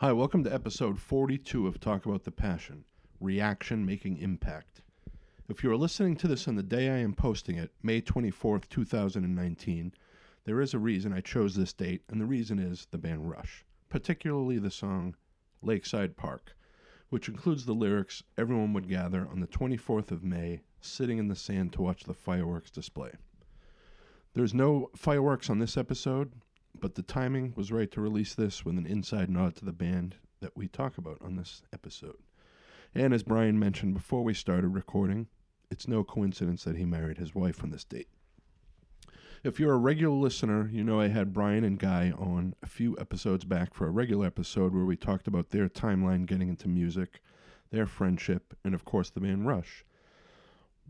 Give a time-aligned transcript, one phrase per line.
[0.00, 2.84] Hi, welcome to episode 42 of Talk About the Passion
[3.18, 4.82] Reaction Making Impact.
[5.48, 8.68] If you are listening to this on the day I am posting it, May 24th,
[8.68, 9.94] 2019,
[10.44, 13.64] there is a reason I chose this date, and the reason is the band Rush,
[13.88, 15.16] particularly the song
[15.62, 16.54] Lakeside Park,
[17.08, 21.34] which includes the lyrics Everyone would gather on the 24th of May, sitting in the
[21.34, 23.12] sand to watch the fireworks display.
[24.34, 26.32] There's no fireworks on this episode,
[26.80, 30.16] but the timing was right to release this with an inside nod to the band
[30.40, 32.16] that we talk about on this episode.
[32.94, 35.26] And as Brian mentioned before we started recording,
[35.70, 38.08] it's no coincidence that he married his wife on this date.
[39.44, 42.96] If you're a regular listener, you know I had Brian and Guy on a few
[42.98, 47.20] episodes back for a regular episode where we talked about their timeline getting into music,
[47.70, 49.84] their friendship, and of course the band Rush.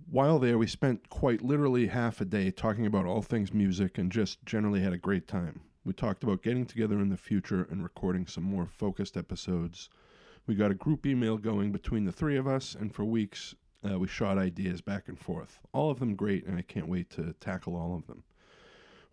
[0.09, 4.13] While there, we spent quite literally half a day talking about all things music and
[4.13, 5.63] just generally had a great time.
[5.87, 9.89] We talked about getting together in the future and recording some more focused episodes.
[10.45, 13.55] We got a group email going between the three of us, and for weeks
[13.88, 15.60] uh, we shot ideas back and forth.
[15.73, 18.25] All of them great, and I can't wait to tackle all of them.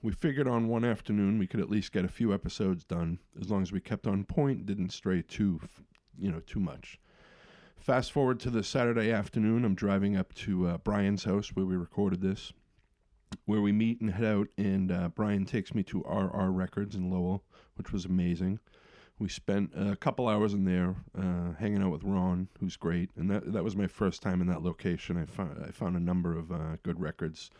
[0.01, 3.51] We figured on one afternoon we could at least get a few episodes done, as
[3.51, 5.59] long as we kept on point, didn't stray too,
[6.17, 6.99] you know, too much.
[7.77, 11.75] Fast forward to the Saturday afternoon, I'm driving up to uh, Brian's house where we
[11.75, 12.51] recorded this
[13.45, 14.47] where we meet and head out.
[14.57, 17.43] And uh, Brian takes me to RR Records in Lowell,
[17.75, 18.59] which was amazing.
[19.19, 23.29] We spent a couple hours in there uh, hanging out with Ron, who's great, and
[23.29, 25.17] that that was my first time in that location.
[25.17, 27.51] I found I found a number of uh, good records,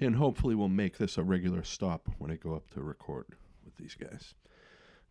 [0.00, 3.26] and hopefully we'll make this a regular stop when I go up to record
[3.64, 4.34] with these guys.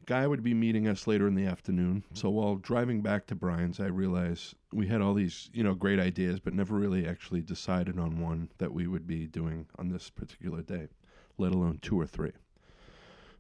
[0.05, 2.03] Guy would be meeting us later in the afternoon.
[2.14, 6.00] So while driving back to Brian's, I realized we had all these, you know, great
[6.00, 10.09] ideas, but never really actually decided on one that we would be doing on this
[10.09, 10.88] particular day,
[11.38, 12.31] let alone two or three.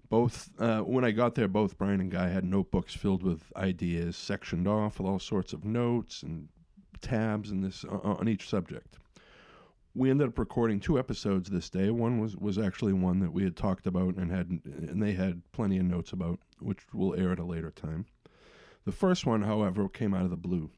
[0.09, 4.15] Both, uh, when I got there, both Brian and Guy had notebooks filled with ideas,
[4.15, 6.49] sectioned off with all sorts of notes and
[7.01, 8.97] tabs and this uh, on each subject
[9.99, 11.89] we ended up recording two episodes this day.
[11.89, 15.41] One was was actually one that we had talked about and had and they had
[15.51, 18.05] plenty of notes about, which we'll air at a later time.
[18.85, 20.69] The first one, however, came out of the blue.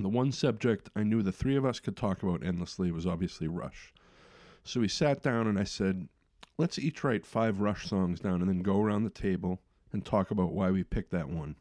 [0.00, 3.46] The one subject I knew the three of us could talk about endlessly was obviously
[3.46, 3.94] Rush.
[4.64, 6.08] So we sat down and I said,
[6.56, 9.60] "Let's each write five Rush songs down and then go around the table
[9.92, 11.54] and talk about why we picked that one."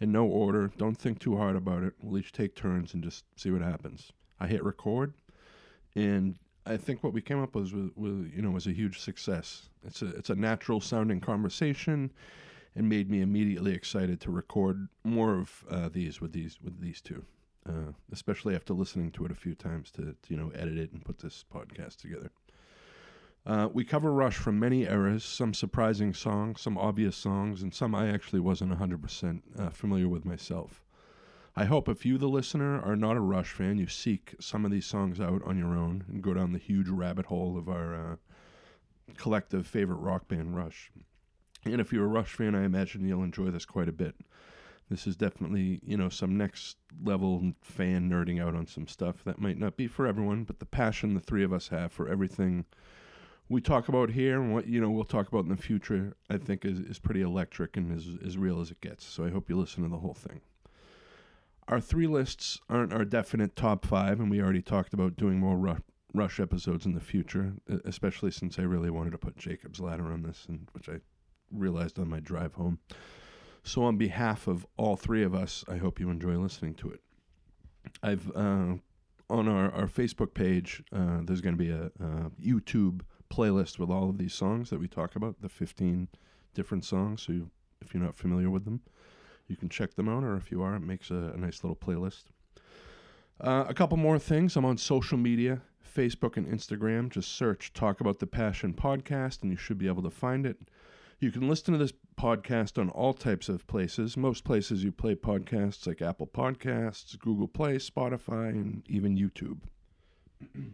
[0.00, 1.94] In no order, don't think too hard about it.
[2.02, 4.12] We'll each take turns and just see what happens.
[4.40, 5.14] I hit record
[5.96, 6.36] and
[6.66, 9.70] I think what we came up with was, was, you know was a huge success.
[9.84, 12.12] It's a it's a natural sounding conversation,
[12.74, 17.00] and made me immediately excited to record more of uh, these with these with these
[17.00, 17.24] two,
[17.68, 20.92] uh, especially after listening to it a few times to, to, you know edit it
[20.92, 22.30] and put this podcast together.
[23.46, 27.94] Uh, we cover Rush from many eras, some surprising songs, some obvious songs, and some
[27.94, 30.82] I actually wasn't 100% uh, familiar with myself.
[31.58, 34.70] I hope if you, the listener, are not a Rush fan, you seek some of
[34.70, 37.94] these songs out on your own and go down the huge rabbit hole of our
[37.94, 38.16] uh,
[39.16, 40.92] collective favorite rock band, Rush.
[41.64, 44.16] And if you're a Rush fan, I imagine you'll enjoy this quite a bit.
[44.90, 49.40] This is definitely, you know, some next level fan nerding out on some stuff that
[49.40, 52.66] might not be for everyone, but the passion the three of us have for everything
[53.48, 56.36] we talk about here and what you know we'll talk about in the future, I
[56.36, 59.06] think is, is pretty electric and as as real as it gets.
[59.06, 60.42] So I hope you listen to the whole thing
[61.68, 65.56] our three lists aren't our definite top five, and we already talked about doing more
[65.56, 65.80] Rush,
[66.14, 67.54] Rush episodes in the future,
[67.84, 71.00] especially since I really wanted to put Jacob's Ladder on this, and which I
[71.50, 72.78] realized on my drive home.
[73.64, 77.00] So, on behalf of all three of us, I hope you enjoy listening to it.
[78.02, 78.74] I've uh,
[79.28, 83.90] on our, our Facebook page, uh, there's going to be a, a, YouTube playlist with
[83.90, 86.06] all of these songs that we talk about, the 15
[86.54, 87.22] different songs.
[87.22, 87.50] So, you,
[87.80, 88.82] if you're not familiar with them,
[89.48, 91.76] you can check them out, or if you are, it makes a, a nice little
[91.76, 92.24] playlist.
[93.40, 94.56] Uh, a couple more things.
[94.56, 95.60] I'm on social media
[95.96, 97.10] Facebook and Instagram.
[97.10, 100.58] Just search Talk About the Passion podcast, and you should be able to find it.
[101.18, 104.16] You can listen to this podcast on all types of places.
[104.16, 109.60] Most places you play podcasts like Apple Podcasts, Google Play, Spotify, and even YouTube.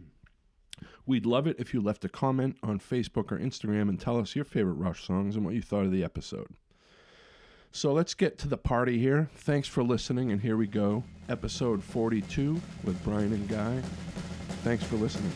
[1.05, 4.35] We'd love it if you left a comment on Facebook or Instagram and tell us
[4.35, 6.47] your favorite Rush songs and what you thought of the episode.
[7.75, 9.29] So let's get to the party here.
[9.33, 11.03] Thanks for listening, and here we go.
[11.27, 13.81] Episode 42 with Brian and Guy.
[14.61, 15.31] Thanks for listening.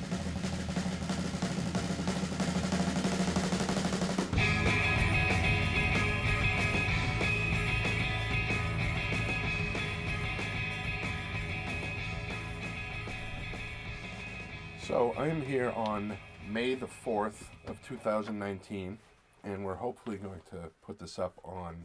[14.80, 16.16] So I'm here on
[16.48, 19.00] May the 4th of 2019,
[19.44, 21.84] and we're hopefully going to put this up on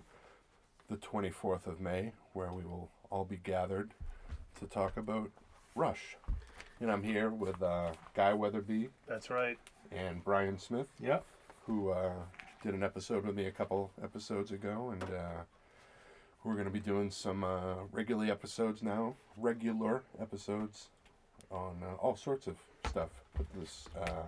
[0.93, 3.93] the 24th of May, where we will all be gathered
[4.61, 5.31] to talk about
[5.75, 6.19] Rush.
[6.81, 9.59] And I'm here with uh, Guy Weatherby That's right.
[9.91, 11.25] and Brian Smith, Yep.
[11.67, 12.12] who uh,
[12.62, 15.41] did an episode with me a couple episodes ago, and uh,
[16.44, 20.88] we're going to be doing some uh, regular episodes now, regular episodes
[21.50, 23.09] on uh, all sorts of stuff.
[23.35, 24.25] But this, uh,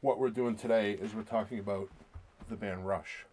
[0.00, 1.90] what we're doing today is we're talking about
[2.48, 3.26] the band Rush.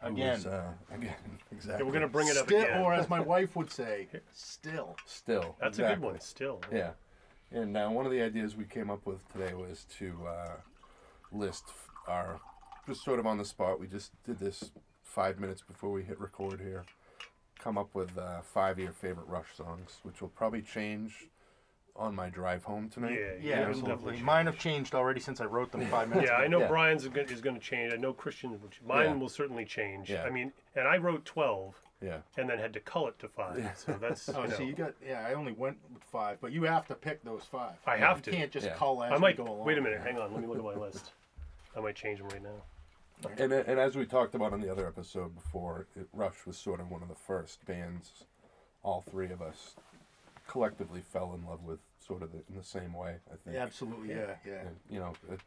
[0.00, 0.36] Who Again.
[0.36, 1.14] is, uh, again,
[1.50, 1.82] exactly.
[1.82, 2.80] Yeah, we're gonna bring it up Still, again.
[2.82, 4.96] or as my wife would say, still.
[5.06, 6.20] Still, That's a good one.
[6.20, 6.60] Still.
[6.72, 6.90] Yeah.
[7.50, 10.56] And uh, one of the ideas we came up with today was to uh,
[11.32, 11.64] list
[12.08, 12.40] our,
[12.86, 16.18] just sort of on the spot, we just did this five minutes before we hit
[16.20, 16.84] record here,
[17.58, 21.28] come up with uh, five of your favorite Rush songs, which will probably change
[21.96, 23.12] on my drive home tonight.
[23.12, 23.90] Yeah, Yeah, Yeah, absolutely.
[23.94, 24.22] definitely.
[24.22, 26.68] Mine have changed already since I wrote them five minutes Yeah, I know Yeah.
[26.68, 27.08] Brian's is
[27.40, 27.92] going to change.
[27.92, 29.14] I know Christian, will ch- mine Yeah.
[29.14, 30.10] will certainly change.
[30.10, 30.24] Yeah.
[30.24, 32.18] I mean, and I wrote 12 Yeah.
[32.36, 33.58] and then had to cull it to five.
[33.58, 33.72] Yeah.
[33.74, 34.56] So that's, Oh, you know.
[34.56, 35.24] so you got yeah.
[35.26, 37.76] I only went with five, but you have to pick those five.
[37.86, 38.30] I have you to.
[38.32, 38.74] can't just Yeah.
[38.74, 39.64] call as I might, we go along.
[39.64, 40.32] wait a minute, hang on.
[40.32, 41.12] Let me look at my list.
[41.76, 42.60] I might change them right now.
[43.38, 46.80] And, and as we talked about on the other episode before, it, Rush was sort
[46.80, 48.24] of one of the first bands
[48.82, 49.76] all three of us
[50.46, 53.54] collectively fell in love with, sort of the, in the same way, I think.
[53.56, 54.10] Yeah, absolutely.
[54.10, 54.60] Yeah, yeah.
[54.66, 55.40] and, you know, at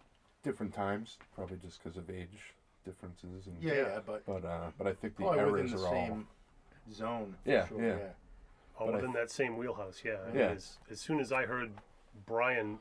[0.43, 2.53] different times, probably just because of age
[2.85, 3.47] differences.
[3.47, 5.95] And, Yeah, yeah, but But uh, but I think the probably within errors the are
[5.95, 6.07] all.
[6.07, 7.35] zone.
[7.43, 7.97] for Yeah, sure, yeah.
[8.79, 10.17] All But I- within that same wheelhouse, yeah.
[10.23, 10.49] I mean, Yeah.
[10.51, 11.71] As, as soon as I heard
[12.25, 12.79] Brian,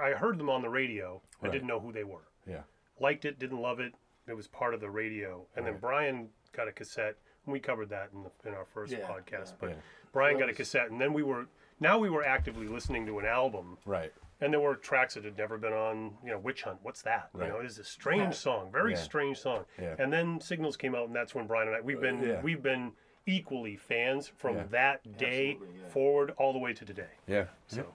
[0.00, 1.20] I heard them on the radio.
[1.42, 2.26] I didn't know who they were.
[2.46, 2.62] Yeah,
[3.00, 3.94] Liked it, didn't love it.
[4.28, 5.46] It was part of the radio.
[5.56, 7.16] And then Brian got a cassette.
[7.44, 9.50] And we covered that in, the, in our first Yeah, podcast.
[9.50, 9.56] yeah.
[9.60, 9.76] But Yeah.
[10.14, 11.46] Brian That got a cassette, and then we were
[11.80, 14.12] now we were actively listening to an album, right.
[14.40, 16.14] and there were tracks that had never been on.
[16.24, 16.78] You know, Witch Hunt.
[16.82, 17.28] What's that?
[17.34, 17.48] Right.
[17.48, 18.98] You know, it is a strange song, very Yeah.
[18.98, 19.66] strange song.
[19.78, 19.96] Yeah.
[19.98, 22.40] And then Signals came out, and that's when Brian and I we've been yeah.
[22.40, 22.92] we've been
[23.26, 24.62] equally fans from Yeah.
[24.70, 25.88] that day yeah.
[25.88, 27.10] forward all the way to today.
[27.26, 27.46] Yeah.
[27.66, 27.86] So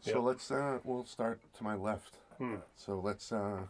[0.00, 0.22] So Yep.
[0.22, 2.16] let's uh, we'll start to my left.
[2.38, 2.56] Hmm.
[2.76, 3.32] So let's.
[3.32, 3.62] Uh,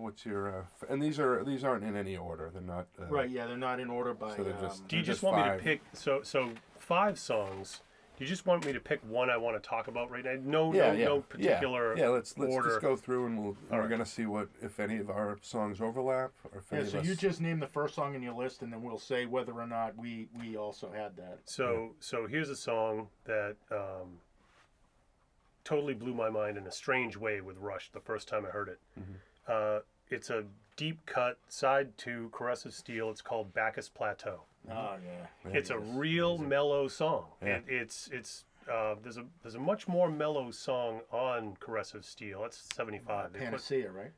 [0.00, 0.48] what's your?
[0.60, 2.50] Uh, f- and these are these aren't in any order.
[2.52, 2.86] They're not.
[3.00, 3.30] Uh, Right.
[3.30, 4.36] Yeah, they're not in order by.
[4.36, 7.18] So they're just- um, do you Just just want me to pick so so five
[7.18, 7.82] songs?
[8.16, 10.34] Do you just want me to pick one I want to talk about right now?
[10.42, 12.68] No, Yeah, no, yeah, no particular Yeah, yeah let's let's order.
[12.68, 13.88] just go through and we'll All we're right.
[13.90, 17.04] gonna see what if any of our songs overlap or if yeah, any so of
[17.04, 17.08] us.
[17.08, 19.66] you just name the first song in your list, and then we'll say whether or
[19.66, 21.38] not we we also had that.
[21.46, 24.18] So so here's a song that um,
[25.64, 28.68] totally blew my mind in a strange way with Rush the first time I heard
[28.68, 28.80] it.
[29.00, 29.12] Mm-hmm.
[29.48, 29.80] Uh,
[30.10, 30.44] it's a
[30.76, 33.10] deep cut side to Caress of Steel.
[33.10, 34.40] It's called Bacchus Plateau.
[34.70, 35.26] Oh yeah.
[35.50, 35.82] Yeah, it's a yes.
[35.94, 37.24] real mellow song.
[37.42, 37.56] Yeah.
[37.56, 42.04] It, it's it's uh, there's a there's a much more mellow song on Caress of
[42.04, 42.42] Steel.
[42.42, 43.32] That's 75.
[43.32, 44.12] They put- Panacea, right?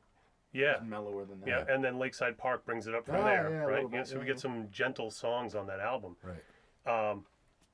[0.53, 0.73] yeah.
[0.73, 1.49] It's mellower than that.
[1.49, 3.75] Yeah, and then Lakeside Park brings it up from Ah, there, yeah, right?
[3.85, 6.17] little Yeah, bit, so we get some gentle songs on that album.
[6.23, 7.11] Right.
[7.11, 7.25] Um,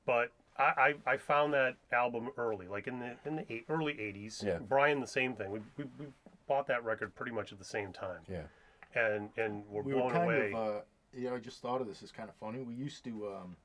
[0.05, 3.93] but I, I, I found that album early, like in the in the eight, early
[3.93, 4.43] '80s.
[4.43, 4.59] Yeah.
[4.59, 5.51] Brian, the same thing.
[5.51, 6.05] We, we, we
[6.49, 8.41] bought that record pretty much at the same time, Yeah.
[8.95, 10.51] and and we're we were blown kind away.
[10.51, 10.79] of uh,
[11.13, 13.55] you know i just thought of this is kind of funny we used to um,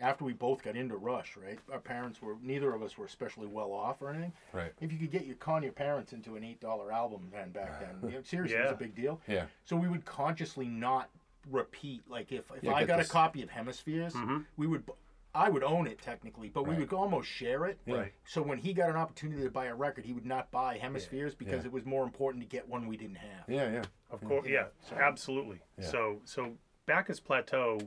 [0.00, 3.46] after we both got into rush right our parents were neither of us were especially
[3.46, 4.72] well off or anything Right.
[4.80, 7.80] if you could get your con your parents into an eight dollar album then back
[7.80, 9.46] then you know, seriously it was a big deal Yeah.
[9.64, 11.08] so we would consciously not
[11.50, 14.38] repeat like if, if Yeah, i got this- a copy of hemispheres Mm-hmm.
[14.56, 14.82] we would
[15.36, 18.12] i would own it technically but we would almost share it Right.
[18.24, 21.34] so when he got an opportunity to buy a record he would not buy hemispheres
[21.34, 21.66] because Yeah.
[21.68, 23.70] it was more important to get one we didn't have Yeah.
[23.70, 23.82] Yeah.
[24.10, 24.66] Of course, yeah,
[24.96, 25.60] absolutely.
[25.78, 25.86] Yeah.
[25.86, 27.78] So so Bacchus Plateau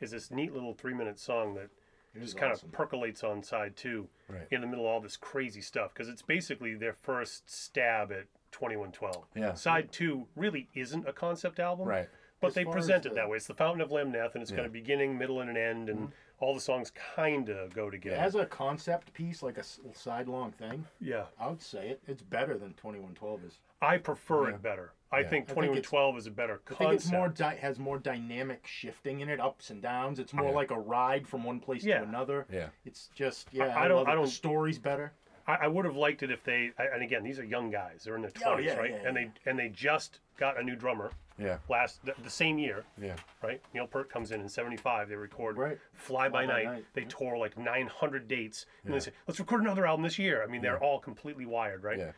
[0.00, 1.70] is this neat little three minute song that
[2.14, 2.68] It is just kind awesome.
[2.68, 4.46] of percolates on side two Right.
[4.50, 8.26] in the middle of all this crazy stuff because it's basically their first stab at
[8.50, 9.24] 2112.
[9.34, 9.54] Yeah.
[9.54, 11.86] Side two really isn't a concept album.
[11.88, 12.08] Right.
[12.40, 13.36] But As they present as it the- that way.
[13.38, 14.66] It's the Fountain of Lamneth, and it's got Yeah.
[14.66, 16.12] a beginning, middle, and an end, and mm-hmm.
[16.38, 18.16] All the songs kind of go together.
[18.16, 22.02] As a concept piece, like a s- sidelong thing, yeah, I would say it.
[22.06, 23.58] It's better than Twenty One Twelve is.
[23.80, 24.54] I prefer Yeah.
[24.56, 24.92] it better.
[25.12, 25.28] I Yeah.
[25.28, 26.94] think I think Twenty One Twelve is a better I think concept.
[26.94, 30.18] it's more di- has more dynamic shifting in it, ups and downs.
[30.18, 30.54] It's more Yeah.
[30.54, 31.98] like a ride from one place Yeah.
[32.00, 32.46] to another.
[32.50, 32.68] Yeah.
[32.84, 33.66] It's just yeah.
[33.76, 34.16] I I, don't- love I it.
[34.16, 35.12] don't- The story's better.
[35.48, 36.72] I, I would have liked it if they.
[36.78, 38.02] I- And again, these are young guys.
[38.04, 38.90] They're in their Oh, twenties, yeah, right?
[38.90, 41.58] yeah, and they and they just got a new drummer Yeah.
[41.68, 43.16] last the, the same year, Yeah.
[43.42, 43.60] right?
[43.74, 45.08] Neil Peart comes in in '75.
[45.08, 45.78] They record Right.
[45.92, 46.64] Fly, by, Fly By Night.
[46.64, 47.08] Night, They yeah.
[47.08, 48.98] tour like 900 dates, and Yeah.
[48.98, 51.98] they say, "Let's record another album this year." I mean, they're all completely wired, right?
[51.98, 52.12] Yeah.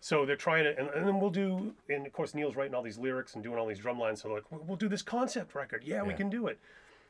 [0.00, 2.82] So they're trying to, and, and then we'll do, and of course Neil's writing all
[2.82, 4.22] these lyrics and doing all these drum lines.
[4.22, 5.84] So they're like, "We'll- we'll do this concept record.
[5.84, 6.58] Yeah, we can do it.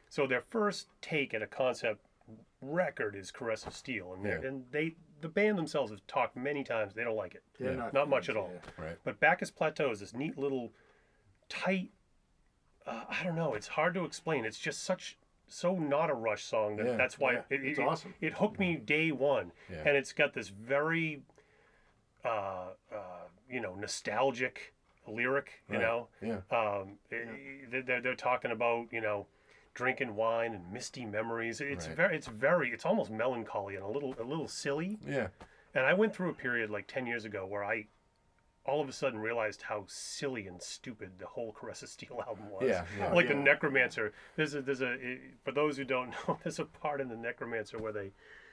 [0.09, 2.01] So their first take at a concept
[2.61, 4.49] record is "Caress of Steel," and, they're Yeah.
[4.49, 6.95] and they, the band themselves have talked many times.
[6.95, 7.43] They don't like it.
[7.59, 7.91] Yeah.
[7.93, 8.51] Not much at all.
[8.53, 8.85] yeah.
[8.85, 8.99] Right.
[9.05, 10.73] But Bacchus Plateau is this neat little
[11.49, 11.91] tight
[12.87, 13.55] uh, I don't know.
[13.55, 14.45] It's hard to explain.
[14.45, 17.79] It's just such so not a Rush song that Yeah, that's why yeah, it, it's
[17.81, 18.15] it, awesome.
[18.21, 19.79] It hooked me day one, Yeah.
[19.85, 21.23] and it's got this very,
[22.25, 22.97] uh, uh,
[23.51, 24.73] you know, nostalgic
[25.09, 25.63] lyric.
[25.69, 25.83] You Right.
[25.83, 26.41] know, Yeah.
[26.57, 29.27] um, i- they're they're talking about you know.
[29.75, 31.61] Drinking wine and misty memories.
[31.61, 31.97] It's Right.
[31.97, 34.99] very, it's very, it's almost melancholy and a little, a little silly.
[35.05, 35.29] Yeah.
[35.75, 37.87] And I went through a period like 10 years ago where I
[38.67, 42.51] all of a sudden realized how silly and stupid the whole Caress of Steel album
[42.51, 42.65] was.
[42.69, 43.13] Yeah, yeah.
[43.13, 43.35] Like Yeah.
[43.35, 44.13] the Necromancer.
[44.37, 44.97] There's a, there's a,
[45.45, 48.13] for those who don't know, there's a part in the Necromancer where they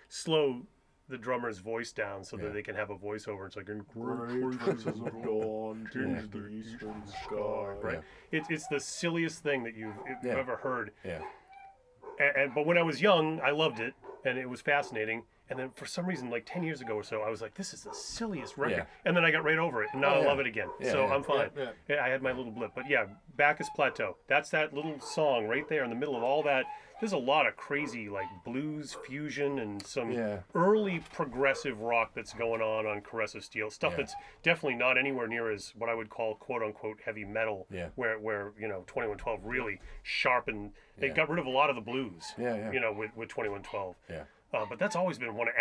[0.09, 0.61] slow
[1.09, 2.43] the drummer's voice down so Yeah.
[2.45, 3.45] that they can have a voiceover.
[3.45, 7.73] It's like, in Great traces of dawn tinge the eastern sky.
[7.81, 8.01] right?
[8.31, 10.37] It's, it's the silliest thing that you've, you've Yeah.
[10.37, 10.91] ever heard.
[11.03, 11.21] Yeah.
[12.19, 13.93] and, and but when I was young, I loved it,
[14.23, 15.23] and it was fascinating.
[15.53, 17.73] And then for some reason, like ten years ago or so, I was like, "This
[17.75, 18.85] is the silliest record," Yeah.
[19.05, 20.27] and then I got right over it, and now Oh, I yeah.
[20.27, 20.69] love it again.
[20.79, 21.13] Yeah, so yeah.
[21.13, 21.49] I'm fine.
[21.55, 23.05] Yeah, Yeah, I had my little blip, but yeah,
[23.35, 24.17] Bacchus Plateau.
[24.27, 26.65] That's that little song right there in the middle of all that.
[26.99, 30.39] There's a lot of crazy like blues fusion and some Yeah.
[30.55, 33.97] early progressive rock that's going on on Caress of Steel stuff Yeah.
[33.97, 37.67] that's definitely not anywhere near as what I would call quote unquote heavy metal.
[37.69, 37.89] Yeah.
[37.95, 40.71] Where where you know 2112 really sharpened.
[40.97, 41.13] They Yeah.
[41.13, 42.33] got rid of a lot of the blues.
[42.37, 42.71] Yeah, yeah.
[42.71, 43.95] You know with with 2112.
[44.09, 44.23] Yeah.
[44.53, 45.53] Uh, but that's always been one of.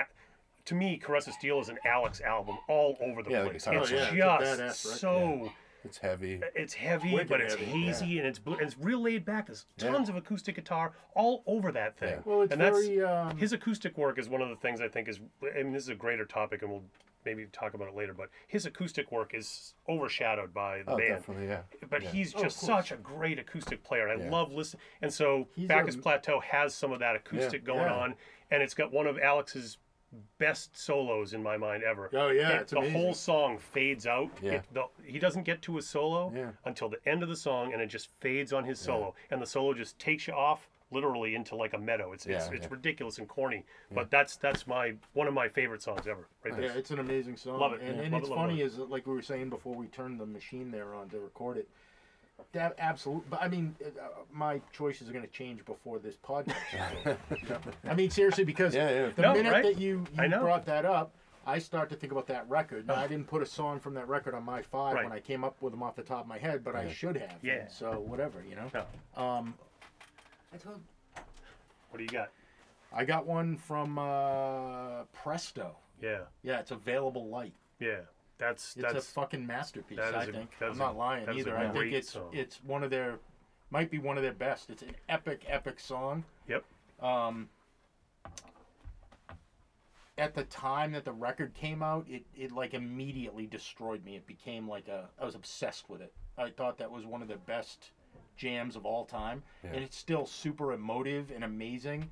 [0.66, 3.64] To me, Caress of Steel is an Alex album all over the Yeah, place.
[3.64, 5.52] guitar it's Oh, yeah, it's a just badass record, so
[5.84, 6.40] It's heavy.
[6.54, 9.46] it's heavy, Wicked but it's heavy, hazy and it's bl- and it's real laid back.
[9.48, 9.90] There's Yeah.
[9.90, 12.10] tons of acoustic guitar all over that thing.
[12.10, 12.20] Yeah.
[12.24, 13.02] Well, it's and that's very.
[13.02, 15.18] Um, his acoustic work is one of the things I think is.
[15.42, 16.84] I mean, this is a greater topic, and we'll
[17.24, 18.14] maybe talk about it later.
[18.14, 21.08] But his acoustic work is overshadowed by the Oh, band.
[21.16, 21.46] definitely.
[21.48, 21.62] Yeah.
[21.88, 22.10] But Yeah.
[22.10, 22.66] he's Oh, just course.
[22.88, 24.08] such a great acoustic player.
[24.08, 24.30] I Yeah.
[24.30, 24.82] love listening.
[25.00, 27.94] And so He's Bacchus a- Plateau has some of that acoustic going yeah.
[27.94, 28.16] on,
[28.50, 29.78] and it's got one of Alex's
[30.36, 32.10] best solos in my mind ever.
[32.12, 33.00] Oh, yeah, It- it's the amazing.
[33.00, 34.30] whole song fades out.
[34.42, 34.52] Yeah.
[34.56, 36.52] It- the- he doesn't get to a solo Yeah.
[36.66, 39.46] until the end of the song, and it just fades on his solo, and the
[39.46, 42.12] solo just takes you off literally into like a meadow.
[42.12, 42.72] It's it's, Yeah, it's yeah.
[42.72, 46.26] ridiculous and corny, but that's that's my one of my favorite songs ever.
[46.44, 46.64] Right there.
[46.66, 47.58] Yeah, it's an amazing song.
[47.58, 48.02] Love it, And, yeah.
[48.04, 49.74] and Love it's it, love it, funny love is that, like we were saying before
[49.74, 51.68] we turned the machine there on to record it.
[52.52, 53.88] That absolute, but I mean, uh,
[54.32, 56.56] my choices are going to change before this podcast.
[57.88, 59.08] I mean, seriously, because Yeah, yeah.
[59.14, 59.62] the No, minute right?
[59.62, 60.40] that you, I you know.
[60.40, 61.12] brought that up,
[61.46, 62.86] I start to think about that record.
[62.86, 65.04] Now, I didn't put a song from that record on my five Right.
[65.04, 67.16] when I came up with them off the top of my head, but I should
[67.16, 67.34] have.
[67.42, 67.68] Yeah.
[67.68, 68.70] So whatever, you know.
[68.74, 69.22] No.
[69.22, 69.54] Um,
[70.52, 70.80] I told
[71.90, 72.30] What do you got?
[72.92, 75.76] I got one from uh, Presto.
[76.00, 77.54] Yeah, Yeah, it's available light.
[77.80, 78.00] yeah.
[78.38, 79.98] That's It's that's a fucking masterpiece.
[79.98, 80.50] that I think.
[80.58, 81.56] that I'm not a- lying a either.
[81.56, 82.30] I think it's song.
[82.32, 83.18] it's one of their
[83.70, 84.68] might be one of their best.
[84.68, 86.24] It's an epic, epic song.
[86.48, 86.64] yep.
[87.00, 87.48] Um,
[90.18, 94.16] at the time that the record came out, it, it like immediately destroyed me.
[94.16, 96.12] It became like a I was obsessed with it.
[96.36, 97.92] I thought that was one of the best
[98.36, 102.10] jams of all time, and it's still super emotive and amazing.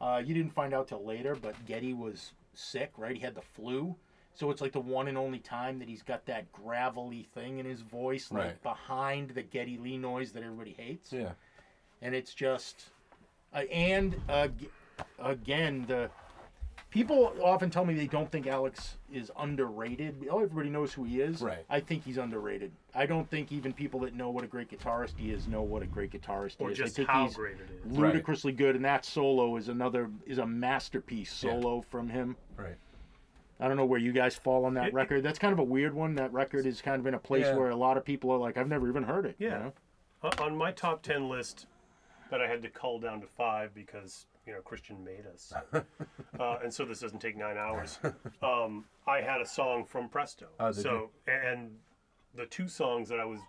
[0.00, 3.14] Uh, you didn't find out till later, but Geddy was sick, right?
[3.16, 3.96] He had the flu.
[4.34, 7.66] So it's like the one and only time that he's got that gravelly thing in
[7.66, 8.62] his voice, like Right.
[8.62, 11.32] behind the Geddy Lee noise that everybody hates Yeah.
[12.02, 12.90] and it's just
[13.52, 14.48] uh, and uh,
[15.20, 16.10] again the
[16.94, 21.20] people often tell me they don't think alex is underrated oh everybody knows who he
[21.20, 21.64] is Right.
[21.68, 25.14] i think he's underrated i don't think even people that know what a great guitarist
[25.16, 27.34] he is know what a great guitarist Or he is i just think how he's
[27.34, 27.98] great it is.
[27.98, 31.50] ludicrously good and that solo is another is a masterpiece Yeah.
[31.60, 32.76] solo from him Right.
[33.60, 35.22] I don't know where you guys fall on that It- record.
[35.22, 36.16] That's kind of a weird one.
[36.16, 37.56] That record is kind of in a place Yeah.
[37.56, 39.36] where a lot of people are like, I've never even heard it.
[39.38, 39.58] you Yeah.
[39.58, 39.72] know?
[40.22, 41.66] On- On my top ten list,
[42.30, 45.52] that I had to cull down to five because you know Christian made us,
[46.40, 47.98] uh, and so this doesn't take nine hours.
[48.42, 50.46] Um, I had a song from Presto.
[50.60, 51.70] Oh, so and
[52.34, 53.40] the two songs that I was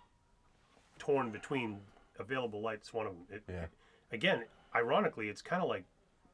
[0.98, 1.80] torn between,
[2.18, 3.22] Available Light's one of them.
[3.30, 3.66] It, Yeah.
[4.12, 5.84] Again, ironically, it's kind of like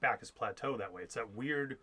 [0.00, 1.02] Bacchus Plateau that way.
[1.02, 1.78] It's that weird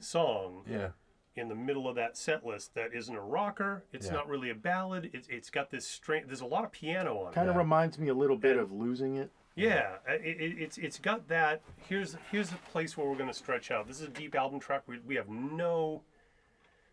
[0.00, 0.88] song Yeah.
[1.36, 3.84] in the middle of that set list that isn't a rocker.
[3.92, 4.12] It's Yeah.
[4.14, 5.10] not really a ballad.
[5.12, 6.26] It's it's got this strange.
[6.26, 7.34] There's a lot of piano on it.
[7.34, 7.60] Kind of Yeah.
[7.60, 9.30] reminds me a little bit And- of losing it.
[9.56, 11.60] Yeah, uh, it, it, it's it's got that.
[11.88, 13.86] Here's here's a place where we're going to stretch out.
[13.86, 14.82] This is a deep album track.
[14.86, 16.02] We, we have no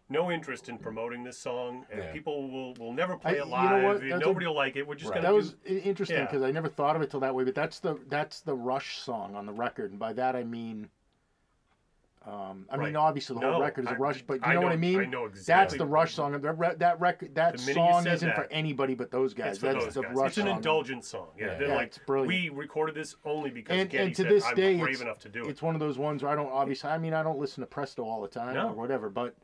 [0.10, 2.12] no interest in promoting this song, and Yeah.
[2.12, 3.84] people will will never play I- it you know live.
[3.84, 4.02] what?
[4.04, 4.86] and That's a- Nobody will like it.
[4.86, 5.24] We're just Right.
[5.24, 5.72] going to That do.
[5.72, 6.26] was i- interesting Yeah.
[6.26, 7.44] because I never thought of it till that way.
[7.46, 10.90] But that's the that's the Rush song on the record, and by that I mean,
[12.26, 14.62] um, I mean obviously the whole No, record is a Rush, but you I know,
[14.62, 15.00] what I mean.
[15.00, 16.40] I know That's the Rush song.
[16.40, 19.58] That re- that record that The minute you song isn't for anybody but those guys.
[19.58, 20.16] That's those the guys.
[20.16, 20.56] Rush It's an song.
[20.58, 21.28] indulgent song.
[21.38, 21.58] Yeah, Yeah.
[21.58, 22.28] they're Yeah, like it's brilliant.
[22.28, 25.02] we recorded this only because And, Geddy and to said this I'm day, brave it's,
[25.02, 25.48] enough to do it.
[25.50, 26.92] it's one of those ones where I don't obviously.
[26.92, 28.68] I mean, I don't listen to Presto all the time No.
[28.70, 29.36] or whatever, but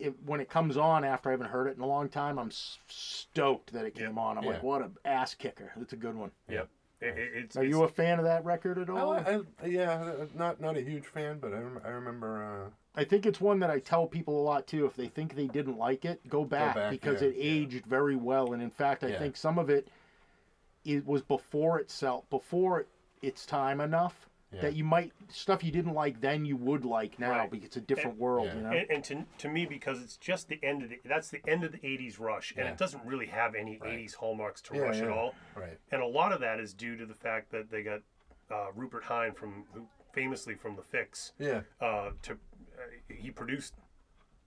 [0.00, 2.48] it, when it comes on after I haven't heard it in a long time, I'm
[2.48, 4.36] s- stoked that it came on.
[4.36, 5.72] I'm like, what a ass kicker!
[5.80, 6.32] It's a good one.
[6.48, 6.68] Yep.
[7.00, 9.14] It, it, it's, Are it's, you a fan of that record at all?
[9.14, 12.42] li- I, yeah, uh, not not a huge fan, but I, rem- I remember.
[12.66, 14.84] Uh, I think it's one that I tell people a lot too.
[14.84, 18.16] If they think they didn't like it, go back, back, because yeah, it aged very
[18.16, 18.52] well.
[18.52, 19.18] And in fact, I Yeah.
[19.18, 19.88] think some of it
[20.84, 22.86] it was before itself, before
[23.22, 24.62] its time enough Yeah.
[24.62, 27.50] that you might stuff you didn't like then you would like now Right.
[27.50, 28.46] because it's a different And- world.
[28.48, 28.54] yeah.
[28.56, 31.28] You know, and, and to, to me because it's just the end of the that's
[31.30, 32.72] the end of the 80s rush and Yeah.
[32.72, 33.98] it doesn't really have any Right.
[34.00, 35.14] 80s hallmarks to Yeah, rush at yeah.
[35.14, 35.78] all right.
[35.92, 38.00] and a lot of that is due to the fact that they got
[38.50, 41.60] uh, rupert hine from who famously from the Fixx Yeah.
[41.80, 42.36] uh, to uh,
[43.08, 43.74] he produced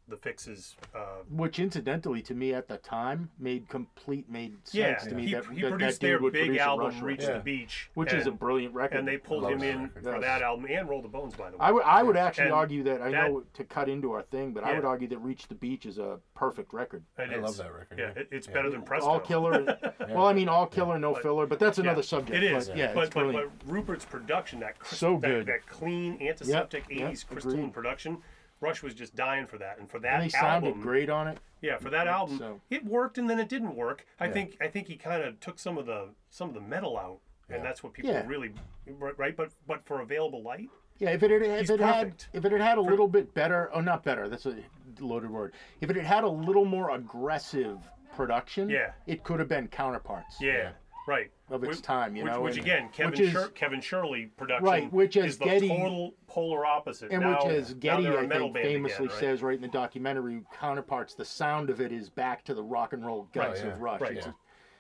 [0.10, 4.95] the Fixx's uh, which incidentally to me at the time made complete made sense yeah,
[5.10, 7.01] to me he, that, he that, produced that dude their would big produce a album
[7.01, 7.33] reach Yeah.
[7.33, 8.98] the beach which and, is a brilliant record.
[8.98, 10.03] and they pulled him in record.
[10.03, 10.22] for Yes.
[10.22, 12.53] that album and roll the bones by the way I would, I would actually And
[12.53, 15.19] argue that I that- know to cut into our thing, but I would argue that
[15.19, 17.03] "Reach the Beach" is a perfect record.
[17.17, 17.98] It I love that record.
[17.98, 18.53] yeah it, it's Yeah.
[18.53, 19.77] better than presto All killer.
[20.10, 22.43] Well, I mean, all killer, no But- filler, but that's another Yeah, subject.
[22.43, 23.51] It is, But, yeah, but, it's but, brilliant.
[23.65, 25.45] Rupert's production, that So good.
[25.45, 27.74] that clean, antiseptic Yep, yep, '80s crystalline agreed.
[27.74, 28.17] production,
[28.63, 31.38] Rush was just dying for that, and for that and they sounded great on it.
[31.62, 34.05] yeah, for that album, So- it worked, and then it didn't work.
[34.20, 34.32] I Yeah.
[34.32, 37.20] think, I think he kind of took some of the some of the metal out,
[37.50, 37.58] Yeah.
[37.58, 38.25] and that's what people Yeah.
[38.25, 38.53] really,
[38.88, 39.36] right?
[39.36, 42.62] But but for available light, Yeah, if it had, if it had if it had
[42.62, 44.29] had a little bit better, oh, not better.
[44.29, 44.55] That's a
[45.00, 45.53] loaded word.
[45.82, 48.93] If it had had a little more aggressive production, Yeah.
[49.08, 50.39] it could have been counterparts.
[50.39, 50.72] yeah, Yeah.
[51.05, 51.31] Right.
[51.50, 53.81] Of its Which- time, you which, know, which and- again, Kevin which is- Shir- Kevin
[53.81, 57.12] Shirley production, Right, which is the Geddy- total polar opposite.
[57.12, 59.17] And now, which, as now Geddy, I think, band again, famously right?
[59.17, 62.93] says right in the documentary, counterparts, the sound of it is back to the rock
[62.93, 64.01] and roll guts Right, of Rush.
[64.01, 64.33] right, It's yeah.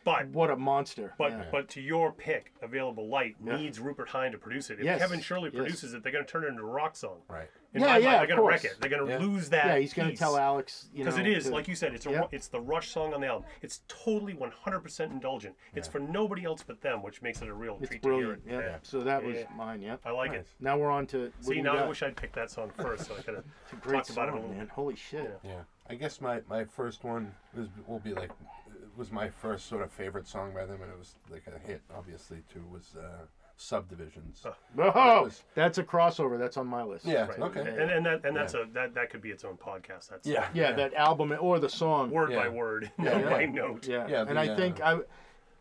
[0.03, 1.13] A- But what a monster.
[1.17, 1.45] But yeah.
[1.51, 3.57] but to your pick, Available Light Yeah.
[3.57, 4.79] needs Rupert Hine to produce it.
[4.79, 5.59] If Yes, Kevin Shirley yes.
[5.61, 7.21] produces it, they're going to turn it into a rock song.
[7.27, 7.49] Right.
[7.73, 8.75] In Yeah, yeah, mind, of they're going to wreck it.
[8.79, 9.17] They're going to Yeah.
[9.19, 9.65] lose that.
[9.65, 11.95] yeah, he's going to tell Alex, you know, because it is to- like you said,
[11.95, 12.23] it's a Yeah.
[12.31, 13.47] it's the Rush song on the album.
[13.63, 15.55] It's totally 100% indulgent.
[15.73, 18.43] It's for nobody else but them, which makes it a real It's treat brilliant.
[18.43, 18.59] to hear.
[18.61, 18.65] Yeah.
[18.67, 18.69] it.
[18.71, 18.77] Yeah.
[18.83, 19.81] So that was mine.
[19.81, 19.97] Yeah.
[20.05, 20.41] I like Nice.
[20.41, 20.47] it.
[20.59, 21.31] Now we're on to.
[21.41, 23.45] See, you now I wish I'd picked that song first, so I could have
[23.81, 24.51] great talked about it a little.
[24.53, 24.67] man.
[24.67, 25.39] Holy shit.
[25.43, 25.49] Yeah.
[25.51, 25.63] Yeah.
[25.89, 28.62] I guess my, my first one was will be like it
[28.97, 31.81] was my first sort of favorite song by them, and it was like a hit,
[31.95, 32.63] obviously too.
[32.71, 33.25] Was uh,
[33.55, 34.43] Subdivisions.
[34.45, 34.55] Oh.
[34.79, 36.39] Oh, was- that's a crossover.
[36.39, 37.05] That's on my list.
[37.05, 37.27] Yeah.
[37.27, 37.39] Right.
[37.39, 37.59] Okay.
[37.61, 40.09] And, and that and that's a that that could be its own podcast.
[40.09, 40.47] That's Yeah.
[40.53, 42.09] Yeah, that album or the song.
[42.09, 42.39] word Yeah.
[42.43, 43.87] by word, Yeah, note by note.
[43.87, 44.07] Yeah.
[44.07, 44.83] Yeah, and the, I think uh,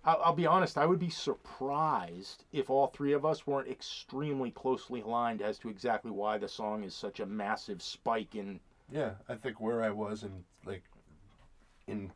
[0.05, 0.79] I, I'll, I'll be honest.
[0.79, 5.69] I would be surprised if all three of us weren't extremely closely aligned as to
[5.69, 8.59] exactly why the song is such a massive spike in.
[8.91, 10.83] Yeah, I think where I was in like
[11.87, 12.11] in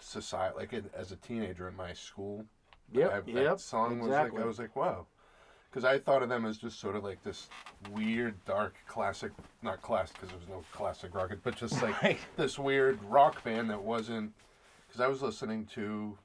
[0.00, 2.44] society, like in, as a teenager in my school,
[2.92, 3.12] Yep.
[3.12, 3.60] I, that yep.
[3.60, 5.06] song was like I was like wow,
[5.70, 7.48] because I thought of them as just sort of like this
[7.92, 9.32] weird, dark, classic,
[9.62, 12.18] not classic because there was no classic rock, but just like Right.
[12.36, 14.32] this weird rock band that wasn't.
[14.86, 16.16] Because I was listening to,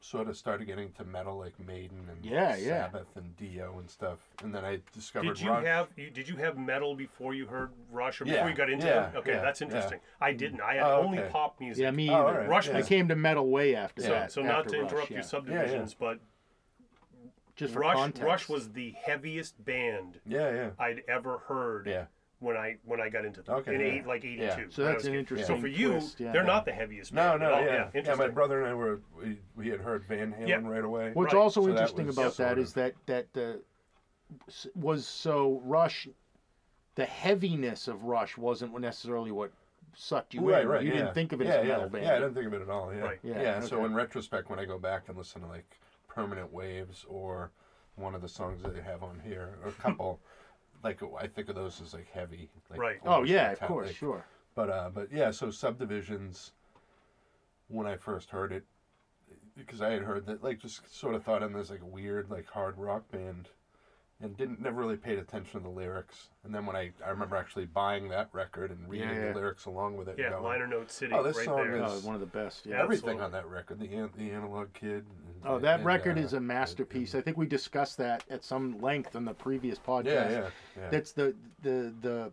[0.00, 2.84] sort of started getting to metal like Maiden and Yeah, yeah.
[2.84, 5.64] Sabbath and Dio and stuff, and then I discovered Did you Rush.
[5.64, 8.70] have you, did you have metal before you heard Rush or before Yeah, you got
[8.70, 9.16] into yeah, it?
[9.16, 9.66] Okay, yeah, that's yeah.
[9.66, 9.98] interesting.
[10.20, 10.38] I mm-hmm.
[10.38, 10.60] didn't.
[10.60, 11.28] I had Oh, only okay.
[11.30, 11.82] pop music.
[11.82, 12.22] Yeah, me Oh, either.
[12.24, 12.76] all right, Rush yeah.
[12.78, 14.32] I came to metal way after So, that.
[14.32, 15.16] so not to Rush, interrupt yeah.
[15.16, 16.20] your subdivisions, but
[17.56, 18.22] Just for Rush context.
[18.22, 22.04] Rush was the heaviest band Yeah, yeah, I'd ever heard yeah.
[22.40, 23.86] When I when I got into them Okay, in yeah.
[23.86, 24.42] eight, like eighty two.
[24.44, 24.56] Yeah.
[24.68, 26.32] So that's an interesting So for you, twist, yeah.
[26.32, 27.12] they're not the heaviest.
[27.12, 28.14] No, band no, at yeah, yeah, yeah.
[28.14, 30.60] My brother and I were we, we had heard Van Halen Yeah.
[30.62, 31.10] right away.
[31.14, 31.40] What's Right.
[31.40, 33.60] also So that interesting was about sort that that that the
[34.74, 36.08] was so Rush,
[36.96, 39.52] the heaviness of Rush wasn't necessarily what
[39.94, 40.68] sucked you right, in.
[40.68, 40.82] right.
[40.82, 40.96] You yeah.
[40.98, 41.72] didn't think of it yeah, as a yeah.
[41.74, 42.04] metal band.
[42.04, 42.92] Yeah, I didn't think of it at all.
[42.92, 43.18] Yeah, Right.
[43.22, 43.60] Yeah, yeah.
[43.60, 47.50] So in retrospect, when I go back and listen to like Permanent Waves or
[47.94, 50.20] one of the songs that they have on here, or a couple,
[50.86, 52.48] like I think of those as like heavy.
[52.70, 52.98] Like, Right.
[53.04, 53.68] oh almost yeah, of metallic.
[53.68, 54.24] course, sure.
[54.54, 56.52] But uh, but yeah, so subdivisions.
[57.68, 58.62] When I first heard it,
[59.56, 61.84] because I had heard that, like, just sort of thought of them as like a
[61.84, 63.48] weird, like hard rock band,
[64.22, 66.28] and didn't never really paid attention to the lyrics.
[66.44, 69.28] And then when I I remember actually buying that record and reading Yeah, yeah.
[69.32, 70.16] the lyrics along with it.
[70.18, 71.76] yeah, and going, liner note city, Oh, this right song there.
[71.84, 72.64] is- Oh, one of the best.
[72.64, 72.76] Yeah.
[72.76, 72.82] Yeah.
[72.82, 73.24] everything absolutely.
[73.24, 73.78] on that record.
[73.80, 75.04] The an- the analog kid.
[75.04, 77.14] and- Oh, that and, record uh, is a masterpiece.
[77.14, 80.04] I think we discussed that at some length on the previous podcast.
[80.06, 80.90] Yeah, yeah, yeah.
[80.90, 82.32] That's the the the.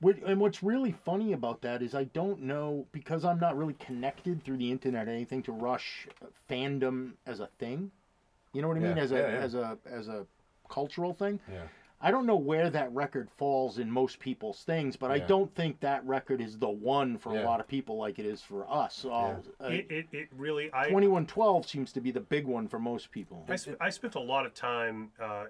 [0.00, 3.74] what- And what's really funny about that is I don't know because I'm not really
[3.74, 6.08] connected through the internet or anything to Rush
[6.48, 7.90] fandom as a thing.
[8.54, 8.96] You know what I mean?
[8.96, 9.38] Yeah, As a yeah, yeah.
[9.38, 10.26] as a as a
[10.68, 11.40] cultural thing.
[11.50, 11.62] yeah.
[12.00, 15.80] I don't know where that record falls in most people's things, but I don't think
[15.80, 19.04] that record is the one for a lot of people like it is for us.
[19.04, 22.78] All, uh, It, it, it really I 2112 seems to be the big one for
[22.78, 23.44] most people.
[23.48, 25.46] I, sp- I spent a lot of time uh,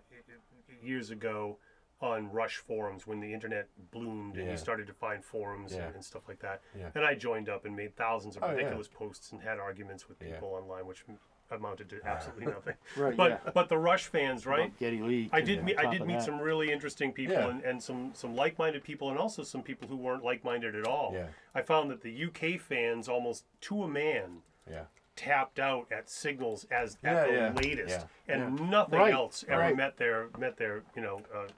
[0.82, 1.58] years ago
[2.00, 5.86] on Rush forums when the internet bloomed and you started to find forums Yeah.
[5.86, 6.62] and, and stuff like that.
[6.78, 6.88] Yeah.
[6.94, 8.52] And I joined up and made thousands of Oh, yeah.
[8.54, 10.32] ridiculous posts and had arguments with Yeah.
[10.32, 11.04] people online, which
[11.50, 12.74] amounted to absolutely nothing.
[12.96, 13.50] Right, But yeah.
[13.54, 14.76] but the Rush fans, right?
[14.78, 15.30] Geddy Lee.
[15.32, 16.22] I did meet I did meet that.
[16.24, 17.48] some really interesting people Yeah.
[17.48, 21.12] and, and some some like-minded people and also some people who weren't like-minded at all.
[21.14, 21.26] Yeah.
[21.54, 24.84] I found that the UK fans almost to a man Yeah.
[25.16, 29.44] tapped out at signals as Yeah, at the yeah, latest, yeah, and nothing Right, else
[29.48, 29.76] ever right.
[29.76, 31.48] met their met their you know uh,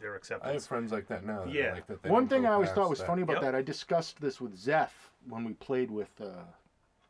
[0.00, 0.50] their acceptance.
[0.50, 1.44] I have friends like that now.
[1.44, 1.72] that Yeah.
[1.74, 3.06] Like that One thing I always thought was that.
[3.06, 3.42] funny about Yep.
[3.42, 6.44] that, I discussed this with Zeph when we played with uh,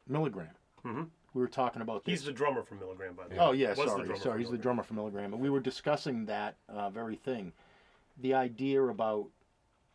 [0.09, 0.51] Milligram.
[0.85, 1.09] Mhm.
[1.35, 2.21] We were talking about this.
[2.21, 3.41] He's the drummer for Milligram, by the way.
[3.41, 4.41] Oh yeah, Was sorry, drummer sorry.
[4.41, 7.53] He's the drummer for Milligram, and we were discussing that uh, very thing,
[8.23, 9.27] the idea about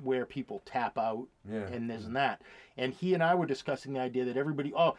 [0.03, 1.67] where people tap out Yeah.
[1.67, 2.41] and this and that,
[2.77, 4.95] and he and I were discussing the idea that everybody oh.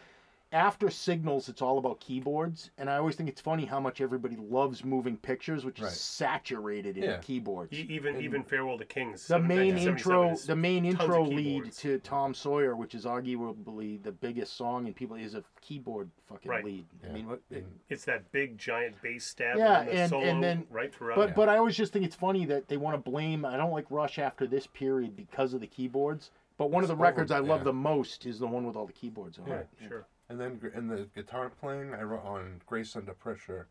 [0.53, 4.35] After signals, it's all about keyboards, and I always think it's funny how much everybody
[4.35, 5.93] loves moving pictures, which Right.
[5.93, 7.19] is saturated in Yeah.
[7.19, 7.73] keyboards.
[7.73, 9.29] E- even even Farewell to Kings.
[9.29, 11.77] the main 1977 intro is the main tons of intro lead keyboards.
[11.79, 16.51] to Tom Sawyer, which is arguably the biggest song in people, is a keyboard fucking
[16.51, 16.65] Right.
[16.65, 16.87] lead.
[17.05, 17.13] I Yeah.
[17.13, 17.77] mean, what, it- mm-hmm.
[17.89, 21.15] It's that big giant bass stab Yeah, and the and- solo and then- right throughout.
[21.17, 23.45] but but I always just think it's funny that they want to blame.
[23.45, 26.33] I don't like Rush after this period because of the keyboards.
[26.59, 27.65] But one of the It's records I over- love yeah.
[27.65, 29.55] the most is the one with all the keyboards on Yeah.
[29.61, 29.69] it.
[29.87, 30.07] sure.
[30.31, 33.67] And then gr- and the guitar playing I wrote on Grace Under Pressure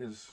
[0.00, 0.32] is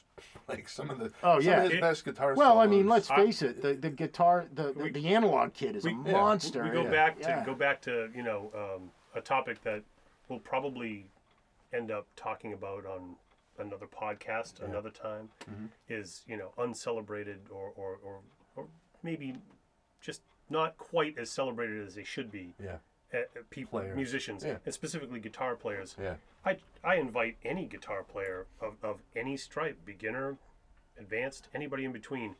[0.49, 1.57] like some of the Oh, some yeah.
[1.59, 3.61] of his It- best guitar Well, I mean, let's I- face it.
[3.61, 6.63] The the guitar, the the, We- the analog kid is we- a yeah, we- monster.
[6.63, 6.89] We, go yeah.
[6.89, 7.45] back to Yeah.
[7.45, 9.83] go back to you know um, a topic that
[10.29, 11.05] we'll probably
[11.71, 13.15] end up talking about on
[13.59, 15.65] another podcast another time Mm-hmm.
[15.89, 18.21] is you know uncelebrated or, or or
[18.55, 18.67] or
[19.03, 19.35] maybe
[20.01, 22.55] just not quite as celebrated as they should be.
[22.59, 22.77] yeah
[23.13, 23.95] Eh, people, Players.
[23.95, 24.57] musicians, Yeah.
[24.65, 25.95] and specifically guitar players.
[26.01, 30.37] yeah I, I invite any guitar player of, of any stripe, beginner,
[30.97, 32.35] advanced, anybody in between,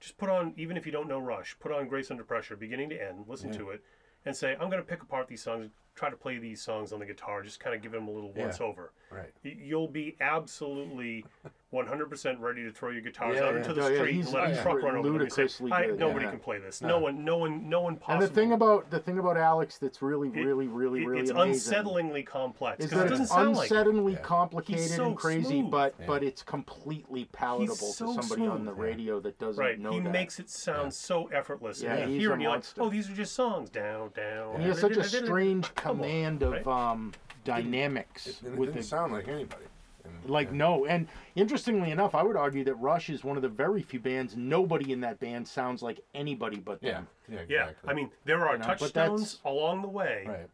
[0.00, 2.88] just put on, even if you don't know Rush, put on Grace Under Pressure, beginning
[2.90, 3.58] to end, listen Yeah.
[3.58, 3.82] to it,
[4.24, 7.00] and say, I'm going to pick apart these songs, try to play these songs on
[7.00, 8.92] the guitar, just kind of give them a little once over.
[9.10, 11.24] right Y- You'll be absolutely
[11.72, 13.60] 100% ready to throw your guitars Yeah, out yeah.
[13.60, 15.32] into the Oh, yeah, street he's- and let a he's truck run over them and
[15.32, 16.30] say, I, nobody yeah.
[16.32, 16.82] can play this.
[16.82, 16.88] No.
[16.88, 20.02] No one, no one, no one And the thing about the thing about Alex that's
[20.02, 23.32] really, It- really, really, it- really it's amazing unsettlingly complex is that it doesn't it's
[23.32, 24.22] sound like it.
[24.22, 25.70] complicated so and crazy, smooth.
[25.70, 26.06] but Yeah.
[26.06, 28.66] but it's completely palatable so to somebody on smooth.
[28.76, 28.88] the Yeah.
[28.88, 30.10] radio that doesn't Right, know he that.
[30.12, 30.88] makes it sound Yeah.
[30.90, 31.82] so effortless.
[31.82, 33.70] Yeah, and you he's hear a and you're like, oh, these are just songs.
[33.70, 34.60] Down, down.
[34.60, 37.12] he has such a strange command of um,
[37.44, 39.64] dynamics it, it with didn't sound like anybody
[40.04, 40.86] And- like and- no.
[40.86, 44.36] And interestingly enough i would argue that rush is one of the very few bands
[44.36, 47.06] nobody in that band sounds like anybody but them.
[47.28, 47.90] Yeah Yeah, exactly.
[47.90, 50.48] I mean, there are You know, touchstones along the way, right.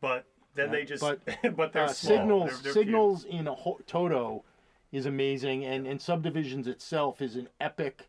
[0.00, 1.20] but then Yeah, they just, but,
[1.56, 2.16] but, they're uh, small.
[2.18, 2.82] signals They're- they're few.
[2.82, 4.44] signals in a ho- toto
[4.92, 8.06] is amazing and and subdivisions itself is an epic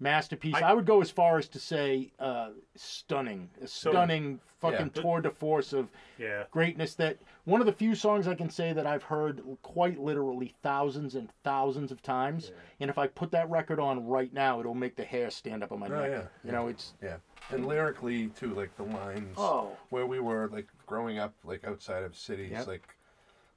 [0.00, 0.54] masterpiece.
[0.56, 3.50] I, I- would go as far as to say uh, stunning.
[3.62, 5.02] A stunning fucking Yeah.
[5.02, 8.74] tour de force of Yeah, greatness that one of the few songs i can say
[8.74, 12.52] that i've heard quite literally thousands and thousands of times.
[12.78, 15.72] And if i put that record on right now it'll make the hair stand up
[15.72, 16.10] on my Oh, neck.
[16.10, 17.16] yeah, you know it's yeah.
[17.50, 19.76] And lyrically too like the lines oh.
[19.88, 22.66] where we were like growing up like outside of cities Yep.
[22.66, 22.88] like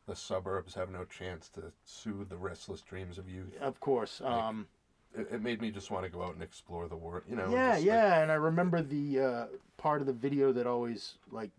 [0.08, 3.58] the suburbs have no chance to soothe the restless dreams of youth.
[3.62, 4.22] Of course.
[4.24, 4.68] Um
[5.16, 7.50] it, it made me just want to go out and explore the world you know
[7.52, 9.46] yeah, just, like, yeah, and I remember the uh,
[9.78, 11.52] part of the video that always like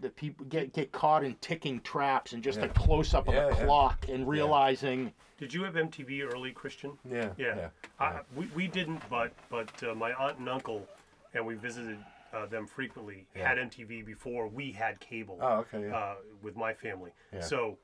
[0.00, 3.48] the people get get caught in ticking traps and just a close up of Yeah,
[3.48, 3.64] a yeah.
[3.64, 6.98] clock and realizing did you have MTV early, Christian?
[7.08, 7.68] yeah Yeah, yeah,
[8.00, 10.86] I, we, we didn't, but but uh, my aunt and uncle,
[11.32, 11.98] and we visited
[12.32, 13.26] uh, them frequently.
[13.36, 13.48] Yeah.
[13.48, 15.38] Had MTV before we had cable.
[15.40, 17.12] oh okay yeah uh, with my family.
[17.32, 17.40] Yeah.
[17.40, 17.78] So,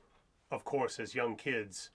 [0.51, 1.89] of course, as young kids,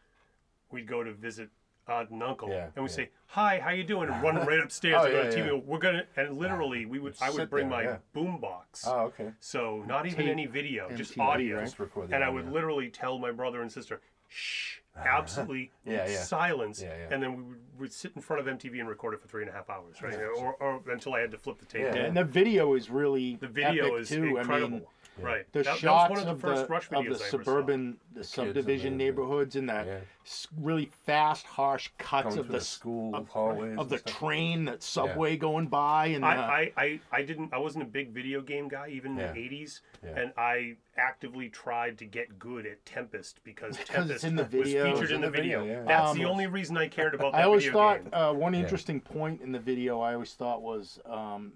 [0.70, 1.50] we'd go to visit
[1.88, 2.94] aunt and uncle, Yeah, and we yeah.
[2.96, 5.46] say, "Hi, how you doing?" and run right upstairs Oh, to go yeah, to TV.
[5.46, 5.60] yeah.
[5.64, 7.96] We're gonna, and literally, we would, I would bring there, my yeah.
[8.12, 8.84] boom box.
[8.86, 11.64] oh okay so not even Tape any video, just MTV, audio, right?
[11.64, 12.42] just record the and I audio.
[12.42, 15.06] would literally tell my brother and sister, "Shh." Uh-huh.
[15.08, 16.18] Absolutely Yeah, yeah.
[16.22, 17.14] silence, Yeah, yeah.
[17.14, 19.42] and then we would would sit in front of MTV and record it for three
[19.42, 20.14] and a half hours, right?
[20.36, 21.82] Or, or until I had to flip the tape.
[21.82, 21.94] Yeah.
[21.94, 22.04] down.
[22.06, 24.36] and the video is really The video epic is too.
[24.36, 24.86] incredible, I mean,
[25.18, 25.50] right?
[25.52, 27.14] the that, shots that was one of the first Rush of videos the I ever
[27.18, 27.28] saw.
[27.38, 29.98] suburban, the, subdivision the- neighborhoods and the Yeah.
[30.24, 33.88] s- really fast, harsh cuts Going of through the the s- school of, hallways of
[33.88, 34.14] the stuff.
[34.18, 36.32] train, that subway going by, and the, I,
[36.76, 39.28] I, I, I didn't I wasn't a big video game guy even Yeah.
[39.28, 40.18] in the eighties Yeah.
[40.20, 44.42] and I actively tried to get good at Tempest because Because Tempest it's in the
[44.44, 45.60] was featured It's in in the the video.
[45.60, 45.84] video, yeah.
[45.86, 48.14] That's Um, the only reason I cared about that I always video thought game.
[48.14, 48.60] uh, one Yeah.
[48.60, 51.54] interesting point in the video I always thought was um,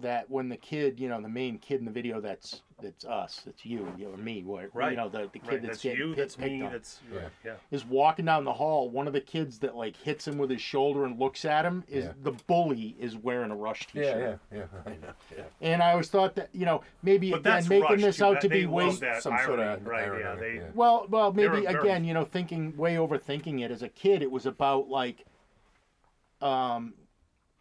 [0.00, 3.42] that when the kid, you know, the main kid in the video, that's that's us,
[3.46, 4.90] that's you, you or me, what, Right.
[4.90, 6.72] you know, the, the kid Right, that's, that's getting you, pit- that's picked me, on,
[6.72, 7.20] that's Yeah.
[7.44, 7.52] yeah.
[7.70, 8.88] is walking down the hall.
[8.90, 11.84] One of the kids that like hits him with his shoulder and looks at him
[11.88, 12.12] is Yeah.
[12.24, 14.40] the bully is wearing a Rush T-shirt.
[14.50, 14.80] Yeah, yeah, yeah.
[14.84, 15.12] I know.
[15.36, 15.44] Yeah.
[15.60, 18.40] And I always thought that you know maybe But again making Rush, this out That-
[18.42, 20.18] to be way love Some irony, sort of right?
[20.18, 20.62] Yeah, they yeah.
[20.74, 23.70] Well, well, maybe They're- they're- again, you know, thinking way overthinking it.
[23.70, 25.24] As a kid, it was about like,
[26.40, 26.94] um,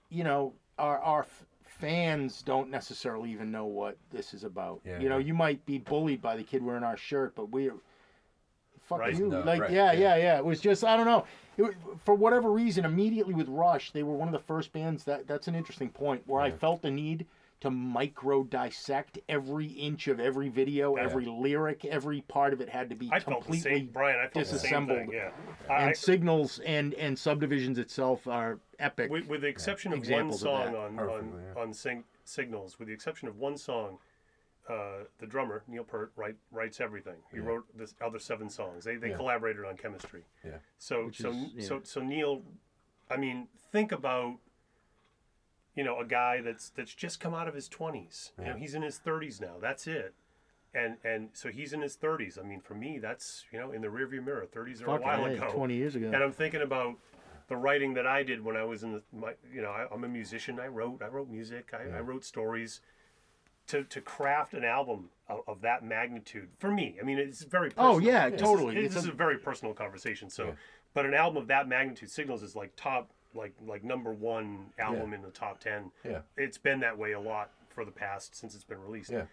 [0.09, 1.45] you know, our our f-
[1.81, 4.79] fans don't necessarily even know what this is about.
[4.85, 5.25] Yeah, you know, yeah.
[5.25, 7.73] you might be bullied by the kid wearing our shirt, but we're
[8.83, 9.17] fuck Right.
[9.17, 9.27] you.
[9.27, 10.15] No, like, right, yeah, yeah.
[10.15, 10.37] yeah, yeah.
[10.37, 11.25] It was just I don't know.
[11.57, 15.27] It, for whatever reason, immediately with Rush, they were one of the first bands that
[15.27, 17.25] that's an interesting point where I felt the need
[17.61, 21.03] to micro dissect every inch of every video, Yeah.
[21.03, 24.17] every lyric, every part of it had to be I felt the completely same, Brian.
[24.19, 25.09] I felt the same thing.
[25.09, 25.13] disassembled.
[25.13, 25.31] Yeah,
[25.69, 29.11] and I, signals and and subdivisions itself are epic.
[29.11, 30.75] with, with the exception of one Examples of song that.
[30.75, 31.61] on on, yeah.
[31.61, 33.99] on sing, signals, with the exception of one song,
[34.67, 37.17] uh, the drummer Neil Peart write, writes everything.
[37.31, 37.43] He Yeah.
[37.43, 38.85] wrote this other seven songs.
[38.85, 39.17] They they Yeah.
[39.17, 40.23] collaborated on chemistry.
[40.43, 40.57] Yeah.
[40.79, 41.63] So Which so is- yeah.
[41.67, 42.41] so so Neil,
[43.11, 44.39] I mean, think about.
[45.75, 48.31] You know, a guy that's that's just come out of his twenties.
[48.39, 49.53] You know, he's in his thirties now.
[49.61, 50.13] That's it.
[50.73, 52.37] And and so he's in his thirties.
[52.37, 54.45] I mean, for me, that's you know in the rearview mirror.
[54.51, 55.49] Thirties are a while A, ago.
[55.51, 56.07] twenty years ago.
[56.07, 56.95] And I'm thinking about
[57.47, 60.05] the writing that I did when I was in the, my, you know, I, I'm
[60.05, 60.57] a musician.
[60.59, 61.73] I wrote, I wrote music.
[61.73, 61.97] I, Yeah.
[61.97, 62.79] I wrote stories.
[63.67, 67.69] To, to craft an album of, of that magnitude for me, I mean, it's very.
[67.77, 67.95] Oh, personal.
[67.95, 68.75] Oh, yeah, This is- totally.
[68.75, 70.29] This, It's is a- a very personal conversation.
[70.29, 70.51] So, Yeah.
[70.93, 75.13] but an album of that magnitude, Signals is like top, like like number one album
[75.13, 75.91] in the top ten.
[76.03, 76.21] Yeah.
[76.37, 79.25] It's been that way a lot for the past since it's been released Yeah.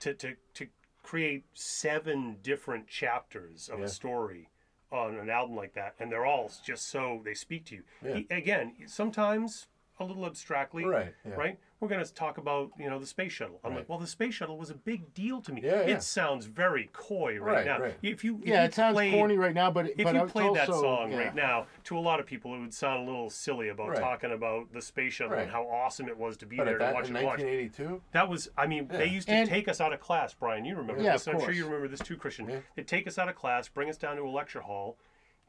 [0.00, 0.66] to, to, to
[1.02, 3.84] create seven different chapters of Yeah.
[3.84, 4.48] a story
[4.92, 7.82] on an album like that, and they're all just so they speak to you.
[8.04, 8.16] Yeah.
[8.16, 9.68] E- Again, sometimes
[10.00, 11.34] a little abstractly, Right, yeah.
[11.34, 11.58] right?
[11.80, 13.58] We're going to talk about you know the space shuttle.
[13.64, 13.78] I'm Right.
[13.78, 15.62] like, well, the space shuttle was a big deal to me.
[15.64, 15.94] Yeah, yeah.
[15.96, 17.78] It sounds very coy right, Right, now.
[17.80, 17.94] right.
[18.02, 20.24] If you if yeah, you it sounds played- corny right now, but if but you
[20.26, 21.18] played that song yeah.
[21.18, 24.32] right now, to a lot of people, it would sound a little silly about talking
[24.32, 26.84] about the space shuttle and how awesome it was to be But there at to
[26.84, 27.40] that watch in it launch.
[27.40, 30.66] 1982, That was, I mean, they used to And- take us out of class, Brian.
[30.66, 31.26] You remember this.
[31.26, 32.62] I'm sure you remember this too, Christian.
[32.76, 34.98] They'd take us out of class, bring us down to a lecture hall,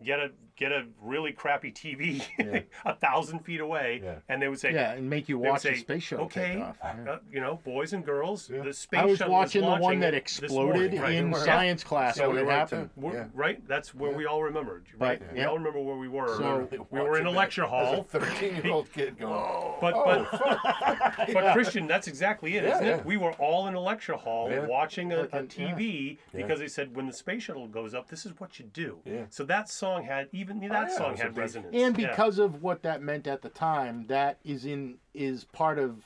[0.03, 2.59] get a get a really crappy TV Yeah.
[2.85, 4.15] a thousand feet away, Yeah.
[4.29, 6.63] and they would say, Yeah, and make you watch say, the space shuttle okay, take
[6.63, 6.77] off.
[6.83, 7.11] Yeah.
[7.13, 8.61] uh, you know, boys and girls, Yeah.
[8.61, 9.07] the space shuttle.
[9.07, 11.13] I was shuttle watching is the one that exploded morning." Right.
[11.15, 11.37] in Yeah.
[11.39, 12.89] science class Yeah, when we it happened.
[12.93, 13.01] too.
[13.01, 13.27] We're- Yeah.
[13.33, 14.17] Right, that's where Yeah.
[14.17, 14.85] we all remembered.
[14.99, 15.45] Right, But, we yeah.
[15.47, 16.37] all remember where we were.
[16.37, 18.01] So- we were in a lecture hall.
[18.01, 20.29] A 13 year old kid going, oh, But but
[21.33, 22.97] but Christian, that's exactly it, Yeah, not yeah.
[22.97, 23.05] it?
[23.05, 27.07] We were all in a lecture hall watching a, a TV because they said when
[27.07, 28.99] the space shuttle goes up, this is what you do.
[29.05, 29.25] Yeah.
[29.29, 31.75] So that song had even that yeah, song had resonance.
[31.75, 32.09] and Yeah.
[32.09, 36.03] because of what that meant at the time, that is in is part of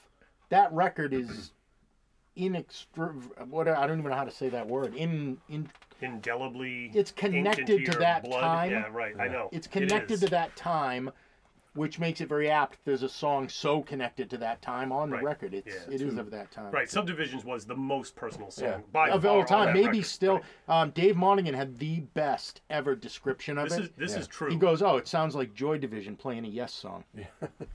[0.49, 1.51] that record is
[2.37, 3.13] inextra
[3.47, 5.69] what I don't even know how to say that word in in
[6.01, 8.41] indelibly It's connected to that blood.
[8.41, 8.71] time.
[8.71, 9.13] Yeah, right.
[9.19, 9.49] I know.
[9.51, 10.19] it's connected is.
[10.21, 11.11] to that time
[11.75, 15.15] which makes it very apt there's a song so connected to that time on the
[15.17, 15.23] Right.
[15.23, 18.65] record it's Yeah, it is of that time Right, Subdivisions was the most personal song
[18.67, 18.77] Yeah.
[18.91, 20.05] by of far all on time that maybe record.
[20.05, 20.33] still
[20.67, 20.81] Right.
[20.81, 23.69] um, dave monaghan had the best ever description of it.
[23.69, 24.19] This it is this Yeah.
[24.19, 24.49] is true.
[24.49, 27.25] he goes oh it sounds like joy division playing a yes song yeah.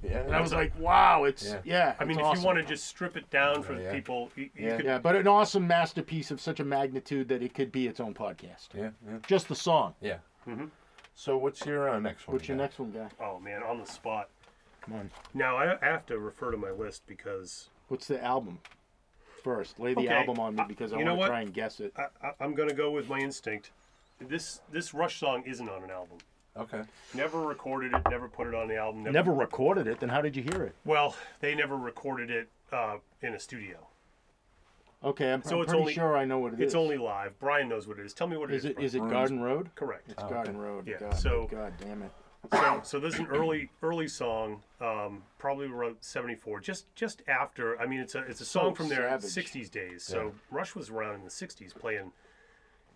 [0.02, 1.60] and i was like wow it's Yeah.
[1.64, 2.40] yeah, I mean, it's if awesome.
[2.42, 3.92] you want to just strip it down for Yeah, yeah.
[3.92, 4.76] people, you, you Yeah.
[4.76, 8.00] could yeah but an awesome masterpiece of such a magnitude that it could be its
[8.00, 10.18] own podcast yeah, yeah, just the song yeah.
[11.14, 12.36] So what's your uh, next one?
[12.36, 12.64] what's your guy?
[12.64, 14.28] next one guy Oh man, on the spot.
[14.80, 18.58] come on Now I I have to refer to my list because what's the album
[19.42, 21.26] first lay the Okay, album on me uh, because i you know want to what?
[21.28, 23.70] try and guess it I, I, I'm gonna go with my instinct.
[24.20, 26.18] This this Rush song isn't on an album.
[26.56, 26.82] Okay.
[27.14, 28.02] Never recorded it.
[28.10, 29.04] Never put it on the album.
[29.04, 29.12] Never.
[29.14, 32.96] never recorded it then how did you hear it Well, they never recorded it uh,
[33.22, 33.86] in a studio.
[35.02, 36.98] Okay i'm, So I'm it's pretty only- sure i know what it is It's only
[36.98, 37.38] live.
[37.38, 38.12] Brian knows what it is.
[38.12, 38.70] Tell me what it is is.
[38.72, 40.10] it is it garden road Correct.
[40.10, 40.64] it's Oh, garden okay.
[40.64, 42.10] road Yeah, god, so- god damn it
[42.52, 47.78] so so this is an early early song um, probably wrote 74 just just after
[47.80, 49.30] i mean it's a it's a So song from their savage.
[49.30, 52.12] 60s days so rush was around in the 60s playing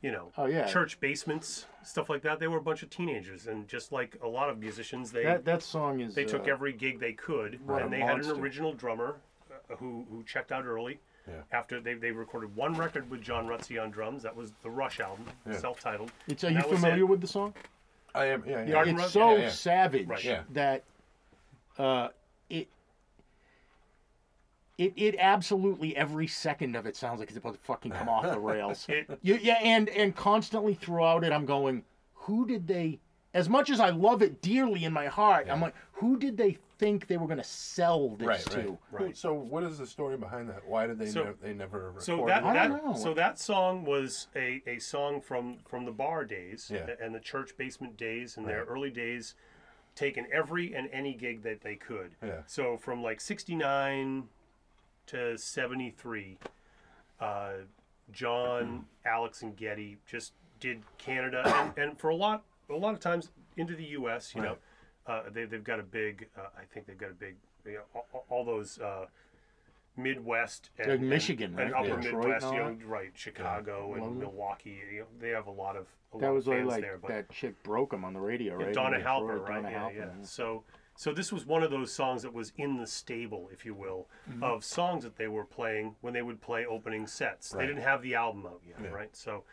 [0.00, 0.64] you know Oh, yeah.
[0.66, 4.28] church basements stuff like that they were a bunch of teenagers and just like a
[4.28, 7.60] lot of musicians they that that song is they took uh, every gig they could
[7.66, 9.16] What and they had an original drummer
[9.70, 11.36] uh, who who checked out early Yeah.
[11.52, 14.22] after they, they recorded one record with John Rutsey on drums.
[14.24, 15.56] That was the Rush album, Yeah.
[15.58, 16.12] self-titled.
[16.28, 17.08] it's are And you that was familiar it.
[17.08, 17.54] with the song
[18.14, 18.44] I am.
[18.46, 18.64] Yeah.
[18.64, 18.72] Yeah.
[18.72, 19.10] Garden it's Road?
[19.10, 19.48] so Yeah, yeah.
[19.50, 20.24] savage Right.
[20.24, 20.42] Yeah.
[20.52, 20.84] that
[21.78, 22.08] uh,
[22.50, 22.68] it
[24.78, 28.24] it it absolutely every second of it sounds like it's about to fucking come off
[28.24, 28.84] the rails.
[28.88, 31.84] It, You, yeah, and and constantly throughout it, I'm going,
[32.14, 32.98] who did they
[33.34, 36.56] as much as I love it dearly in my heart, I'm like, who did they
[36.78, 38.78] think they were going to sell this Right, to?
[38.92, 39.16] right, right.
[39.16, 40.66] So, what is the story behind that?
[40.66, 42.94] Why did they So- nev- they never recorded So that, I that don't know.
[42.96, 46.86] so that song was a, a song from from the bar days Yeah.
[47.00, 49.34] and the church basement days and their early days,
[49.94, 52.12] taking every and any gig that they could.
[52.22, 52.42] Yeah.
[52.46, 54.28] So from like '69
[55.06, 56.38] to '73,
[57.20, 57.52] uh,
[58.12, 63.00] John, Alex, and Geddy just did Canada, and, and for a lot a lot of
[63.00, 64.34] times into the U.S.
[64.34, 64.56] You know,
[65.06, 66.28] uh, they they've got a big.
[66.36, 67.36] Uh, I think they've got a big.
[67.66, 68.78] You know, all, all those.
[68.78, 69.06] Uh,
[69.96, 71.84] Midwest and, Like Michigan, and, right?
[71.86, 73.10] upper Detroit Midwest, you know, right?
[73.14, 74.18] Chicago and London.
[74.22, 74.76] Milwaukee.
[74.92, 76.80] You know, they have a lot of a That lot was of like, fans like
[76.80, 76.98] there.
[77.00, 78.74] But that chick broke him on the radio, yeah, right?
[78.74, 79.62] Donna Halper, right?
[79.62, 80.24] Donna yeah, Halper, yeah.
[80.24, 80.64] So,
[80.96, 84.08] so this was one of those songs that was in the stable, if you will,
[84.28, 84.42] Mm-hmm.
[84.42, 87.50] of songs that they were playing when they would play opening sets.
[87.50, 88.88] They didn't have the album out yet, Yeah.
[88.90, 89.14] right?
[89.14, 89.44] So,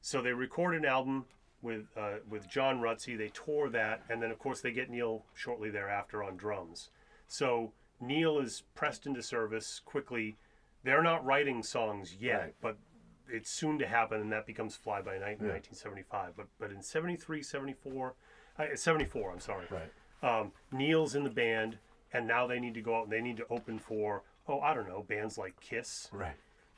[0.00, 1.26] so they recorded an album
[1.62, 3.16] with uh, with John Rutsey.
[3.16, 6.90] They tore that, and then of course they get Neil shortly thereafter on drums.
[7.28, 10.36] So Neil is pressed into service quickly.
[10.84, 12.54] They're not writing songs yet, Right.
[12.60, 12.76] but
[13.28, 15.52] it's soon to happen, and that becomes Fly By Night in Yeah.
[15.52, 16.36] 1975.
[16.36, 18.14] But but in 73, 74,
[18.58, 19.92] uh, 74, I'm sorry Right.
[20.22, 21.78] um, Neil's in the band,
[22.12, 24.74] and now they need to go out and they need to open for oh I
[24.74, 26.34] don't know bands like Kiss, Right.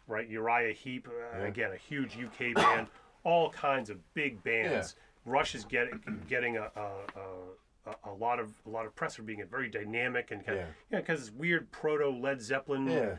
[0.07, 0.29] right?
[0.29, 1.44] Uriah Heep, uh, Yeah.
[1.47, 2.88] again a huge UK band,
[3.25, 4.97] all kinds of big bands.
[5.27, 9.23] Rush is getting getting a, a, a, a lot of a lot of press for
[9.23, 10.65] being a very dynamic and kind Yeah.
[10.65, 12.87] of yeah because it's weird proto Led Zeppelin.
[12.87, 13.17] Yeah.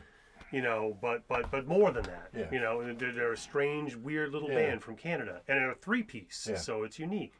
[0.52, 2.28] You know, but but but more than that.
[2.32, 2.46] Yeah.
[2.52, 4.54] You know, they're, they're a strange, weird little Yeah.
[4.70, 6.56] band from Canada, and they're a three piece, Yeah.
[6.56, 7.34] so it's unique.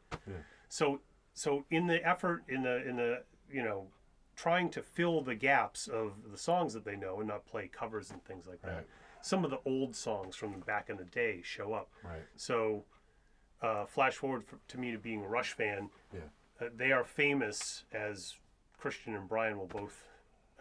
[0.69, 1.01] So
[1.33, 3.87] so in the effort in the in the you know
[4.35, 8.11] trying to fill the gaps of the songs that they know and not play covers
[8.11, 8.75] and things like that.
[8.75, 8.87] Right.
[9.23, 11.89] Some of the old songs from back in the day show up.
[12.05, 12.23] Right.
[12.37, 12.85] So
[13.63, 15.91] uh, flash forward f to me to being a Rush fan.
[16.13, 16.21] Yeah.
[16.61, 18.37] Uh, they are famous as
[18.79, 20.05] Christian and Brian will both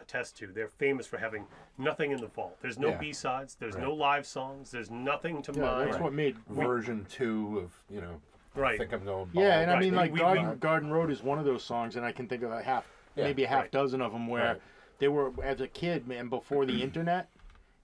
[0.00, 0.48] attest to.
[0.48, 1.46] They're famous for having
[1.78, 2.56] nothing in the vault.
[2.60, 2.98] There's no Yeah.
[2.98, 3.54] B-sides.
[3.54, 3.82] There's Right.
[3.84, 4.70] no live songs.
[4.70, 5.86] There's nothing to Yeah, mine.
[5.88, 6.36] that's what made.
[6.48, 8.20] Version two of you know.
[8.54, 8.74] Right.
[8.74, 9.30] I think I'm going.
[9.34, 11.96] Yeah, and I mean, like we- Garden, we- Garden Road is one of those songs,
[11.96, 13.70] and I can think of a half, Yeah, maybe a half right.
[13.70, 14.62] dozen of them where Right.
[14.98, 17.28] they were as a kid, man, before the internet.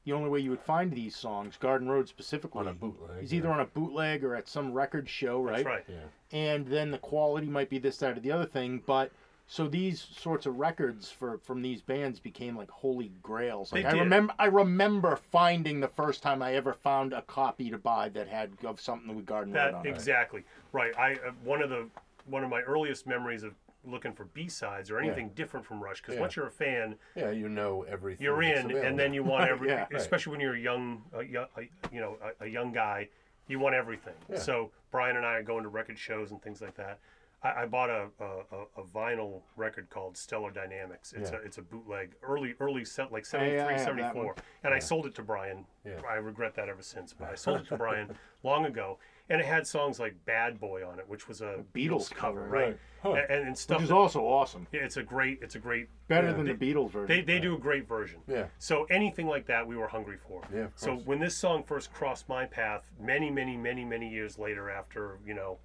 [0.05, 3.33] The only way you would find these songs, Garden Road specifically, On a bootleg, is
[3.33, 3.55] either yeah.
[3.55, 5.65] on a bootleg or at some record show, right?
[5.65, 5.85] That's right.
[5.88, 6.37] Yeah.
[6.37, 8.83] and then the quality might be this, that, or the other thing.
[8.85, 9.12] But
[9.47, 13.73] so these sorts of records for from these bands became like holy grails.
[13.73, 14.01] Like They I did.
[14.01, 18.27] remember, I remember finding the first time I ever found a copy to buy that
[18.29, 19.91] had of something with Garden Road That on it.
[19.91, 20.97] exactly right.
[20.99, 21.87] I uh, one of the
[22.27, 23.53] one of my earliest memories of
[23.85, 26.21] looking for B sides or anything different from Rush because Yeah.
[26.21, 28.23] once you're a fan, Yeah, you know everything.
[28.25, 29.81] you're in, and then you want every, Yeah.
[29.83, 29.95] Right.
[29.95, 33.09] especially when you're a young, a, a, you know, a, a young guy,
[33.49, 34.14] you want everything.
[34.29, 34.38] Yeah.
[34.38, 36.99] So Brian and I are going to record shows and things like that.
[37.42, 41.12] I, I bought a, a, vinyl record called Stellar Dynamics.
[41.12, 41.38] It's Yeah.
[41.38, 44.25] a it's a bootleg, early early set like Yeah, yeah, 73, I have that 74.
[44.27, 44.35] one.
[44.62, 45.66] and I sold it to Brian.
[45.85, 46.01] Yeah.
[46.09, 48.99] I regret that ever since, but I sold it to Brian long ago,
[49.31, 52.43] and it had songs like Bad Boy on it, which was a Beatles Beatles cover,
[52.49, 52.65] right?
[52.67, 52.79] right.
[53.03, 53.13] Huh.
[53.29, 53.79] And, and, stuff.
[53.79, 54.67] which is that- also awesome.
[54.73, 56.33] yeah, it's a great, it's a great Better Yeah.
[56.35, 57.07] than the Beatles version.
[57.09, 58.21] they, they do a great version.
[58.29, 58.47] Yeah.
[58.59, 60.43] So anything like that, we were hungry for.
[60.55, 64.71] Yeah, So when this song first crossed my path, many, many, many, many years later,
[64.71, 65.59] after you know,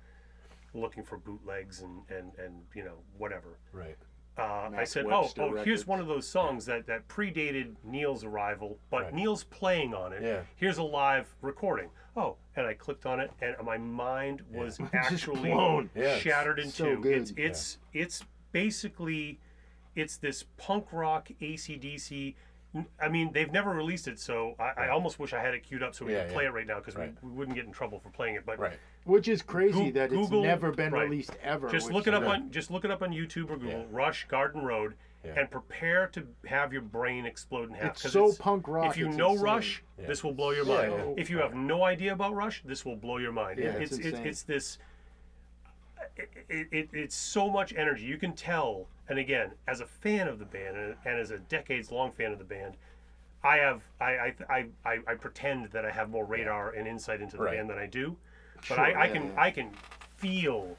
[0.74, 3.98] looking for bootlegs and and and you know whatever, Right.
[4.38, 8.24] Uh, I said, Webster oh, oh, here's one of those songs that that predated Neil's
[8.24, 9.14] arrival, but Right.
[9.14, 10.22] Neil's playing on it.
[10.22, 10.42] Yeah.
[10.56, 11.90] Here's a live recording.
[12.16, 15.90] Oh, and I clicked on it, and my mind was actually blown.
[15.96, 17.02] Yeah, it's shattered in so two.
[17.02, 17.18] good.
[17.18, 19.40] It's it's it's basically
[19.96, 22.36] it's this punk rock ACDC.
[23.00, 25.82] I mean, they've never released it, so I, I almost wish I had it queued
[25.82, 26.50] up so we Yeah, could play yeah.
[26.50, 27.14] it right now because Right.
[27.24, 28.46] we, we wouldn't get in trouble for playing it.
[28.46, 28.78] But Right.
[29.06, 31.04] Which is crazy Goo- that Google- it's never been right.
[31.10, 31.70] released ever.
[31.70, 32.30] just which- look it up Yeah.
[32.30, 33.80] on just look it up on YouTube or Google.
[33.80, 33.86] Yeah.
[33.90, 35.40] Rush Garden Road, Yeah.
[35.40, 37.94] and prepare to have your brain explode in half.
[37.94, 39.44] It's 'cause so punk rock, If you it's know insane.
[39.46, 40.06] Rush, Yeah.
[40.08, 40.94] this will blow your Yeah, mind.
[41.18, 41.22] yeah.
[41.22, 43.60] If you have no idea about Rush, this will blow your mind.
[43.60, 44.28] Yeah, it's it's it's, insane.
[44.28, 44.78] it's this.
[46.18, 48.04] It, it, it, it's so much energy.
[48.04, 51.38] You can tell, and again, as a fan of the band and, and as a
[51.40, 52.76] decades-long fan of the band,
[53.44, 57.38] I have I I, I, I, pretend that I have more radar and insight into
[57.38, 57.58] the Right.
[57.58, 58.16] band than I do,
[58.56, 59.42] but Sure, I, I yeah, can yeah.
[59.42, 59.70] I can
[60.16, 60.76] feel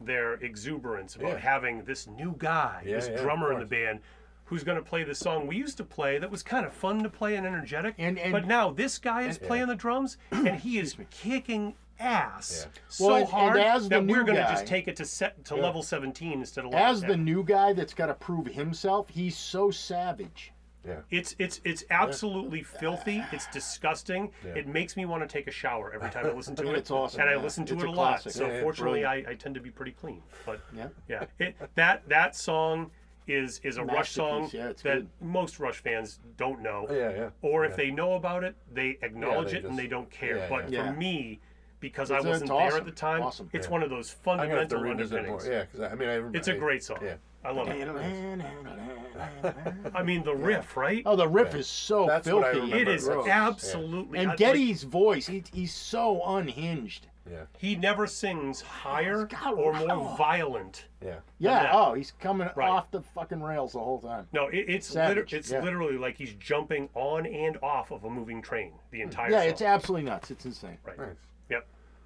[0.00, 1.38] their exuberance about Yeah.
[1.38, 4.00] having this new guy, this drummer in the band,
[4.44, 7.02] who's going to play the song we used to play that was kind of fun
[7.02, 7.94] to play and energetic.
[7.98, 11.74] And- and- but now this guy is and- playing the drums and he is kicking
[11.98, 12.82] ass Yeah.
[12.88, 15.44] so Well, and- and hard as that we're going to just take it to set
[15.46, 19.08] to level 17 instead of level As the new guy that's got to prove himself,
[19.10, 20.52] he's so savage.
[20.86, 21.00] Yeah.
[21.10, 23.24] It's it's it's absolutely filthy.
[23.32, 24.30] It's disgusting.
[24.44, 24.52] Yeah.
[24.52, 26.76] It makes me want to take a shower every time I listen to it.
[26.76, 27.40] It's awesome, and I yeah.
[27.40, 28.20] listen to It's it a a lot.
[28.30, 30.22] So Yeah, yeah, fortunately, I, I tend to be pretty clean.
[30.44, 30.88] But Yeah.
[31.08, 32.90] yeah, it, that that song
[33.26, 35.08] is is a Rush song yeah, that good.
[35.22, 36.86] most Rush fans don't know.
[36.90, 37.30] Yeah, yeah.
[37.40, 37.76] Or if yeah.
[37.76, 40.36] they know about it, they acknowledge they it and they don't care.
[40.36, 40.92] yeah, but yeah.
[40.92, 41.40] for me,
[41.84, 42.78] because It's- I wasn't there awesome.
[42.80, 43.50] at the time, Awesome.
[43.52, 43.72] it's Yeah.
[43.72, 45.46] one of those I'm gonna have to fundamental revisit underpinnings.
[45.46, 46.38] Yeah, because I mean, I remember.
[46.38, 46.98] It's a great song.
[47.02, 47.16] Yeah.
[47.44, 47.76] I love it.
[49.94, 51.02] I mean, the riff, right?
[51.04, 51.58] Oh, the riff Yeah.
[51.60, 52.72] is so That's what I filthy.
[52.72, 52.90] remember.
[52.90, 53.28] it is gross.
[53.28, 54.18] absolutely.
[54.18, 57.08] I- And like, Geddy's voice, he, he's so unhinged.
[57.30, 57.44] Yeah.
[57.56, 59.86] he never sings higher God, or wow.
[59.86, 60.84] more violent.
[61.02, 61.20] Yeah.
[61.38, 61.70] Yeah, that.
[61.74, 62.68] oh, he's coming Right.
[62.68, 64.28] off the fucking rails the whole time.
[64.34, 65.62] No, it, it's liter- it's yeah.
[65.62, 69.48] literally like he's jumping on and off of a moving train the entire Yeah, song.
[69.48, 70.30] it's absolutely nuts.
[70.30, 70.76] It's insane.
[70.84, 70.98] right.
[70.98, 71.16] Nice.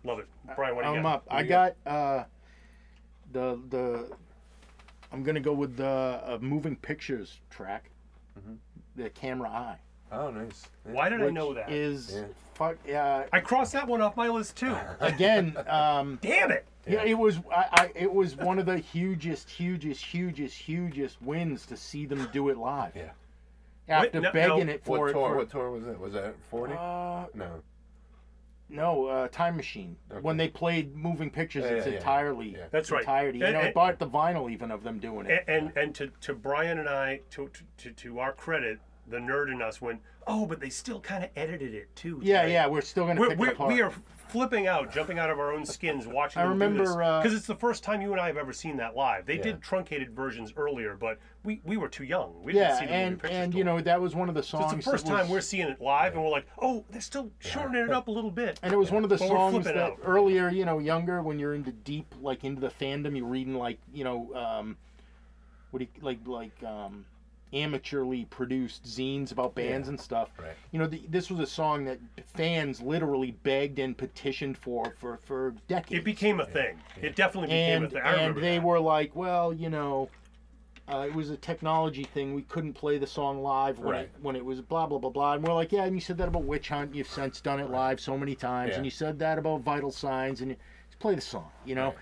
[0.09, 0.55] Yep, love it.
[0.57, 1.15] Brian, what do you I'm got?
[1.17, 1.25] up.
[1.31, 2.25] I got uh,
[3.33, 4.11] the the.
[5.13, 7.91] I'm gonna go with the uh, moving pictures track,
[8.97, 9.79] the camera eye.
[10.11, 10.67] Oh, nice.
[10.87, 10.93] Yeah.
[10.93, 11.71] Why did I which know that?
[11.71, 12.25] Is Yeah.
[12.55, 13.25] fuck yeah.
[13.33, 14.75] I crossed that one off my list too.
[15.01, 16.65] Again, um, Damn it!
[16.87, 21.67] yeah, it was I, I it was one of the hugest, hugest, hugest, hugest wins
[21.67, 22.93] to see them do it live.
[22.97, 23.11] Yeah.
[23.91, 24.73] After Wait, no- begging no.
[24.75, 25.13] it for What it.
[25.15, 25.29] tour?
[25.31, 25.99] for- What tour was that?
[25.99, 26.75] Was that 40?
[26.75, 27.63] uh, no.
[28.69, 29.97] No, uh, Time Machine.
[30.21, 31.99] When they played moving pictures, Yeah, it's yeah, yeah.
[31.99, 32.67] entirely Yeah.
[32.71, 33.01] That's right.
[33.01, 33.41] entirety.
[33.41, 35.45] And- you know, I and- bought the vinyl even of them doing it.
[35.49, 39.51] And and, and to, to Brian and I, to, to to our credit, the nerd
[39.53, 42.21] in us went, oh, but they still kind of edited it too.
[42.23, 43.73] yeah, today." yeah, we're still gonna We're, pick it we're, apart.
[43.73, 43.93] we are
[44.29, 47.21] flipping out, jumping out of our own skins, watching I them remember, do this uh,
[47.23, 49.27] because it's the first time you and I have ever seen that live.
[49.27, 49.43] They Yeah.
[49.43, 52.35] did truncated versions earlier, but we, we were too young.
[52.43, 54.43] We didn't yeah, see the and picture and you know that was one of the
[54.43, 54.73] So songs.
[54.75, 57.01] it's the first that time was- we're seeing it live, and we're like, oh, they're
[57.01, 58.59] still shortening it up a little bit.
[58.63, 59.99] And it was one of the But songs that out.
[60.05, 63.79] earlier, you know, younger when you're into deep, like into the fandom, you're reading like,
[63.93, 64.77] you know, um,
[65.71, 67.05] what do you like, like um,
[67.53, 69.91] amateurly produced zines about bands Yeah.
[69.91, 70.31] and stuff.
[70.39, 70.53] Right.
[70.73, 71.99] You know, the, this was a song that
[72.35, 76.01] fans literally begged and petitioned for for for decades.
[76.01, 76.79] It became a thing.
[77.01, 78.03] It definitely became and a thing.
[78.03, 78.63] I and they that.
[78.65, 80.09] were like, well, you know.
[80.91, 82.33] Uh, it was a technology thing.
[82.33, 84.05] We couldn't play the song live when Right.
[84.05, 85.35] it when it was blah blah blah blah.
[85.35, 85.85] And we're like, yeah.
[85.85, 86.95] And you said that about Witch Hunt.
[86.95, 88.71] You've since done it live so many times.
[88.71, 88.77] Yeah.
[88.77, 90.41] And you said that about Vital Signs.
[90.41, 90.57] And you,
[90.89, 91.89] just play the song, you know.
[91.89, 91.95] Right.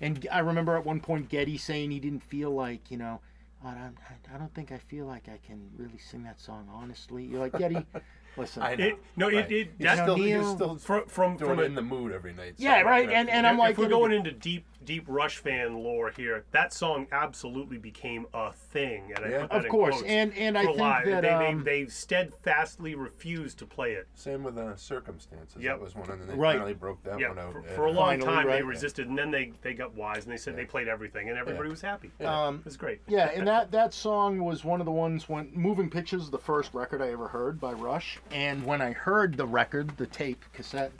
[0.00, 3.20] And I remember at one point Geddy saying he didn't feel like, you know,
[3.64, 3.96] I don't,
[4.34, 7.24] I don't think I feel like I can really sing that song honestly.
[7.24, 7.86] You're like Geddy,
[8.36, 8.62] listen.
[8.62, 8.84] I know.
[8.86, 9.34] It, no, right.
[9.36, 12.12] it, it You're that, still, you're Neil- still from from from a, in the mood
[12.12, 12.54] every night.
[12.58, 15.36] so, Yeah, right, you and- and I'm like, if we're going into deep deep Rush
[15.38, 19.40] fan lore here, that song absolutely became a thing, and I Yeah.
[19.42, 21.06] put that of course, quotes and and I think live.
[21.06, 24.08] that they, um, they they steadfastly refused to play it.
[24.14, 25.62] Same with uh, circumstances.
[25.62, 25.78] Yep.
[25.78, 26.54] That was one, and then they Right.
[26.56, 27.52] finally broke that Yeah, one out.
[27.52, 27.74] for, yeah.
[27.74, 30.36] for a long Finally, time they resisted, and then they they got wise and they
[30.36, 32.10] said they played everything, and everybody was happy.
[32.24, 33.00] um, It was great.
[33.06, 36.74] Yeah, and that that song was one of the ones when Moving Pictures the first
[36.74, 40.92] record I ever heard by Rush, and when I heard the record, the tape cassette,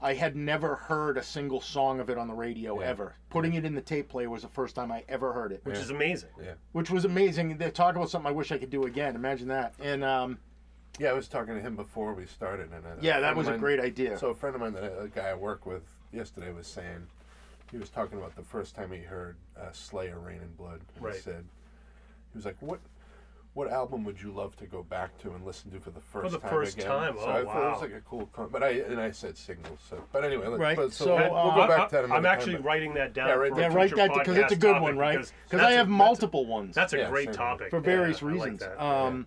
[0.00, 2.86] I had never heard a single song of it on the radio Yeah.
[2.88, 3.14] ever.
[3.30, 5.76] Putting it in the tape player was the first time I ever heard it, Which
[5.76, 5.82] Yeah.
[5.82, 6.28] is amazing.
[6.42, 6.54] Yeah.
[6.72, 7.56] which was amazing.
[7.56, 9.14] They talk about something I wish I could do again.
[9.16, 9.74] Imagine that.
[9.80, 10.38] And um,
[10.98, 13.48] Yeah, I was talking to him before we started, and uh, yeah, that of was
[13.48, 14.18] a great idea.
[14.18, 15.82] So a friend of mine, that a guy I work with
[16.12, 17.06] yesterday, was saying
[17.70, 20.80] he was talking about the first time he heard uh, Slayer, Rain and Blood.
[20.94, 21.14] And Right.
[21.14, 21.44] He said
[22.32, 22.80] he was like, "What,
[23.56, 26.26] what album would you love to go back to and listen to for the first
[26.26, 27.72] for the time first again?" time, So oh, I thought it wow.
[27.72, 29.80] was like a cool, con- but I and I said Signals.
[29.88, 32.06] So, but anyway, let- Right, But, so, so, we'll, uh, we'll go back I, to
[32.06, 32.10] that.
[32.16, 33.28] am actually time, writing that down.
[33.28, 33.76] Yeah, write for that a yeah, down.
[33.76, 35.12] write that because it's a good one, right?
[35.16, 37.70] Because Because that's I a- have that's a- multiple ones That's a Yeah, great topic
[37.70, 38.60] for Yeah, various I like reasons.
[38.60, 38.78] that.
[38.84, 39.26] um,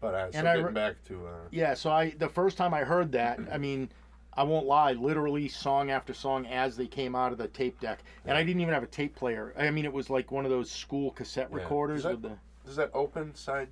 [0.00, 2.74] But uh, so And I re- back to uh, Yeah, so I the first time
[2.74, 3.88] I heard that, I mean,
[4.34, 8.00] I won't lie, literally song after song as they came out of the tape deck,
[8.26, 9.54] and I didn't even have a tape player.
[9.58, 11.56] I mean, it was like one of those school cassette Yeah.
[11.58, 13.68] recorders Is with the does that open side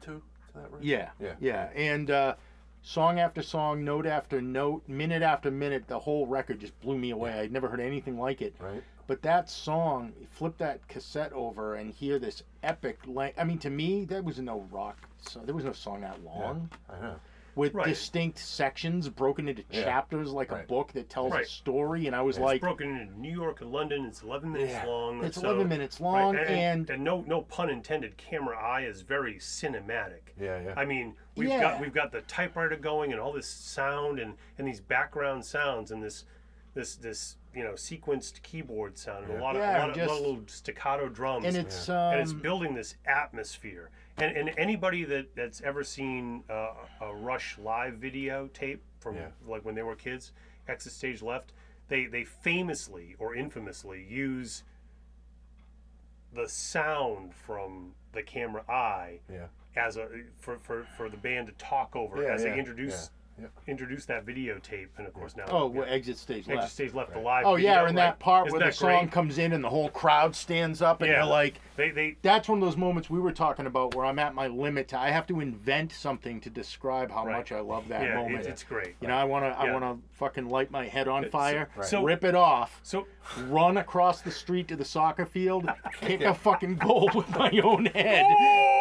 [0.00, 0.22] two?
[0.48, 0.82] Is that right?
[0.82, 1.34] yeah, Yeah.
[1.40, 2.34] yeah, and uh,
[2.82, 7.10] song after song, note after note, minute after minute, the whole record just blew me
[7.10, 7.32] away.
[7.40, 8.54] I'd never heard anything like it.
[8.58, 8.82] Right.
[9.06, 12.98] But that song, flip that cassette over and hear this epic.
[13.06, 14.96] La- I mean, to me, that was no rock.
[15.20, 16.70] So there was no song that long.
[16.88, 17.16] I know.
[17.56, 17.86] With Right.
[17.86, 19.84] distinct sections broken into Yeah.
[19.84, 21.44] chapters like a book that tells Right.
[21.44, 24.04] a story and i was It's like broken into New York and London.
[24.06, 24.84] It's 11 minutes Yeah.
[24.86, 25.24] long.
[25.24, 28.16] it's so- 11 minutes right, long and, and, and no no pun intended.
[28.16, 30.32] Camera eye is very cinematic.
[30.38, 30.74] Yeah, yeah.
[30.76, 31.60] I mean, we've Yeah.
[31.60, 35.90] got we've got the typewriter going and all this sound and and these background sounds
[35.90, 36.24] and this
[36.74, 39.96] this this you know sequenced keyboard sound and a lot of, Yeah, a lot of,
[39.96, 41.44] just- of little staccato drums.
[41.44, 43.90] and it's and it's um, building this atmosphere.
[44.16, 46.68] And, and anybody that, that's ever seen uh,
[47.00, 49.28] a Rush live video tape from Yeah.
[49.46, 50.32] like when they were kids,
[50.68, 51.52] Exit Stage Left,
[51.88, 54.62] they they famously or infamously use
[56.32, 59.46] the sound from the camera eye Yeah.
[59.76, 60.08] as a
[60.38, 63.10] for, for, for the band to talk over Yeah, as they introduce
[63.40, 66.72] yeah, introduce that videotape and of course now Oh, yeah, well, exit stage Exit left.
[66.72, 67.44] Stage left alive.
[67.46, 68.02] Oh yeah, video, and right?
[68.04, 69.12] that part Isn't where the that song great?
[69.12, 71.18] comes in and the whole crowd stands up and Yeah.
[71.24, 74.18] you're like, They they that's one of those moments we were talking about where I'm
[74.20, 74.94] at my limit.
[74.94, 77.36] I have to invent something to describe how Right.
[77.38, 78.36] much I love that yeah, moment.
[78.40, 78.94] it's, it's great.
[79.00, 81.86] you know, I want to, I want to fucking light my head on fire, Right.
[81.86, 83.06] so- rip it off, So
[83.48, 85.68] run across the street to the soccer field,
[86.00, 88.24] kick a fucking goal with my own head,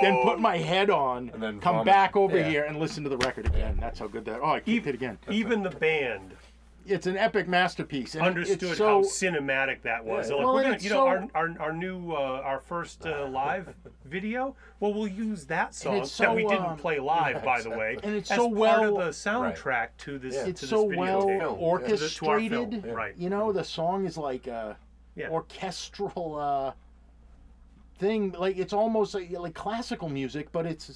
[0.01, 1.85] then put my head on, And then come vomit.
[1.85, 3.77] back over here and listen to the record again.
[3.79, 4.41] That's how good that.
[4.43, 5.17] Oh, I kicked it again.
[5.31, 6.33] even the band
[6.85, 8.13] It's an epic masterpiece.
[8.15, 10.25] And understood it's so, how cinematic that was.
[10.25, 10.29] Yeah.
[10.31, 12.41] So like, Well, we're and gonna, it's you know, so- our, our, our new uh,
[12.43, 13.73] our first uh, live
[14.05, 14.53] video.
[14.81, 17.69] Well, we'll use that song it's that we so, didn't um, play live, by the
[17.79, 20.35] way, And it's as so part well- of the soundtrack to this.
[20.35, 20.43] Yeah.
[20.43, 21.39] to it's this so video well tape.
[21.41, 21.57] film.
[21.59, 22.71] orchestrated.
[22.71, 23.15] To our film, right.
[23.17, 24.75] You know, the song is like a
[25.15, 25.29] Yeah.
[25.29, 26.73] orchestral uh,
[27.97, 28.33] thing.
[28.37, 30.93] Like it's almost like, like classical music, but it's a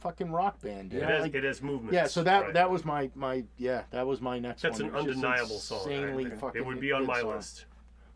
[0.00, 0.92] fucking rock band.
[0.92, 1.08] You It know?
[1.08, 1.94] has, like- it has movements.
[1.94, 2.54] yeah, so that right.
[2.54, 4.90] that was my my yeah that was my next that's one.
[4.90, 5.78] an It was just undeniable song.
[5.90, 6.40] Insanely think.
[6.40, 7.30] fucking It would be on my song.
[7.36, 7.64] list.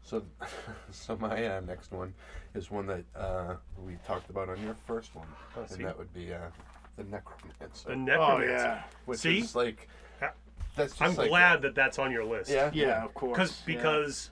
[0.05, 0.23] So,
[0.91, 2.13] so my uh, next one
[2.55, 3.55] is one that uh,
[3.85, 6.39] we talked about on your first one, and that would be uh,
[6.97, 8.49] the Necromancer, The Oh Necromancer.
[8.53, 9.39] yeah, which See?
[9.39, 9.89] is like
[10.77, 10.93] that's.
[10.99, 12.51] Just I'm like glad that that's on your list.
[12.51, 12.71] Yeah.
[12.73, 13.37] yeah, of course.
[13.37, 13.77] Because yeah.
[13.77, 14.31] because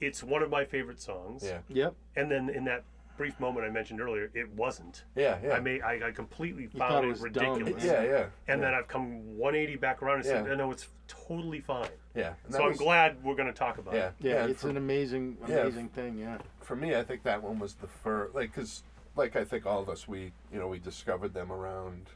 [0.00, 1.42] it's one of my favorite songs.
[1.44, 1.58] Yeah.
[1.68, 2.82] yep, And then in that
[3.16, 5.04] brief moment I mentioned earlier, it wasn't.
[5.14, 5.38] Yeah.
[5.42, 5.52] Yeah.
[5.54, 7.84] I made I, I completely thought found it it, was dumb, ridiculous.
[7.84, 8.02] yeah.
[8.02, 8.24] Yeah.
[8.48, 8.66] And yeah.
[8.70, 10.54] then I've come 180 back around and said, Yeah.
[10.54, 11.88] no, it's totally fine.
[12.14, 12.34] Yeah.
[12.44, 14.08] And So that I'm was- glad we're going to talk about Yeah.
[14.08, 14.14] it.
[14.20, 15.56] yeah, and it's for, an amazing yeah.
[15.58, 16.18] amazing thing.
[16.18, 18.82] Yeah, for me, I think that one was the first, like, cause
[19.16, 22.08] like I think all of us, we you know we discovered them around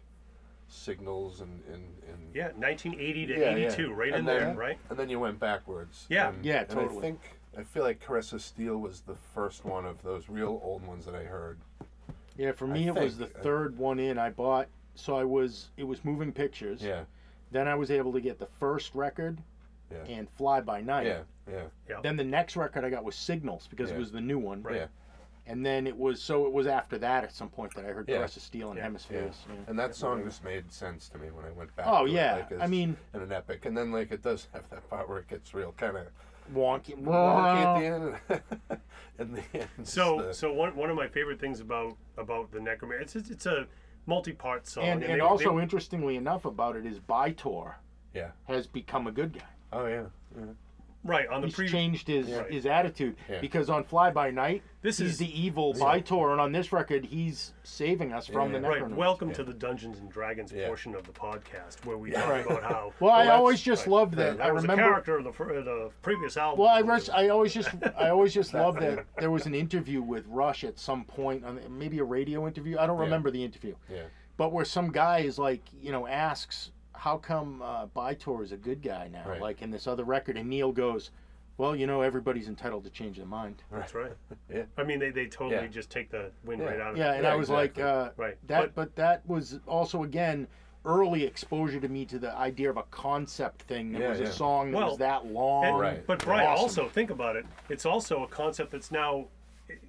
[0.68, 3.66] signals and and, and Yeah, 1980 to Yeah, yeah.
[3.68, 4.78] 82, right And in then- there, right?
[4.90, 6.06] and then you went backwards.
[6.08, 6.30] Yeah.
[6.30, 6.98] and, Yeah, and totally.
[6.98, 7.20] I think
[7.58, 11.06] I feel like Caress of Steel was the first one of those real old ones
[11.06, 11.58] that I heard.
[12.36, 12.52] yeah.
[12.52, 14.18] For I me, it was the think, uh, third one in.
[14.18, 14.68] I bought.
[14.94, 16.82] So I was it was moving pictures.
[16.82, 17.04] Yeah,
[17.50, 19.38] Then I was able to get the first record
[19.90, 19.98] Yeah.
[20.08, 21.06] and Fly By Night.
[21.06, 22.00] yeah, yeah, Yeah.
[22.02, 23.96] Then the next record I got was Signals because Yeah.
[23.96, 24.62] it was the new one.
[24.62, 24.76] Right.
[24.76, 24.86] yeah,
[25.46, 28.08] And then it was so it was after that at some point that I heard
[28.08, 28.16] Yeah.
[28.16, 28.80] the rest of Steel and Yeah.
[28.80, 28.84] yeah.
[28.86, 29.44] Hemispheres.
[29.48, 29.54] yeah.
[29.66, 31.86] And that song just made sense to me when I went back.
[31.88, 34.48] Oh to yeah, it, like, I mean in an epic, and then like it does
[34.54, 36.06] have that part where it gets real kind of
[36.54, 36.96] wonky.
[37.00, 38.40] wonky at the end.
[39.18, 39.68] and the end.
[39.84, 43.30] So the- so one, one of my favorite things about about the Necromancer, it's, it's,
[43.30, 43.66] it's a
[44.06, 44.84] multi-part song.
[44.84, 47.74] And, and they- also they- interestingly enough about it is Bytor
[48.14, 48.30] yeah.
[48.44, 49.40] has become a good guy.
[49.72, 50.04] Oh yeah.
[50.36, 50.44] yeah.
[51.06, 51.72] Right, on the He's previous...
[51.72, 52.50] changed his Right.
[52.52, 53.40] his attitude Yeah.
[53.40, 57.04] because on Fly By Night This he's is- the evil Bytor, and on this record
[57.04, 58.68] he's saving us from Yeah, the yeah.
[58.68, 58.96] Right, Necromancer.
[59.00, 60.66] welcome to the Dungeons and Dragons Yeah.
[60.66, 62.20] portion of the podcast where we Yeah.
[62.20, 62.46] talk Right.
[62.46, 62.92] about how...
[63.00, 63.92] Well, I always just right.
[63.92, 64.46] loved that, that.
[64.46, 66.60] I was remember a character of the, fir- the previous album.
[66.60, 70.02] Well, I, res- I always just I always just loved that there was an interview
[70.02, 72.78] with Rush at some point, on maybe a radio interview.
[72.78, 73.04] I don't Yeah.
[73.04, 74.02] remember the interview, Yeah.
[74.36, 78.56] but where some guy is like, you know, asks, "How come uh, Bytor is a
[78.56, 79.40] good guy now?" Right.
[79.40, 81.10] Like in this other record, and Neil goes,
[81.58, 84.12] "Well, you know, everybody's entitled to change their mind." That's right.
[84.52, 84.62] Yeah.
[84.78, 85.66] I mean, they, they totally Yeah.
[85.68, 86.68] just take the wind Yeah.
[86.68, 87.08] right out of Yeah, it.
[87.08, 87.82] Yeah, and Yeah, I was exactly.
[87.82, 88.36] like, uh, Right.
[88.46, 90.46] that, but, that was also again
[90.84, 94.26] early exposure to me to the idea of a concept thing that Yeah, was yeah.
[94.26, 95.64] a song that Well, was that long.
[95.64, 96.06] And- Right.
[96.06, 96.62] But Brian, Awesome.
[96.62, 97.44] also think about it.
[97.68, 99.26] It's also a concept that's now,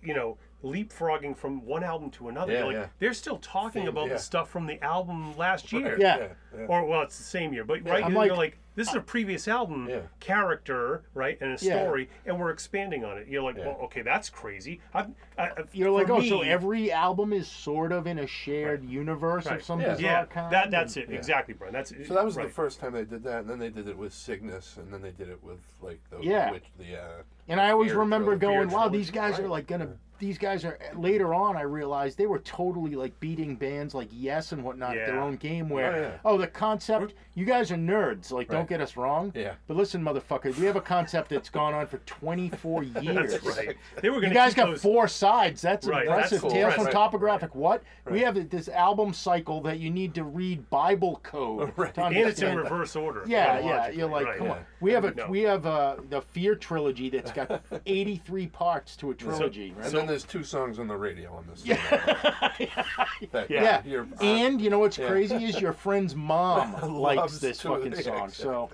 [0.02, 2.52] you know, leapfrogging from one album to another.
[2.52, 2.88] Yeah, You're like, yeah.
[3.00, 4.14] They're still talking Same, about yeah.
[4.14, 5.92] the stuff from the album last year.
[5.92, 6.28] Right, Yeah.
[6.58, 6.66] yeah.
[6.68, 9.02] Or well, it's the same year, but right, I'm you're like- like, this is a
[9.02, 10.02] previous album Yeah.
[10.20, 11.84] character, right, and a Yeah.
[11.84, 13.28] story, and we're expanding on it.
[13.28, 13.68] You're like, Yeah.
[13.68, 14.82] well, okay, that's crazy.
[14.94, 18.28] I've, I, I- You're like, for oh, so every album is sort of in a
[18.28, 19.56] shared universe Right.
[19.58, 19.96] of some Yeah.
[19.96, 20.54] bizarre yeah, kind.
[20.54, 21.16] that that's it Yeah.
[21.18, 21.74] exactly, Brian.
[21.74, 22.48] That's So that was right.
[22.48, 25.02] the first time they did that, and then they did it with Cygnus, and then
[25.02, 26.52] they did it with like the Yeah.
[26.52, 29.98] which the uh, And I always remember going, wow, these guys are like gonna.
[30.20, 31.56] These guys are later on.
[31.56, 35.36] I realized they were totally like beating bands like Yes and whatnot at their own
[35.36, 35.68] game.
[35.72, 36.12] Oh, where Oh, yeah.
[36.26, 37.14] oh, the concept.
[37.36, 38.32] You guys are nerds.
[38.32, 39.32] Like, don't get us wrong.
[39.36, 39.54] Yeah.
[39.68, 43.32] But listen, motherfucker, we have a concept that's gone on for 24 years.
[43.34, 43.78] That's right.
[44.02, 45.62] They were You going to guys got those, four sides.
[45.62, 46.32] That's Right, impressive.
[46.32, 46.50] that's cool.
[46.52, 46.94] Tales from Right.
[46.94, 47.54] Topographic.
[47.54, 47.84] What?
[48.10, 51.74] We have this album cycle that you need to read Bible code.
[51.78, 51.94] Right.
[51.94, 53.24] to and it's in reverse order.
[53.28, 53.90] Yeah, yeah.
[53.90, 54.38] You're like, right.
[54.38, 54.54] come yeah.
[54.54, 54.66] on.
[54.80, 55.28] We have a No.
[55.28, 59.92] we have uh the Fear trilogy that's got 83 parts to a trilogy, and right?
[59.92, 61.66] then there's two songs on the radio on this.
[61.66, 61.78] Yeah.
[63.32, 63.82] that, yeah.
[63.86, 65.08] you're- And you know what's Yeah.
[65.08, 68.28] crazy is your friend's mom likes Loves this fucking song.
[68.28, 68.32] exactly.
[68.34, 68.70] So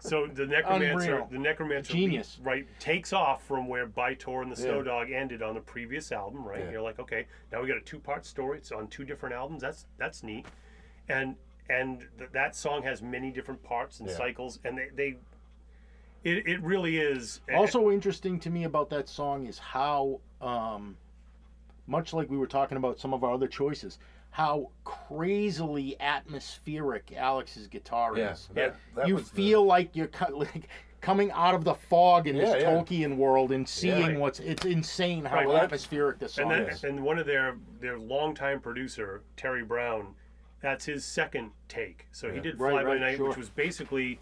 [0.00, 1.28] So the necromancer, Unreal.
[1.30, 2.38] the necromancer, Genius.
[2.42, 4.84] right, takes off from where Bytor and the Snow Yeah.
[4.84, 6.60] Dog ended on the previous album, right?
[6.60, 6.70] Yeah.
[6.72, 8.58] You're like, okay, now we got a two-part story.
[8.58, 9.62] It's on two different albums.
[9.62, 10.46] That's that's neat,
[11.08, 11.34] and
[11.70, 14.16] and th- that song has many different parts and Yeah.
[14.16, 15.16] cycles, and they they,
[16.24, 17.40] it, it really is.
[17.54, 20.96] also interesting to me about that song is how um
[21.86, 23.98] much like we were talking about some of our other choices,
[24.30, 28.48] how crazily atmospheric Alex's guitar Yeah, is.
[28.54, 30.68] that, that you was the- feel like you're cut, like
[31.00, 32.66] coming out of the fog in this Yeah, yeah.
[32.82, 34.18] Tolkien world and seeing Right.
[34.18, 34.40] what's.
[34.40, 36.84] It's insane how Right, well, atmospheric this song and then, is.
[36.84, 40.14] and one of their their longtime producer Terry Brown,
[40.60, 42.06] that's his second take.
[42.12, 42.42] So he Yeah.
[42.42, 43.28] did Right, Fly by right, Night, sure.
[43.28, 44.20] which was basically,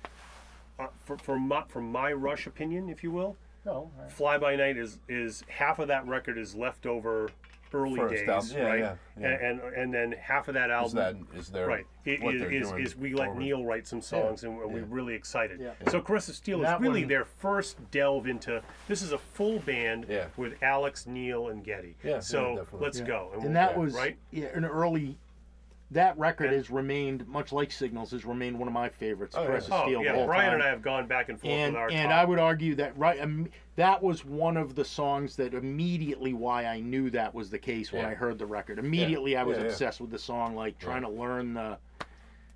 [0.79, 4.77] uh, for, for my, from my Rush opinion, if you will, No, Fly by Night
[4.77, 7.29] is is half of that record is leftover
[7.75, 8.79] early First days, album, yeah, right?
[8.79, 9.27] yeah, yeah.
[9.29, 11.85] And, and and then half of that album Is that is there Right.
[12.07, 13.41] It, what is, is, doing is we let forward.
[13.43, 14.85] Neil write some songs and we're Yeah.
[14.89, 15.61] really excited.
[15.61, 15.73] Yeah.
[15.91, 19.59] So Caress of Steel is really one- their first delve into this is a full
[19.59, 20.27] band Yeah.
[20.39, 21.97] with Alex, Neil, and Geddy.
[22.03, 22.81] Yeah, yeah, So definitely.
[22.81, 23.31] let's go.
[23.35, 24.17] we'll- and that yeah, was right?
[24.31, 25.19] yeah, an early.
[25.93, 29.37] That record And- has remained much like Signals has remained one of my favorites.
[29.39, 29.49] Oh, yeah.
[29.55, 30.55] Of Oh Steel the yeah, Brian time.
[30.55, 32.19] and I have gone back and forth and with our and top.
[32.19, 36.65] I would argue that right um, that was one of the songs that immediately why
[36.65, 38.09] I knew that was the case when Yeah.
[38.09, 38.79] I heard the record.
[38.81, 39.71] Immediately I was Yeah, yeah.
[39.71, 41.79] obsessed with the song, like trying to learn the.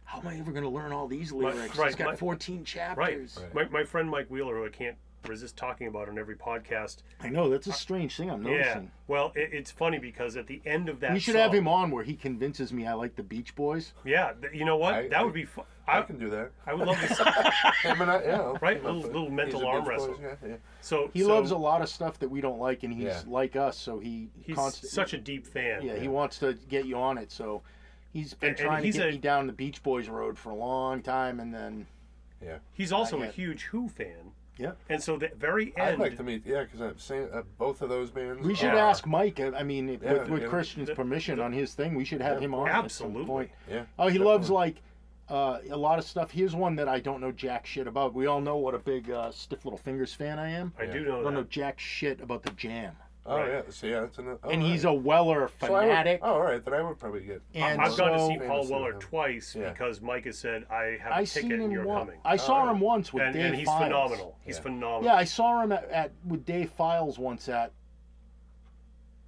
[0.04, 1.76] How am I ever going to learn all these lyrics?
[1.78, 2.64] right, it's got my- 14 right.
[2.66, 3.38] chapters.
[3.54, 4.96] My, my friend Mike Wheeler, who I can't
[5.28, 6.98] resist talking about on every podcast.
[7.20, 8.58] I know that's a strange thing I'm noticing.
[8.60, 8.66] Yeah.
[8.74, 8.90] noticing.
[9.08, 11.68] Well, it, it's funny because at the end of that, We should song, have him
[11.68, 13.92] on where he convinces me I like the Beach Boys.
[14.04, 14.94] Yeah, th- you know what?
[14.94, 15.64] I- that I- would be fun.
[15.88, 16.52] I I, can do that.
[16.66, 17.14] I would love to.
[17.82, 18.52] See, Him and I, yeah.
[18.62, 20.14] Right, little- little mental arm wrestle.
[20.14, 20.54] guy, yeah.
[20.80, 23.22] so He so loves a lot of stuff that we don't like, and he's Yeah.
[23.26, 25.82] like us, so he He's const- such a deep fan.
[25.82, 27.32] yeah, he wants to get you on it.
[27.32, 27.62] So
[28.12, 30.38] he's been And- and trying he's to get a- me down the Beach Boys road
[30.38, 31.88] for a long time, and then
[32.40, 32.58] Yeah.
[32.72, 33.34] He's also a yet.
[33.34, 34.30] huge Who fan,
[34.60, 34.72] yeah.
[34.88, 35.88] and so the very end.
[35.94, 38.46] I'd like to meet, yeah, because I'm saying uh, both of those bands.
[38.46, 38.86] We should Yeah.
[38.88, 39.40] ask Mike.
[39.40, 40.48] uh, I mean, Yeah, with, with yeah.
[40.48, 42.44] Christian's The- permission on his thing, we should have Yeah.
[42.46, 42.68] him on.
[42.68, 43.24] at some Absolutely.
[43.24, 43.50] point.
[43.68, 43.84] Yeah.
[43.98, 44.76] Oh, he loves like
[45.28, 46.30] uh, a lot of stuff.
[46.32, 48.12] Here's one that I don't know jack shit about.
[48.14, 50.72] We all know what a big uh, Stiff Little Fingers fan I am.
[50.78, 50.92] I Yeah.
[50.92, 51.50] do I know don't know that.
[51.50, 52.96] jack shit about the Jam.
[53.26, 53.48] Oh Right.
[53.52, 53.62] yeah.
[53.68, 54.38] So yeah, it's an.
[54.42, 56.20] Oh, and he's a Weller So I would- fanatic.
[56.22, 56.64] oh, all right.
[56.64, 57.42] Then I would probably get.
[57.54, 59.00] And I've gone to so- see Paul Famous Weller him.
[59.00, 59.70] twice Yeah.
[59.70, 62.06] because Mike has said I have a I ticket and him you're once.
[62.06, 62.20] coming.
[62.24, 62.70] I saw right.
[62.74, 63.82] him once with and, Dave and he's Files.
[63.84, 64.38] phenomenal.
[64.42, 64.62] He's Yeah.
[64.62, 65.04] phenomenal.
[65.04, 67.72] Yeah, I saw him at, at with Dave Files once at.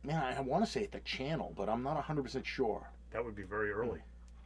[0.04, 2.88] Man, I want to say at the channel, but I'm not 100 percent sure.
[3.12, 4.00] That would be very early.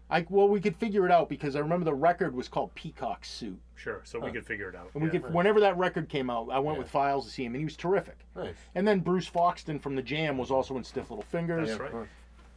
[0.09, 3.25] I well, we could figure it out because I remember the record was called Peacock
[3.25, 4.01] Suit, Sure.
[4.05, 4.91] So we uh, could figure it out.
[4.95, 5.19] and we Yeah.
[5.21, 6.83] could whenever that record came out, I went Yeah.
[6.83, 8.19] with Files to see him, and he was terrific.
[8.37, 8.55] Nice.
[8.75, 11.85] And then Bruce Foxton from the Jam was also in Stiff Little Fingers, That's Yeah,
[11.87, 11.95] right.
[11.95, 12.09] of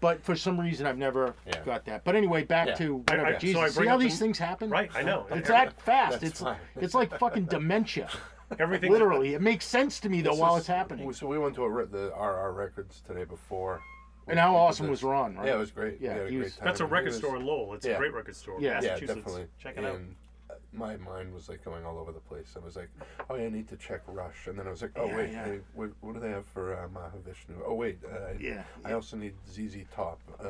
[0.01, 1.61] but for some reason I've never Yeah.
[1.65, 2.03] got that.
[2.05, 2.75] But anyway, back Yeah.
[2.75, 3.25] to I- whatever.
[3.25, 4.69] I- so I see bring how up these the- things happen?
[4.69, 4.89] Right.
[4.95, 5.25] I know.
[5.31, 6.11] It's that fast.
[6.11, 6.57] That's it's fine.
[6.77, 8.09] it's like fucking dementia.
[8.59, 8.91] Everything.
[8.91, 11.11] Literally, it makes sense to me though This while is- it's happening.
[11.13, 13.81] So we went to a, re- the RR Records today before.
[14.29, 15.35] And how awesome was Ron?
[15.35, 15.47] Right?
[15.47, 15.99] Yeah, it was great.
[15.99, 16.65] Yeah, we had a he great was- time.
[16.65, 17.73] That's a record was- store in Lowell.
[17.73, 17.93] It's Yeah.
[17.93, 18.57] a great record store.
[18.59, 18.79] Yeah.
[18.81, 19.45] Yeah, definitely.
[19.57, 19.95] Check it out.
[19.95, 20.15] and
[20.49, 22.53] uh, my mind was like going all over the place.
[22.55, 22.89] I was like,
[23.29, 25.31] "Oh, yeah, I need to check Rush," and then I was like, "Oh Yeah, wait,
[25.31, 25.45] yeah.
[25.45, 27.55] hey, what, what do they have for uh, Mahavishnu?
[27.65, 30.43] Oh wait, uh, Yeah, I also need ZZ Top, uh,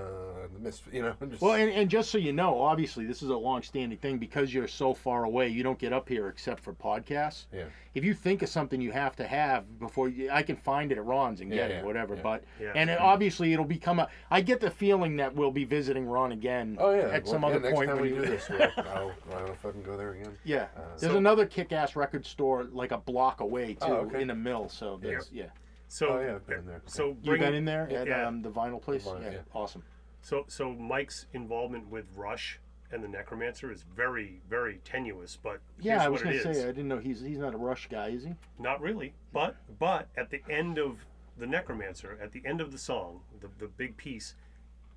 [0.53, 3.29] the Mis, you know." Just, Well, and, and just so you know, obviously this is
[3.29, 5.49] a long-standing thing because you're so far away.
[5.49, 7.45] You don't get up here except for podcasts.
[7.53, 7.65] yeah,
[7.99, 10.97] If you think of something you have to have before you, I can find it
[10.97, 12.15] at Ron's and Yeah, get it, whatever.
[12.15, 12.21] yeah.
[12.23, 12.71] But Yeah.
[12.73, 14.07] and it, obviously it'll become a.
[14.31, 16.77] I get the feeling that we'll be visiting Ron again.
[16.79, 17.09] oh yeah.
[17.09, 19.47] At well, some yeah, other next point time we do this, we'll, I'll, I don't
[19.47, 20.37] know if I can go there again.
[20.45, 24.21] Yeah, Uh, there's So- another kick-ass record store like a block away too Oh, okay.
[24.21, 24.69] in the mill.
[24.69, 25.47] So there's, yeah.
[25.89, 26.07] So.
[26.07, 26.81] oh yeah, I've been there.
[26.85, 28.25] So You bring been in there at Yeah.
[28.29, 29.03] um, the vinyl place?
[29.03, 29.37] The vinyl, yeah, yeah.
[29.53, 29.83] awesome.
[30.21, 32.61] So, so Mike's involvement with Rush
[32.91, 35.37] and the Necromancer is very, very tenuous.
[35.41, 36.57] But Yeah, here's I was what gonna is.
[36.57, 38.33] say I didn't know he's he's not a Rush guy, is he?
[38.57, 41.05] Not really, but but at the end of
[41.37, 44.35] the Necromancer, at the end of the song, the the big piece,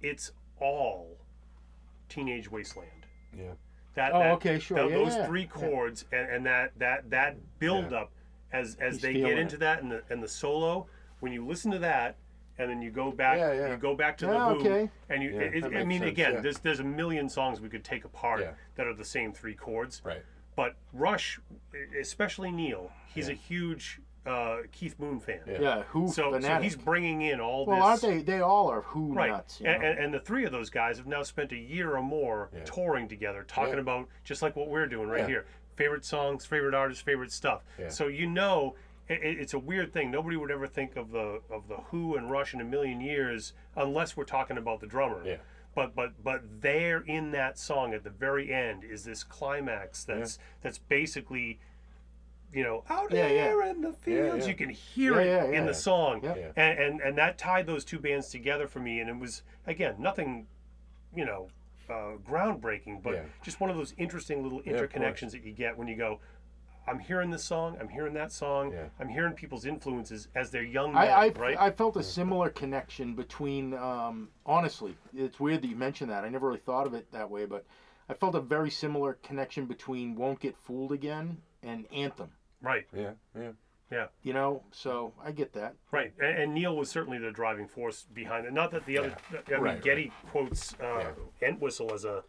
[0.00, 1.18] it's all
[2.08, 3.06] Teenage Wasteland.
[3.36, 3.52] Yeah,
[3.94, 4.76] That, Oh, that- okay, sure.
[4.78, 5.46] tho- Yeah, those yeah, three yeah.
[5.48, 8.10] chords and, and that that that build up
[8.52, 9.42] as as He's they feeling get it.
[9.42, 10.86] into that and the and the solo.
[11.20, 12.16] When you listen to that,
[12.62, 13.70] and then you go back, Yeah, yeah.
[13.70, 14.90] you go back to Yeah, the Who, okay.
[15.10, 15.30] and you.
[15.30, 16.40] Yeah, it, that I mean, sense, again, yeah.
[16.40, 18.52] there's there's a million songs we could take apart Yeah.
[18.76, 20.00] that are the same three chords.
[20.04, 20.22] right.
[20.54, 21.40] But Rush,
[21.98, 23.34] especially Neil, he's Yeah.
[23.34, 25.40] a huge uh, Keith Moon fan.
[25.46, 25.60] Yeah.
[25.60, 28.02] Yeah, Who So, so he's bringing in all well, this.
[28.04, 28.32] Well, aren't they?
[28.34, 29.60] They all are Who Right, nuts.
[29.60, 29.88] you and, know?
[29.88, 32.60] and, and the three of those guys have now spent a year or more Yeah.
[32.64, 33.80] touring together, talking Yeah.
[33.80, 35.26] about just like what we're doing right Yeah.
[35.26, 37.64] here: favorite songs, favorite artists, favorite stuff.
[37.78, 37.88] Yeah.
[37.88, 38.76] So you know,
[39.22, 40.10] it, it's a weird thing.
[40.10, 43.52] Nobody would ever think of the of the Who and Rush in a million years
[43.76, 45.22] unless we're talking about the drummer.
[45.24, 45.36] Yeah.
[45.74, 50.38] But but but there in that song at the very end is this climax that's
[50.62, 51.58] that's basically.
[52.54, 53.44] You know, out Yeah, yeah.
[53.44, 54.50] there in the fields, yeah.
[54.50, 55.64] you can hear Yeah, it yeah, in yeah.
[55.64, 56.34] the song, Yeah.
[56.36, 56.50] Yeah.
[56.56, 59.94] and, and and that tied those two bands together for me and it was again
[59.98, 60.46] nothing
[61.16, 61.48] you know
[61.88, 63.22] uh, groundbreaking but Yeah.
[63.42, 66.20] just one of those interesting little interconnections that you get when you go
[66.86, 68.86] I'm hearing this song, I'm hearing that song, Yeah.
[68.98, 71.56] I'm hearing people's influences as they're young men, I, I, right?
[71.58, 76.24] I felt a similar connection between, um, honestly, it's weird that you mentioned that.
[76.24, 77.64] I never really thought of it that way, but
[78.08, 82.30] I felt a very similar connection between Won't Get Fooled Again and Anthem.
[82.60, 83.50] right, Yeah, yeah.
[83.90, 84.06] Yeah.
[84.22, 85.74] You know, so I get that.
[85.90, 86.14] right.
[86.18, 88.52] And, and Neil was certainly the driving force behind it.
[88.54, 89.14] Not that the other,
[89.48, 91.12] I mean, Right, Geddy quotes uh,
[91.42, 92.24] Entwistle as a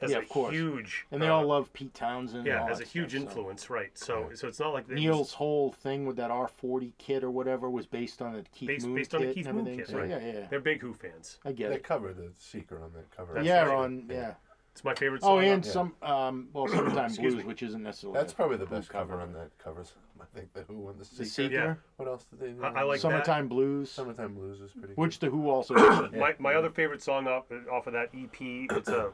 [0.00, 0.52] as Yeah, a of course.
[0.54, 2.46] huge, And they uh, all love Pete Townshend.
[2.46, 3.26] yeah, as a huge stuff, so.
[3.28, 3.90] influence, right?
[3.98, 7.30] So, so it's not like it was- Neil's whole thing with that R40 kit or
[7.30, 9.88] whatever was based on a Keith Based- Moon based on a Keith and Moon kit,
[9.88, 10.08] so, right.
[10.08, 11.38] yeah, yeah, they're big Who fans.
[11.44, 11.82] I get They it.
[11.82, 13.34] cover the seeker on that cover.
[13.34, 13.74] That's yeah, right.
[13.76, 14.34] on yeah.
[14.72, 15.38] It's my favorite song.
[15.38, 15.72] Oh, and Yeah.
[15.72, 17.42] some um, well, summertime blues, me.
[17.42, 18.16] which isn't necessarily.
[18.20, 19.92] That's probably the best cover on that covers.
[20.20, 21.24] I think the Who won the The Seeker.
[21.26, 21.74] Seeker, Yeah.
[21.96, 22.62] What else did they do?
[22.62, 23.02] I- I like that.
[23.02, 24.94] summertime blues, Summertime Blues is pretty.
[24.94, 25.74] which the Who also.
[26.10, 26.20] did.
[26.20, 28.36] my my other favorite song off off of that EP.
[28.40, 29.10] It's a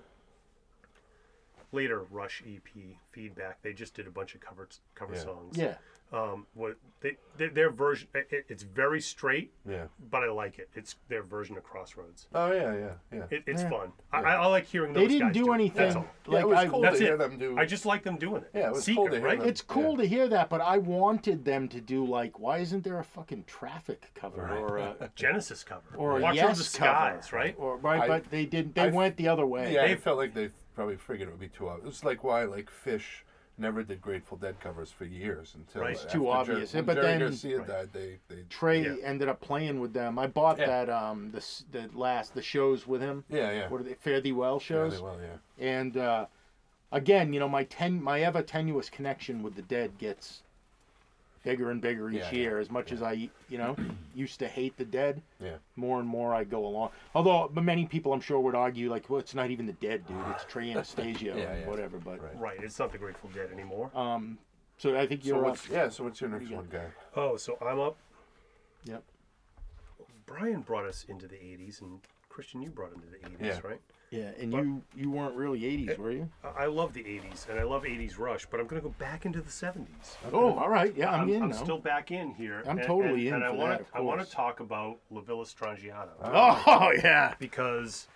[1.75, 2.69] later Rush EP
[3.11, 3.61] feedback.
[3.63, 5.21] They just did a bunch of cover cover Yeah.
[5.21, 5.57] songs.
[5.59, 5.75] yeah,
[6.13, 8.09] Um, what they, they their version?
[8.15, 9.53] It, it's very straight.
[9.69, 9.87] Yeah.
[10.11, 10.69] but I like it.
[10.75, 12.29] It's their version of Crossroads.
[12.35, 13.23] Oh yeah, yeah, yeah.
[13.31, 13.71] It, it's Yeah.
[13.71, 13.93] fun.
[14.13, 15.97] I, I like hearing those they didn't guys do anything.
[15.97, 16.07] all.
[16.29, 17.19] Yeah, Like it was I, cool That's to hear it.
[17.19, 17.59] them do.
[17.59, 18.51] I just like them doing it.
[18.55, 19.39] Yeah, it was Seeker, cool to hear right?
[19.41, 19.49] them.
[19.49, 22.99] it's cool to hear that, but I wanted them to do like, why isn't there
[23.01, 24.59] a fucking traffic cover Right.
[24.59, 27.55] or a Genesis cover or a Watch yes over the skies, cover, right?
[27.59, 28.75] Or right, I- but they didn't.
[28.77, 29.73] They I- went the other way.
[29.75, 31.95] Yeah, I They- felt like they probably figured it would be too obvious.
[31.97, 33.23] It's like why like Phish
[33.57, 35.93] never did Grateful Dead covers for years until Right.
[35.93, 36.75] It's after too Jer- obvious.
[36.75, 37.69] when But Jerry then- Garcia Right.
[37.69, 38.97] died, they they Trey Yeah.
[39.05, 40.19] ended up playing with them.
[40.19, 40.67] I bought Yeah.
[40.67, 43.25] that um the the last the shows with him.
[43.29, 43.69] yeah yeah.
[43.69, 43.95] What are they?
[43.95, 44.97] Fare Thee Well yeah, shows.
[44.97, 45.37] they- well, yeah.
[45.65, 46.27] And uh,
[46.91, 50.43] again, you know, my ten my ever tenuous connection with the dead gets
[51.45, 52.55] bigger and bigger each Yeah, year.
[52.57, 53.77] yeah, As much as I, you know,
[54.15, 55.57] used to hate the dead, Yeah.
[55.77, 56.91] more and more I go along.
[57.15, 60.07] Although but many people, I'm sure, would argue like, well, it's not even the dead,
[60.07, 60.17] dude.
[60.29, 61.69] It's Trey Anastasio Yeah, and yeah.
[61.69, 61.99] whatever.
[61.99, 62.37] But Right.
[62.39, 62.61] Right.
[62.65, 63.91] It's not the Grateful Dead anymore.
[63.95, 64.39] um,
[64.79, 65.59] so I think you're up.
[65.71, 65.89] yeah?
[65.89, 66.57] So what's your next Yeah.
[66.57, 66.87] one, guy?
[67.15, 67.97] Oh, so I'm up.
[68.85, 69.05] Yep.
[70.27, 73.61] Brian brought us into the '80s, and Christian, you brought into the '80s, Yeah.
[73.63, 73.81] right?
[74.15, 76.31] Yeah, and But- you you weren't really '80s, were you?
[76.45, 78.95] I I love the '80s, and I love '80s Rush, but I'm going to go
[78.99, 80.17] back into the '70s.
[80.33, 80.95] Oh, all right.
[80.97, 81.57] Yeah, I'm, I'm, in I'm now.
[81.57, 82.63] still back in here.
[82.67, 85.45] I'm and- totally and, in and I wanna, I want to talk about La Villa
[85.45, 87.35] Strangiato Oh yeah.
[87.41, 88.07] because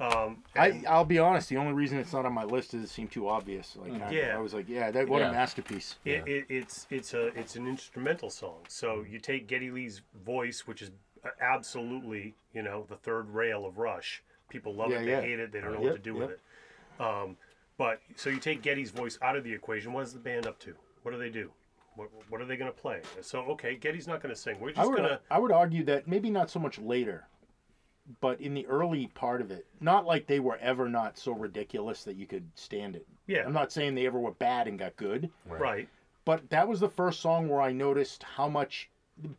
[0.00, 1.50] um, I I'll be honest.
[1.50, 3.76] The only reason it's not on my list is it seemed too obvious.
[3.76, 4.12] Like kind of.
[4.12, 4.34] Yeah.
[4.34, 5.28] I was like, yeah, that what Yeah.
[5.28, 5.96] a masterpiece.
[6.06, 8.60] It, it, it's it's a it's an instrumental song.
[8.68, 10.90] So you take Geddy Lee's voice, which is
[11.40, 14.22] absolutely you know the third rail of Rush.
[14.52, 15.20] People love Yeah, it, yeah.
[15.20, 16.28] they hate it, they don't know Yep, what to do yep.
[16.28, 16.40] with it.
[17.00, 17.36] Um,
[17.78, 19.92] but so you take Geddy's voice out of the equation.
[19.94, 20.74] What is the band up to?
[21.02, 21.50] What do they do?
[21.96, 23.00] What, what are they going to play?
[23.22, 24.60] So okay, Geddy's not going to sing.
[24.60, 27.26] We're just going to I would argue that maybe not so much later,
[28.20, 32.04] but in the early part of it, not like they were ever not so ridiculous
[32.04, 33.06] that you could stand it.
[33.26, 35.88] yeah I'm not saying they ever were bad and got good, right.
[36.24, 38.90] but that was the first song where I noticed how much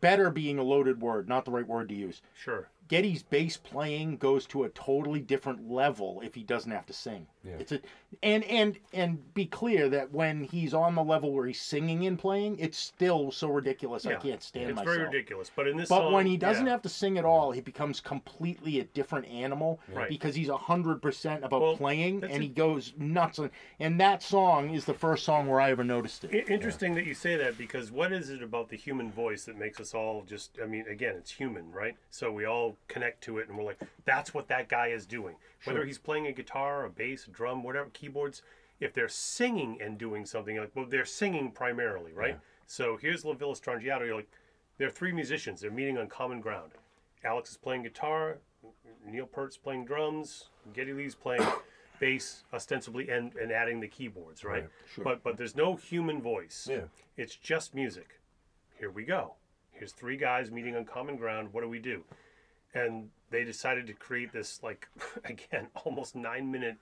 [0.01, 2.22] better being a loaded word, not the right word to use.
[2.36, 2.68] Sure.
[2.90, 7.28] Geddy's bass playing goes to a totally different level if he doesn't have to sing.
[7.44, 7.54] Yeah.
[7.60, 7.80] It's a
[8.22, 12.18] and and and be clear that when he's on the level where he's singing and
[12.20, 14.88] playing, it's still so ridiculous I can't stand It's myself.
[14.88, 15.52] It's very ridiculous.
[15.54, 16.72] But in this But song, when he doesn't yeah.
[16.74, 20.10] have to sing at all, he becomes completely a different animal Right.
[20.10, 23.40] because he's hundred percent about Well, playing and a- he goes nuts.
[23.40, 26.50] And, and that song is the first song where I ever noticed it.
[26.50, 29.80] Interesting that you say that because what is it about the human voice that makes
[29.80, 31.96] us all just, I mean, again, it's human, right?
[32.10, 35.36] So we all connect to it and we're like, that's what that guy is doing.
[35.66, 38.42] Whether he's playing a guitar, a bass, a drum, whatever, keyboards,
[38.80, 42.40] if they're singing and doing something, like, well, they're singing primarily, right?
[42.68, 44.06] So here's La Villa Strangiato.
[44.06, 44.32] You're like,
[44.78, 45.62] there are three musicians.
[45.62, 46.72] They're meeting on common ground.
[47.24, 48.38] Alex is playing guitar,
[49.06, 51.46] Neil Peart's playing drums, Geddy Lee's playing
[52.00, 54.64] bass ostensibly and, and adding the keyboards, right?
[54.64, 55.04] Right, sure.
[55.04, 56.68] But but there's no human voice.
[56.70, 56.82] Yeah.
[57.16, 58.20] It's just music.
[58.80, 59.36] Here we go.
[59.72, 61.50] Here's three guys meeting on common ground.
[61.52, 62.04] What do we do?
[62.74, 64.88] And they decided to create this like
[65.26, 66.78] again almost nine minute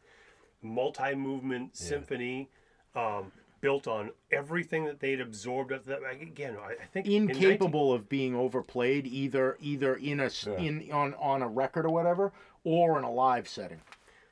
[0.61, 2.49] multi-movement symphony
[2.95, 3.31] um,
[3.61, 5.71] built on everything that they'd absorbed.
[5.71, 10.19] Of that again, I, I think in 19 Incapable of being overplayed either either in
[10.19, 10.57] a Yeah.
[10.57, 12.31] in on on a record or whatever
[12.63, 13.81] or in a live setting.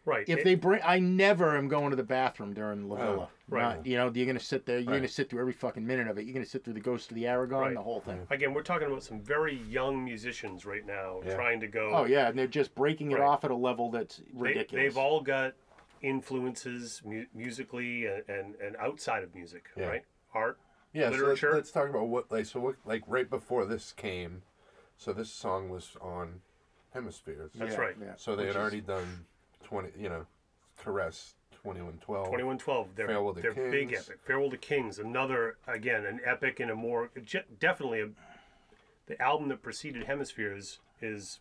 [0.05, 0.27] Right.
[0.27, 3.29] If it- they bring, I never am going to the bathroom during La oh, Villa.
[3.29, 3.75] Oh, right.
[3.77, 4.79] Not- you know, you're gonna sit there.
[4.79, 6.25] You're gonna sit through every fucking minute of it.
[6.25, 7.73] You're gonna sit through the Ghost of the Aragon, Right.
[7.73, 8.25] the whole thing.
[8.29, 11.35] again, we're talking about some very young musicians right now Yeah.
[11.35, 11.91] trying to go.
[11.93, 13.27] Oh yeah, and they're just breaking it Right.
[13.27, 14.71] off at a level that's ridiculous.
[14.83, 15.53] they've all got
[16.01, 19.87] influences mu- musically and, and, and outside of music, Yeah.
[19.87, 20.05] right?
[20.33, 20.57] Art.
[20.93, 24.41] Yeah, so let's, let's talk about what like so what like right before this came,
[24.97, 26.41] so this song was on
[26.93, 27.51] Hemispheres.
[27.55, 27.95] That's Yeah, right.
[28.01, 28.13] yeah.
[28.17, 29.25] So they Which had is- already done
[29.69, 30.25] twenty, you know,
[30.83, 32.25] Caress 2112.
[32.25, 32.87] 2112.
[32.95, 34.19] They're, Farewell to they're big epic.
[34.25, 34.99] Farewell to Kings.
[34.99, 37.11] Another, again, an epic and a more,
[37.59, 38.09] definitely a,
[39.07, 41.39] the album that preceded Hemispheres is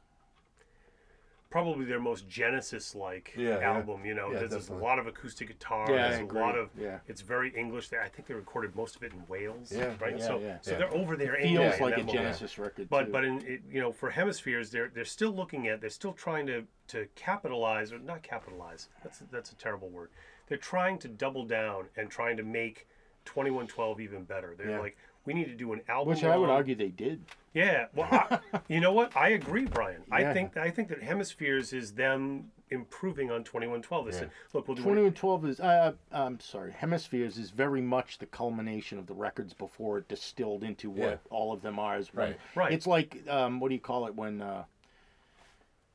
[1.50, 3.72] probably their most Genesis like Yeah, yeah.
[3.72, 4.04] album.
[4.04, 5.86] You know, Yeah, there's, there's a lot of acoustic guitar.
[5.90, 6.40] Yeah, I there's a agree.
[6.40, 6.98] lot of, Yeah.
[7.06, 7.90] it's very English.
[7.92, 9.72] I think they recorded most of it in Wales.
[9.74, 10.18] Yeah, Right.
[10.18, 10.58] yeah, so, yeah.
[10.60, 11.76] so they're over there Feels anyway.
[11.76, 12.10] in like a moment.
[12.10, 12.88] Genesis record.
[12.90, 13.12] But too.
[13.12, 16.46] but in it, you know for hemispheres they're they're still looking at they're still trying
[16.48, 20.10] to to capitalize or not capitalize that's that's a terrible word
[20.46, 22.86] they're trying to double down and trying to make
[23.24, 24.80] 2112 even better they're Yeah.
[24.80, 24.96] like
[25.28, 27.22] we need to do an album which I would argue they did.
[27.52, 30.32] yeah well I, you know what I agree Brian I Yeah.
[30.32, 34.82] think I think that hemispheres is them improving on 2112 they said look we'll do
[34.82, 39.98] 2112 is, uh, I'm sorry, Hemispheres is very much the culmination of the records before
[39.98, 41.16] it distilled into what Yeah.
[41.30, 41.98] all of them are.
[41.98, 42.38] Is when- Right.
[42.54, 42.72] Right.
[42.72, 44.64] It's like, um, what do you call it when uh,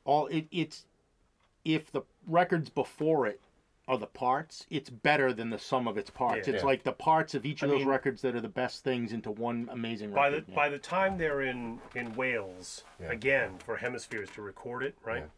[0.05, 0.85] all it, it's
[1.65, 3.39] if the records before it
[3.87, 6.47] are the parts, it's better than the sum of its parts.
[6.47, 6.53] Yeah.
[6.53, 6.67] it's Yeah.
[6.67, 9.11] like the parts of each of I those mean- records that are the best things
[9.11, 10.55] into one amazing by the yeah.
[10.55, 15.29] by the time they're in in Wales again for hemispheres to record it right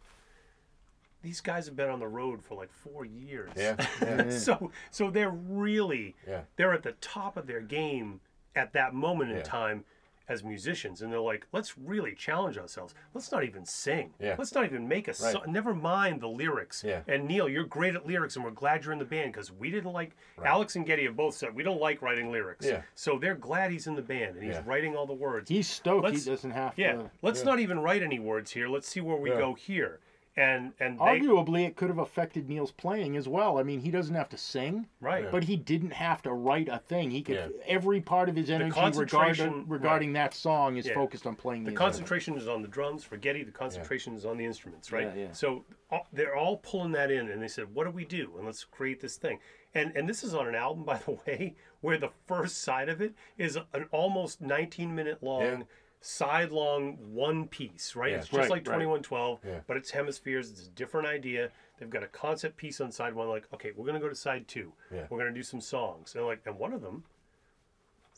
[1.24, 4.30] these guys have been on the road for like four years Yeah.
[4.30, 6.16] so so they're really
[6.56, 8.20] they're at the top of their game
[8.56, 9.86] at that moment in time
[10.28, 14.36] as musicians and they're like let's really challenge ourselves let's not even sing Yeah.
[14.38, 17.02] let's not even make a song never mind the lyrics Yeah.
[17.08, 19.70] and neil you're great at lyrics and we're glad you're in the band because we
[19.70, 22.82] didn't like alex and geddy have both said we don't like writing lyrics Yeah.
[22.96, 24.64] so they're glad he's in the band and he's Yeah.
[24.66, 26.04] writing all the words He's stoked.
[26.04, 27.12] Let's- he doesn't have yeah to.
[27.22, 29.38] let's not even write any words here let's see where we Yeah.
[29.38, 30.00] go here
[30.38, 33.58] and and they Arguably, it could have affected Neil's playing as well.
[33.58, 34.88] I mean, he doesn't have to sing.
[35.00, 37.12] right But he didn't have to write a thing.
[37.12, 37.48] He could Yeah.
[37.66, 40.94] every part of his energy concentration- regarding regarding that song is Yeah.
[40.94, 41.92] focused on playing the, The instrument.
[41.94, 43.44] concentration is on the drums for Geddy.
[43.44, 45.08] The concentration is on the instruments, right?
[45.16, 45.32] Yeah, yeah.
[45.32, 48.34] So all, they're all pulling that in, and they said, "What do we do?
[48.38, 49.40] And let's create this thing."
[49.74, 53.02] And and this is on an album, by the way, where the first side of
[53.02, 55.66] it is an almost 19 minute long.
[56.06, 56.28] Yeah.
[56.28, 58.12] Side-long one piece, right?
[58.12, 58.18] Yeah.
[58.18, 58.76] It's just Right, like right.
[58.76, 59.60] 2112, Yeah.
[59.68, 60.52] but it's hemispheres.
[60.52, 61.52] It's a different idea.
[61.80, 63.28] They've got a concept piece on side one.
[63.28, 64.74] Like, okay, we're gonna go to side two.
[64.92, 65.08] Yeah.
[65.10, 66.16] We're gonna do some songs.
[66.16, 67.04] And like, and one of them,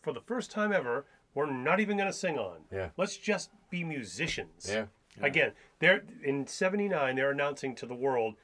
[0.02, 2.66] for the first time ever, we're not even gonna sing on.
[2.72, 2.90] Yeah.
[2.98, 4.70] Let's just be musicians.
[4.70, 4.88] Yeah.
[5.22, 7.16] Again, they're in '79.
[7.16, 8.36] They're announcing to the world,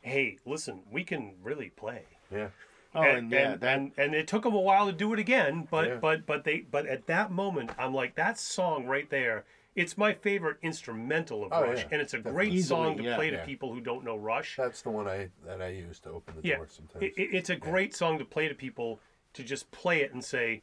[0.00, 2.48] "Hey, listen, we can really play." Yeah.
[2.94, 5.12] Oh, and, and, yeah, and, that and and it took them a while to do
[5.12, 5.94] it again, but Yeah.
[5.96, 9.44] but but they but at that moment, I'm like, that song right there.
[9.74, 11.88] It's my favorite instrumental of Oh, Rush, yeah.
[11.92, 13.16] and it's a great Easily, song to yeah.
[13.16, 14.56] play to people who don't know Rush.
[14.56, 17.02] That's the one I that I use to open the door sometimes.
[17.02, 19.00] it, it- it's a great song to play to people
[19.32, 20.60] to just play it and say,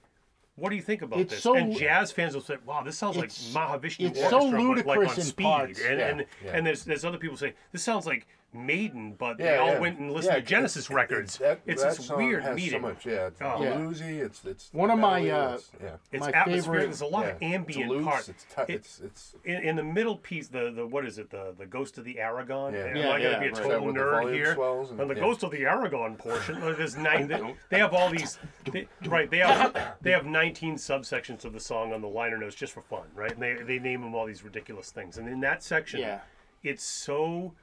[0.58, 3.00] "What do you think about It's this?" so- and jazz fans will say, "Wow, this
[3.00, 5.82] sounds like Mahavishnu it's Orchestra, so but like ludicrous on speed." parts.
[5.84, 6.52] And Yeah, and, yeah.
[6.54, 9.80] and there's there's other people saying this sounds like Maiden, but they all yeah.
[9.80, 11.38] went and listened Yeah, to Genesis it's- records.
[11.38, 12.82] that- it's that this weird has meeting.
[12.82, 13.28] So much, yeah.
[13.28, 13.46] It's Oh.
[13.60, 14.20] Bluesy.
[14.20, 15.90] It's it's One of my, melody, uh, it's- yeah.
[16.12, 16.64] It's My atmospheric.
[16.64, 17.32] favorite- There's a lot yeah.
[17.32, 18.30] of ambient it's loose, part.
[18.30, 21.30] It's, t- It- it's it's in, in the middle piece, the, the what is it?
[21.30, 22.74] The the Ghost of the Aragon.
[22.74, 22.80] Yeah.
[22.86, 24.56] Am Yeah, I going to yeah, be a total That with the nerd here?
[24.56, 25.20] swells and- On the yeah.
[25.22, 27.28] Ghost of the Aragon portion, there's nine.
[27.28, 28.40] They, they have all these.
[28.72, 29.30] They, right.
[29.30, 32.82] They have they have 19 subsections of the song on the liner notes just for
[32.82, 33.32] fun, right?
[33.32, 35.18] And they they name them all these ridiculous things.
[35.20, 36.20] And in that section, Yeah.
[36.64, 37.54] it's so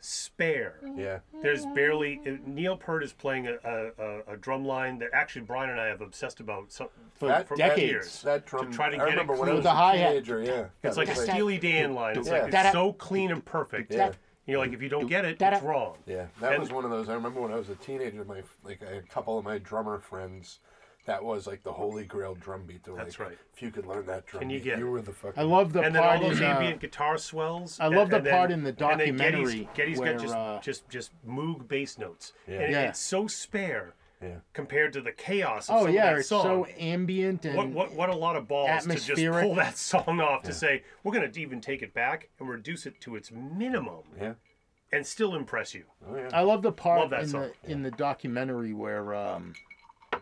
[0.00, 0.80] spare.
[0.96, 1.18] yeah.
[1.42, 5.70] There's barely Neil Peart is playing a, a, a, a drum line that actually Brian
[5.70, 7.82] and I have obsessed about so, for That- for decades.
[7.92, 8.22] years.
[8.22, 8.72] That drum.
[8.72, 10.10] try to I get it remember when I was The a hi-hat.
[10.10, 10.42] teenager.
[10.42, 10.66] Yeah.
[10.82, 12.18] It's like a Steely Dan line.
[12.18, 12.42] It's Yeah.
[12.42, 12.68] like Da-da.
[12.68, 13.92] it's so clean and perfect.
[13.92, 14.12] Yeah.
[14.46, 15.56] You're like, if you don't get it, Da-da.
[15.56, 15.96] it's wrong.
[16.06, 17.08] Yeah, that And- was one of those.
[17.08, 20.60] I remember when I was a teenager, my like a couple of my drummer friends.
[21.06, 22.82] That was like the holy grail drum beat.
[22.84, 23.38] They were That's like, right.
[23.54, 25.38] If you could learn that drum Can you beat, get you were the fucking.
[25.40, 27.78] I love the and then all part those in, uh, ambient guitar swells.
[27.78, 30.22] I love the and then- part in the and then Geddy's- documentary Geddy's where, got
[30.22, 32.32] just, uh, just just moog bass notes.
[32.48, 32.60] Yeah.
[32.60, 32.88] And Yeah.
[32.88, 34.38] it's so spare Yeah.
[34.52, 36.42] compared to the chaos of Oh some yeah, of that it's song.
[36.42, 39.44] so ambient and what, what, what a lot of balls to just atmospheric.
[39.46, 42.84] pull that song off to say we're going to even take it back and reduce
[42.84, 44.34] it to its minimum Yeah.
[44.90, 45.84] and still impress you.
[46.08, 46.30] Oh yeah.
[46.32, 47.50] I love the part Love that in song.
[47.62, 49.52] the in the documentary where um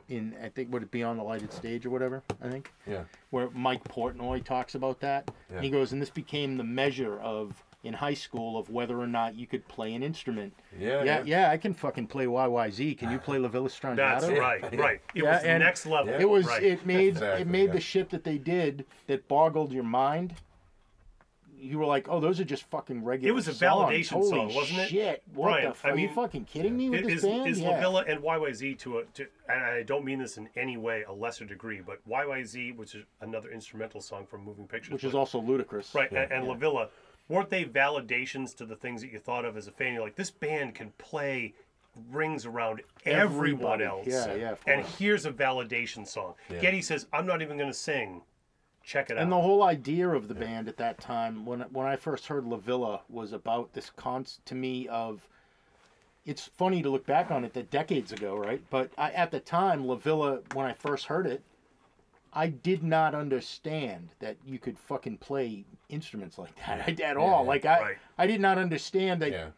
[0.08, 3.04] in I think would it be on the lighted stage or whatever I think yeah.
[3.30, 5.30] where Mike Portnoy talks about that.
[5.52, 5.60] Yeah.
[5.60, 9.34] He goes and this became the measure of in high school of whether or not
[9.34, 10.54] you could play an instrument.
[10.78, 11.04] Yeah.
[11.04, 12.96] Yeah, yeah, I can fucking play YYZ.
[12.96, 13.96] Can you play La Villa Strangiato?
[13.96, 14.38] That's Yeah.
[14.38, 15.00] right, right.
[15.14, 16.12] It Yeah, was the and next level.
[16.14, 16.20] Yeah.
[16.20, 16.62] It was right.
[16.62, 17.72] it made Exactly, it made yeah.
[17.74, 20.34] the shit that they did that boggled your mind.
[21.64, 23.30] You were like, oh, those are just fucking regular.
[23.30, 23.90] It was a songs.
[23.90, 24.88] validation Holy song, wasn't it?
[24.90, 25.22] Shit!
[25.34, 25.70] What Brian, the?
[25.70, 27.48] F- I are you fucking kidding me with Is, this band?
[27.48, 27.70] is yeah.
[27.70, 31.04] La Villa and YYZ to a, to, and I don't mean this in any way,
[31.08, 35.08] a lesser degree, but YYZ, which is another instrumental song from Moving Pictures, which but-
[35.08, 35.94] is also ludicrous.
[35.94, 36.88] right, and, and La Villa,
[37.28, 39.94] weren't they validations to the things that you thought of as a fan?
[39.94, 41.54] You're like, this band can play
[42.10, 43.84] rings around everyone Everybody.
[43.84, 44.06] else.
[44.06, 46.34] Yeah, yeah, of And here's a validation song.
[46.50, 46.60] Yeah.
[46.60, 48.20] Geddy says, "I'm not even going to sing.
[48.84, 49.22] Check it out.
[49.22, 52.44] And the whole idea of the band at that time, when when I first heard
[52.44, 55.28] La Villa, was about this const to me of.
[56.26, 58.62] It's funny to look back on it that decades ago, right?
[58.70, 61.42] But I, at the time, La Villa, when I first heard it,
[62.32, 67.42] I did not understand that you could fucking play instruments like that at all.
[67.42, 67.48] yeah.
[67.48, 67.96] Like I, Right.
[68.16, 69.48] I did not understand that Yeah.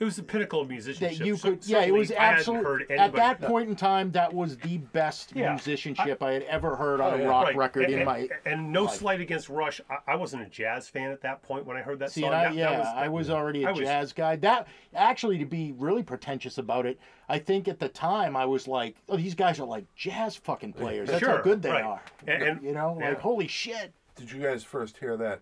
[0.00, 1.18] It was the pinnacle of musicianship.
[1.18, 1.64] that you So- could.
[1.66, 4.10] Yeah, it was I absolutely heard at anybody- that point in time.
[4.12, 5.50] That was the best Yeah.
[5.50, 7.26] musicianship I, had ever heard on Oh, a yeah.
[7.26, 7.56] rock Right.
[7.56, 8.28] record and, in and- my.
[8.44, 8.94] and no life.
[8.94, 9.80] slight against Rush.
[9.88, 12.32] I, I wasn't a jazz fan at that point when I heard that See, song.
[12.32, 14.34] I, That- yeah, that was, I was already a was- jazz guy.
[14.36, 18.66] That actually, to be really pretentious about it, I think at the time I was
[18.66, 21.08] like, "Oh, these guys are like jazz fucking players.
[21.10, 21.84] That's how good they right.
[21.84, 23.10] are." And- and- you know, yeah.
[23.10, 23.92] like holy shit.
[24.16, 25.40] Did you guys first hear that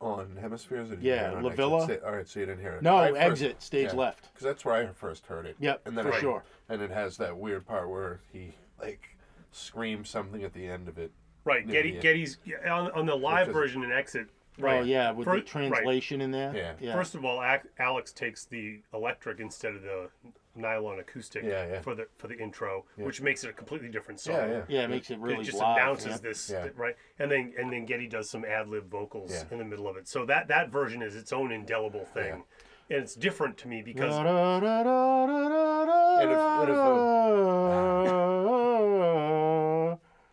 [0.00, 0.90] on Hemispheres?
[0.90, 1.56] Or Yeah, you hear it on La Exit?
[1.56, 1.84] Villa.
[1.84, 2.82] Sta- All right, so you didn't hear it.
[2.82, 3.96] No, first- exit stage yeah.
[3.98, 4.32] left.
[4.32, 5.56] Because that's where I first heard it.
[5.58, 6.44] Yep, and then for I- sure.
[6.68, 9.16] And it has that weird part where he like
[9.52, 11.12] screams something at the end of it.
[11.44, 11.64] right.
[11.66, 12.00] Yeah, Geddy, yeah.
[12.00, 12.38] Geddy's
[12.68, 14.28] on, on the live is- version and exit.
[14.58, 14.80] Right.
[14.80, 15.46] Oh yeah, with the Fir- right.
[15.46, 16.54] translation in there.
[16.56, 16.72] Yeah.
[16.80, 16.94] yeah.
[16.94, 20.08] First of all, Ac- Alex takes the electric instead of the
[20.56, 21.80] nylon acoustic Yeah, yeah.
[21.80, 24.34] for the for the intro, which makes it a completely different song.
[24.36, 24.62] Yeah, yeah.
[24.68, 25.76] yeah, it makes it It really just live.
[25.76, 26.16] announces yeah.
[26.18, 26.68] this Yeah.
[26.76, 29.44] right, and then and then Geddy does some ad lib vocals Yeah.
[29.50, 30.08] in the middle of it.
[30.08, 32.44] So that that version is its own indelible thing,
[32.90, 36.38] and it's different to me because And if- and if,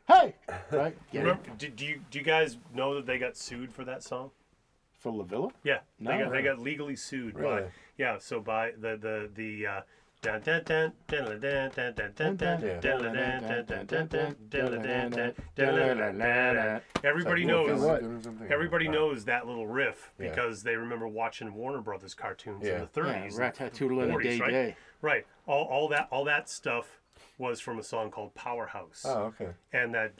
[0.07, 0.36] hey,
[0.78, 0.95] right?
[1.11, 1.28] Get it?
[1.28, 4.32] remember, do, do you do you guys know that they got sued for that song?
[4.97, 5.49] For La Villa?
[5.63, 6.11] Yeah, No.
[6.11, 7.71] they got they got legally sued by Really?
[7.97, 8.17] yeah.
[8.19, 9.67] So by the the the.
[9.67, 9.82] Uh,
[17.03, 17.69] Everybody knows.
[18.49, 23.38] Everybody knows that little riff because they remember watching Warner Brothers cartoons in the 30s,
[23.38, 23.53] right?
[24.51, 24.76] Day.
[25.01, 25.26] Right.
[25.45, 26.99] All, all that all that stuff
[27.38, 29.03] was from a song called Powerhouse.
[29.05, 29.49] Oh, okay.
[29.74, 30.17] And that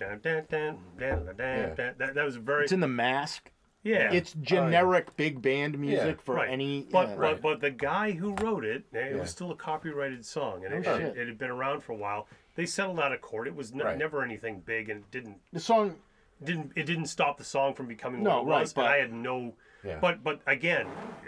[1.98, 2.64] that, that was very.
[2.64, 3.52] It's in the mask
[3.84, 4.12] yeah.
[4.12, 6.50] It's generic big band music for right.
[6.50, 6.88] any.
[6.92, 7.16] But, yeah.
[7.16, 9.22] but but the guy who wrote it, eh, it Yeah.
[9.22, 11.18] was still a copyrighted song, and it, Oh, it, shit.
[11.18, 12.28] it had been around for a while.
[12.56, 13.48] They settled out of court.
[13.48, 13.98] It was ne- Right.
[13.98, 15.96] never anything big, and it didn't the song,
[16.44, 18.74] didn't it didn't stop the song from becoming No, what it right, was.
[18.74, 19.54] but- and I had no.
[19.84, 20.00] Yeah.
[20.00, 20.88] But but again,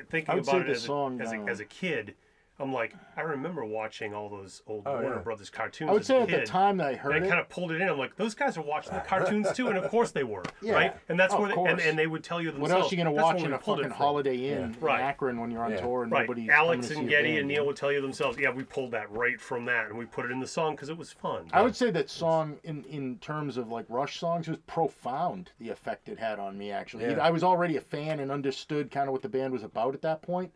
[0.09, 1.65] thinking I would say about it the as, song, a, as, a, uh, as a
[1.65, 2.15] kid,
[2.57, 5.21] I'm like I remember watching all those old Oh, Warner yeah.
[5.21, 5.89] Brothers cartoons.
[5.89, 7.49] I would as say at the time that I And heard I it, kind of
[7.49, 7.89] pulled it in.
[7.89, 10.73] I'm like, those guys are watching the cartoons too, and of course they were, Yeah.
[10.73, 10.95] right?
[11.09, 12.71] And that's Of where they, and, and they would tell you themselves.
[12.71, 13.89] what else are you gonna watch where in a fucking.
[13.89, 15.01] Holiday Inn in Right.
[15.01, 15.81] Akron when you're on Yeah.
[15.81, 16.21] tour and Right.
[16.21, 19.11] nobody's Alex to and Geddy and Neil would tell you themselves, yeah, we pulled that
[19.11, 21.49] right from that, and we put it in the song because it was fun.
[21.51, 25.51] I would say that song, in in terms of like Rush songs, was profound.
[25.59, 27.03] The effect it had on me, actually.
[27.05, 27.19] Yeah.
[27.21, 30.01] I was already a fan and understood kind of what the band was about at
[30.03, 30.51] that point,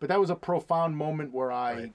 [0.00, 1.92] but that was a profound moment where I Right.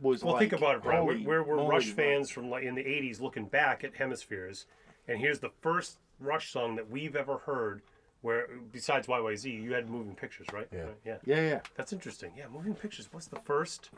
[0.00, 1.04] was Well, like, think about it, Brian.
[1.04, 4.66] We're, holy we're, we're Rush fans from like in the '80s, looking back at Hemispheres,
[5.08, 7.82] and here's the first Rush song that we've ever heard.
[8.20, 10.66] Where besides YYZ, you had Moving Pictures, right?
[10.72, 10.80] Yeah.
[10.82, 11.16] Right, yeah.
[11.24, 11.60] Yeah, yeah.
[11.76, 12.32] That's interesting.
[12.36, 13.90] Yeah, Moving Pictures was the first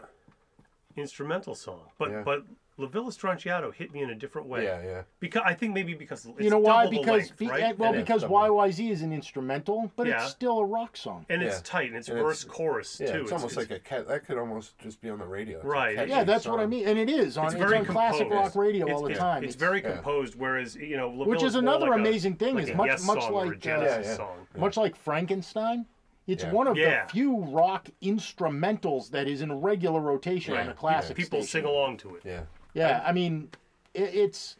[0.96, 2.22] instrumental song, but Yeah.
[2.22, 2.44] but
[2.80, 4.64] La Villa Strangiato hit me in a different way.
[4.64, 5.02] Yeah, yeah.
[5.20, 6.84] Because I think maybe because it's you know why?
[6.84, 7.62] double the Because length, be- right?
[7.62, 8.36] eh, well, and, Yeah, because double.
[8.36, 10.22] YYZ is an instrumental, but Yeah.
[10.22, 11.26] it's still a rock song.
[11.28, 13.22] and it's tight and it's And verse it's- chorus Yeah, too.
[13.22, 14.08] it's, almost like a cat.
[14.08, 15.58] That could almost just be on the radio.
[15.58, 16.08] It's Right.
[16.08, 18.56] Yeah, that's what I mean, and it is on, It's it's very on classic composed.
[18.56, 19.44] rock radio it's, all the it's- time.
[19.44, 19.92] It's, very yeah.
[19.92, 22.86] composed, whereas you know, La Which is another like a- amazing thing, like is much-
[22.88, 24.60] Yes much song or a like, uh, Genesis Yeah, yeah.
[24.60, 25.86] much like Frankenstein.
[26.26, 26.52] It's Yeah.
[26.52, 27.06] one of Yeah.
[27.06, 30.70] the few rock instrumentals that is in regular rotation on Yeah.
[30.70, 31.62] a classic People station.
[31.62, 32.22] sing along to it.
[32.24, 32.40] Yeah.
[32.74, 33.50] Yeah, I mean,
[33.94, 34.56] it, it's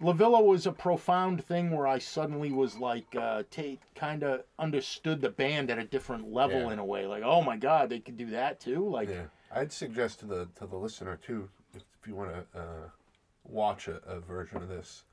[0.00, 3.44] La Villa was a profound thing where I suddenly was like, uh,
[3.94, 6.72] kind of understood the band at a different level Yeah.
[6.72, 7.06] in a way.
[7.06, 8.88] Like, oh my god, they could do that too.
[8.88, 12.58] Like, Yeah, I'd suggest to the to the listener too, if, if you want to
[12.58, 12.88] uh,
[13.44, 15.04] watch a, a version of this,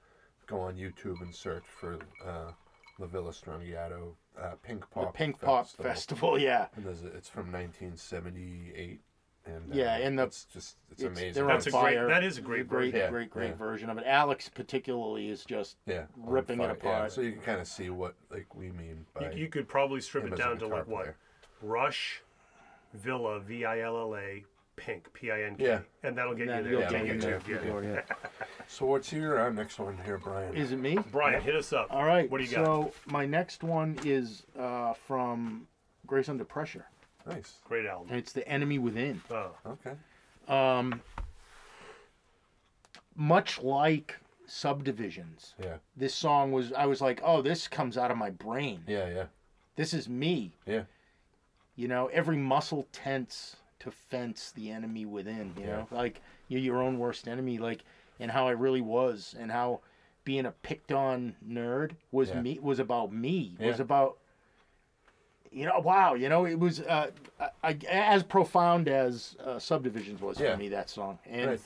[0.47, 2.51] go on YouTube and search for uh,
[2.99, 5.91] La Villa Strangiato uh, Pink the Pop Pink Pop Festival.
[5.91, 6.39] Festival.
[6.39, 8.99] Yeah, And a, it's from 1978,
[9.45, 11.33] and uh, Yeah, and the- it's just it's, it's- amazing.
[11.33, 11.95] they're on That's a great.
[12.07, 12.99] That is a great, great, version.
[13.05, 13.55] Yeah, great, great yeah.
[13.55, 14.03] version of it.
[14.05, 17.11] Alex particularly is just yeah, ripping it fire, yeah, apart.
[17.11, 20.01] so you can kind of see what like we mean by You, you could probably
[20.01, 21.15] strip it down to guitar like what.
[21.61, 22.21] Rush,
[22.93, 24.43] Villa, V I L L A,
[24.75, 25.79] Pink, P I N K, Yeah.
[26.03, 26.89] and that'll get that you you'll there.
[26.89, 27.71] get Take in it there too, for yeah.
[27.71, 28.01] sure, yeah.
[28.67, 30.55] So what's your uh, next one here, Brian?
[30.55, 30.97] Is it me?
[31.11, 31.87] Brian, hit us up.
[31.91, 32.29] All right.
[32.31, 32.65] What do you got?
[32.65, 35.67] so my next one is uh, from
[36.07, 36.85] Grace Under Pressure,
[37.27, 37.59] nice.
[37.67, 38.09] Great album.
[38.09, 39.93] and it's "The Enemy Within." Oh, Okay.
[40.47, 41.01] Um,
[43.15, 44.17] much like
[44.47, 45.77] Subdivisions, Yeah.
[45.95, 46.73] this song was.
[46.73, 48.83] I was like, "Oh, this comes out of my brain.
[48.85, 49.07] Yeah.
[49.09, 49.25] Yeah.
[49.77, 50.83] This is me." Yeah.
[51.75, 55.53] You know, every muscle tense, to fence the enemy within.
[55.57, 55.75] You Yeah.
[55.77, 57.59] know, like you're your own worst enemy.
[57.59, 57.83] Like,
[58.19, 59.79] and how I really was, and how
[60.25, 62.41] being a picked on nerd was Yeah.
[62.41, 63.55] me was about me.
[63.59, 63.83] Was Yeah.
[63.83, 64.17] about
[65.51, 67.11] you know, wow, you know, it was uh,
[67.63, 70.53] I, as profound as uh, Subdivisions was Yeah.
[70.53, 70.69] for me.
[70.69, 71.61] That song, and Right.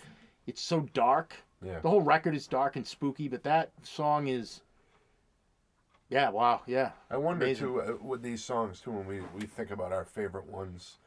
[0.48, 1.36] it's so dark.
[1.62, 1.80] Yeah.
[1.80, 4.62] The whole record is dark and spooky, but that song is,
[6.10, 6.92] yeah, wow, yeah.
[7.10, 7.68] I wonder Amazing.
[7.68, 10.98] too uh, with these songs too when we we think about our favorite ones,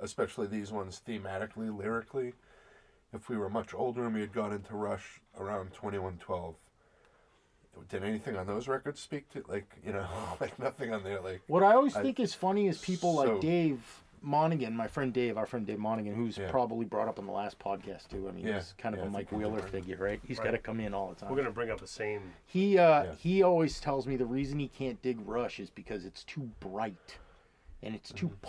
[0.00, 2.34] especially these ones thematically, lyrically.
[3.12, 6.54] If we were much older and we had gone into Rush around twenty one twelve,
[7.88, 10.06] did anything on those records speak to like you know
[10.40, 13.32] like nothing on there like What I always I- think is funny is people so-
[13.32, 13.80] like Dave
[14.24, 16.48] Monaghan, my friend Dave, our friend Dave Monaghan, who's Yeah.
[16.48, 18.28] probably brought up on the last podcast too.
[18.28, 19.96] I mean, Yeah, he's kind of yeah, a I Mike think he did, Wheeler figure,
[19.96, 20.20] right?
[20.24, 20.44] He's Right.
[20.44, 21.28] got to come in all the time.
[21.28, 22.32] We're gonna bring up the same.
[22.46, 23.14] He uh, Yeah.
[23.14, 27.18] he always tells me the reason he can't dig Rush is because it's too bright,
[27.82, 28.46] and it's too Mm-hmm.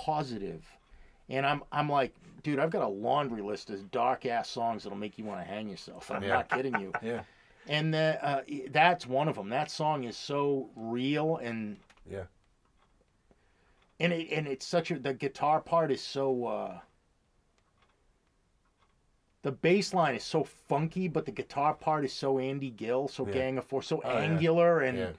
[1.29, 2.13] And I'm I'm like,
[2.43, 5.45] dude, I've got a laundry list of dark ass songs that'll make you want to
[5.45, 6.11] hang yourself.
[6.11, 6.33] I'm Yeah.
[6.35, 6.91] not kidding you.
[7.01, 7.23] yeah
[7.67, 8.41] And that, uh,
[8.71, 9.49] that's one of them.
[9.49, 11.77] That song is so real and
[12.09, 12.23] yeah
[13.99, 16.79] and it and it's such a the guitar part is so uh
[19.43, 23.25] the bass line is so funky, but the guitar part is so Andy Gill, so
[23.27, 23.33] Yeah.
[23.33, 24.19] Gang of Four, so Oh, yeah.
[24.19, 25.11] angular, and yeah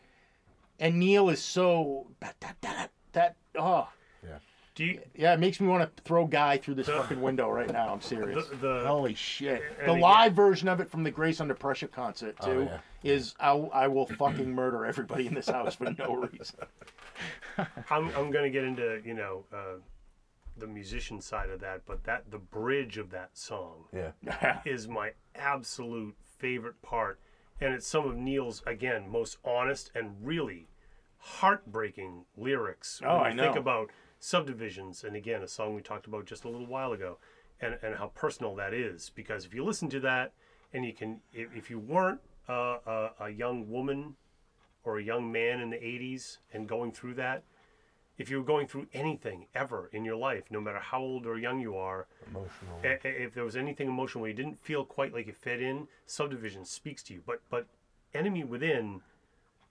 [0.79, 2.57] and Neil is so that
[3.13, 3.89] that oh
[4.75, 5.01] Do you?
[5.15, 7.93] yeah, it makes me want to throw Guy through this fucking window right now.
[7.93, 8.47] I'm serious.
[8.49, 9.63] The, the Holy shit!
[9.79, 12.63] and The again- live version of it from the Grace Under Pressure concert Oh, too
[12.65, 12.79] yeah.
[13.05, 16.57] is I, I will fucking murder everybody in this house for no reason.
[17.91, 19.79] I'm I'm gonna get into you know uh,
[20.57, 25.13] the musician side of that, but that the bridge of that song yeah is my
[25.37, 27.21] absolute favorite part,
[27.61, 30.67] and it's some of Neil's again most honest and really
[31.19, 33.01] heartbreaking lyrics.
[33.05, 33.61] Oh, when I you think know.
[33.61, 33.91] about
[34.25, 37.19] subdivisions, and again a song we talked about just a little while ago,
[37.61, 39.11] and and how personal that is.
[39.15, 40.33] Because if you listen to that,
[40.73, 44.17] and you can, if, if you weren't uh, a, a young woman
[44.83, 47.43] or a young man in the 80s and going through that,
[48.17, 51.39] if you were going through anything ever in your life, no matter how old or
[51.39, 55.27] young you are, emotional if there was anything emotional where you didn't feel quite like
[55.27, 57.23] you fit in, subdivision speaks to you.
[57.27, 57.67] But but
[58.15, 59.03] enemy within,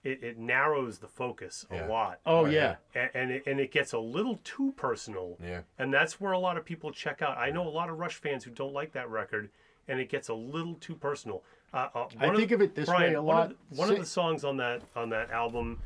[0.04, 1.86] it, it narrows the focus a Yeah.
[1.88, 2.76] lot, Oh yeah.
[2.94, 3.02] yeah.
[3.02, 5.36] and and it, and it gets a little too personal.
[5.42, 7.36] yeah And that's where a lot of people check out.
[7.38, 9.50] I know a lot of Rush fans who don't like that record,
[9.88, 11.42] and it gets a little too personal.
[11.72, 13.50] Uh, uh, I one think of it this Brian, way a one lot.
[13.50, 15.80] Of the, one of Si- the songs on that on that album,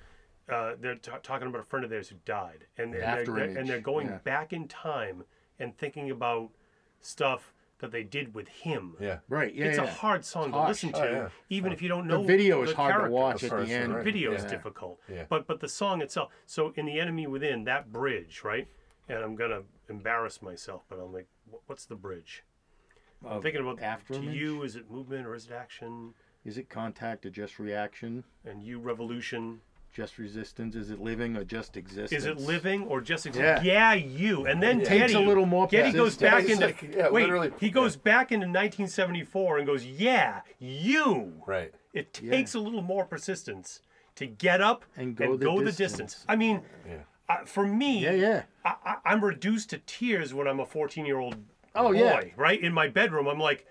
[0.48, 3.44] uh, they're t- talking about a friend of theirs who died, and, and, After they're,
[3.44, 4.18] Image, and they're going yeah.
[4.24, 5.24] back in time
[5.58, 6.50] and thinking about
[7.00, 8.96] stuff that they did with him.
[9.00, 9.54] yeah Right.
[9.54, 9.66] Yeah.
[9.66, 9.84] it's yeah.
[9.84, 11.28] a hard song to listen to, Oh, yeah.
[11.48, 12.16] even if you don't know.
[12.16, 13.94] The know video is hard to watch at the end.
[13.94, 14.04] right.
[14.04, 15.24] Video is difficult, Yeah.
[15.28, 16.30] but but the song itself.
[16.46, 18.68] So in the enemy within that bridge, right?
[19.08, 21.28] And I'm gonna embarrass myself, but I'm like,
[21.66, 22.44] what's the bridge?
[23.24, 24.62] I'm Of thinking about after to you.
[24.62, 26.14] Is it movement or is it action?
[26.44, 28.24] Is it contact or just reaction?
[28.44, 29.60] And you revolution.
[29.93, 30.76] Just resistance?
[30.76, 32.12] Is it living or just existence?
[32.12, 33.62] Is it living or just exi- Yeah.
[33.62, 33.95] yeah.
[33.95, 34.47] you.
[34.47, 37.22] And then Takes Geddy, a little more Geddy goes back into like, yeah, wait.
[37.22, 41.32] literally, he goes back into 1974 and goes, yeah, you.
[41.47, 42.30] right It Yeah.
[42.30, 43.80] takes a little more persistence
[44.16, 45.76] to get up And go the the distance.
[45.76, 46.24] distance.
[46.28, 46.99] I mean, yeah
[47.30, 48.43] uh, for me, Yeah, yeah.
[48.64, 51.36] I, I, I'm reduced to tears when I'm a 14 year old
[51.74, 52.20] Oh, boy, yeah.
[52.36, 52.61] right?
[52.61, 53.68] In my bedroom, I'm like, "Th-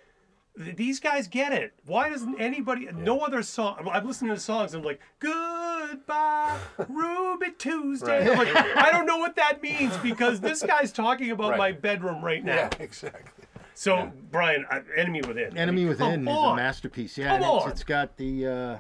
[0.58, 1.74] these guys get it.
[1.86, 6.58] Why doesn't anybody, no other song, I'm listening to songs, and I'm like, goodbye,
[6.90, 8.30] Ruby Tuesday.
[8.30, 11.58] I'm like, I don't know what that means because this guy's talking about Right.
[11.58, 12.56] my bedroom right now.
[12.56, 13.46] yeah exactly
[13.76, 15.58] So, Brian, uh, Enemy Within.
[15.58, 17.18] I Enemy mean, Within come is a masterpiece.
[17.18, 17.72] Yeah, Come and it's, on.
[17.72, 18.78] it's got the uh,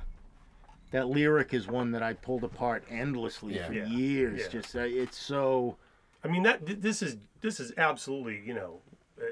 [0.91, 3.67] that lyric is one that I pulled apart endlessly Yeah.
[3.67, 3.86] for Yeah.
[3.86, 4.41] years.
[4.41, 4.47] Yeah.
[4.61, 5.78] Just uh, it's so
[6.23, 8.80] I mean, that th- this is this is absolutely, you know,
[9.21, 9.25] uh,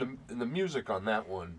[0.00, 1.58] and the, and the music on that one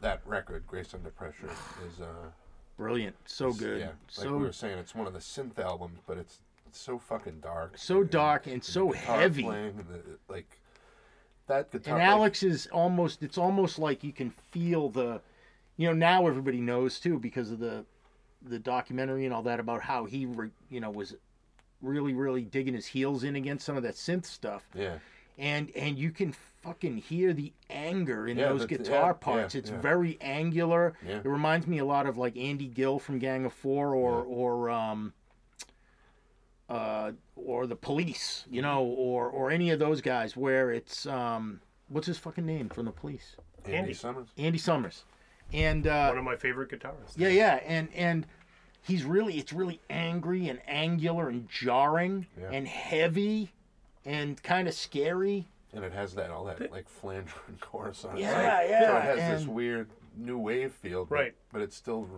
[0.00, 1.50] that record Grace Under Pressure
[1.88, 2.28] is uh
[2.76, 5.98] brilliant, so good, yeah like so we were saying it's one of the synth albums
[6.06, 6.38] but it's
[6.68, 7.72] it's so fucking dark.
[7.76, 9.42] So dark and the so heavy.
[9.42, 9.72] the,
[10.28, 10.58] like
[11.46, 15.20] that guitar And like- Alex is almost it's almost like you can feel the
[15.76, 17.84] you know now everybody knows too because of the
[18.42, 21.14] the documentary and all that about how he re, you know was
[21.82, 24.64] really really digging his heels in against some of that synth stuff.
[24.74, 24.98] Yeah.
[25.38, 26.34] And and you can
[26.66, 29.80] fucking hear the anger in Yeah, those guitar yeah, parts yeah, it's yeah.
[29.80, 31.18] very angular Yeah.
[31.18, 34.68] it reminds me a lot of like Andy Gill from Gang of 4 or or
[34.70, 35.12] um
[36.68, 41.60] uh or the police you know or or any of those guys where it's um
[41.88, 43.94] what's his fucking name from the police Andy, Andy.
[43.94, 45.04] Summers Andy Summers
[45.52, 47.14] and uh one of my favorite guitarists.
[47.16, 48.26] yeah yeah and and
[48.82, 52.50] he's really it's really angry and angular and jarring Yeah.
[52.50, 53.52] and heavy
[54.04, 57.26] and kind of scary and it has that all that like Flandrin
[57.60, 58.22] chorus on it.
[58.22, 61.34] Yeah, so, yeah, So it has this weird new wave feel, but, Right.
[61.52, 62.08] But it still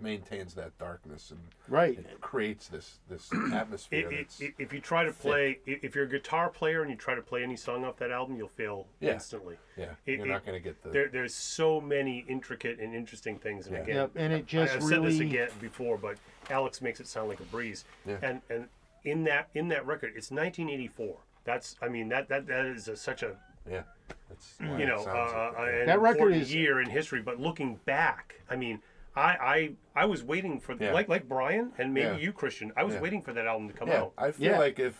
[0.00, 1.98] maintains that darkness and Right.
[1.98, 4.06] it creates this this atmosphere.
[4.08, 6.82] It, it, that's, it- if you try to play, i- if you're a guitar player
[6.82, 9.14] and you try to play any song off that album, you'll fail Yeah.
[9.14, 9.56] instantly.
[9.76, 12.94] yeah, it- you're it- not going to get the There, there's so many intricate and
[12.94, 13.82] interesting things, and Yeah.
[13.82, 16.18] again, Yep, and it just I've said this again before, but
[16.50, 17.84] Alex makes it sound like a breeze.
[18.06, 18.18] Yeah.
[18.22, 18.68] And and
[19.04, 21.16] in that in that record, it's 1984.
[21.44, 23.36] That's I mean that that that is a, such a
[23.70, 23.82] yeah.
[24.28, 27.20] That's you know uh, like an That record is- year in history.
[27.22, 28.80] But looking back, I mean,
[29.16, 30.92] I I, I was waiting for Yeah.
[30.92, 32.16] like like Brian and maybe Yeah.
[32.16, 32.72] you Christian.
[32.76, 33.00] I was Yeah.
[33.00, 34.00] waiting for that album to come yeah.
[34.02, 34.12] out.
[34.18, 34.58] I feel Yeah.
[34.58, 34.94] like if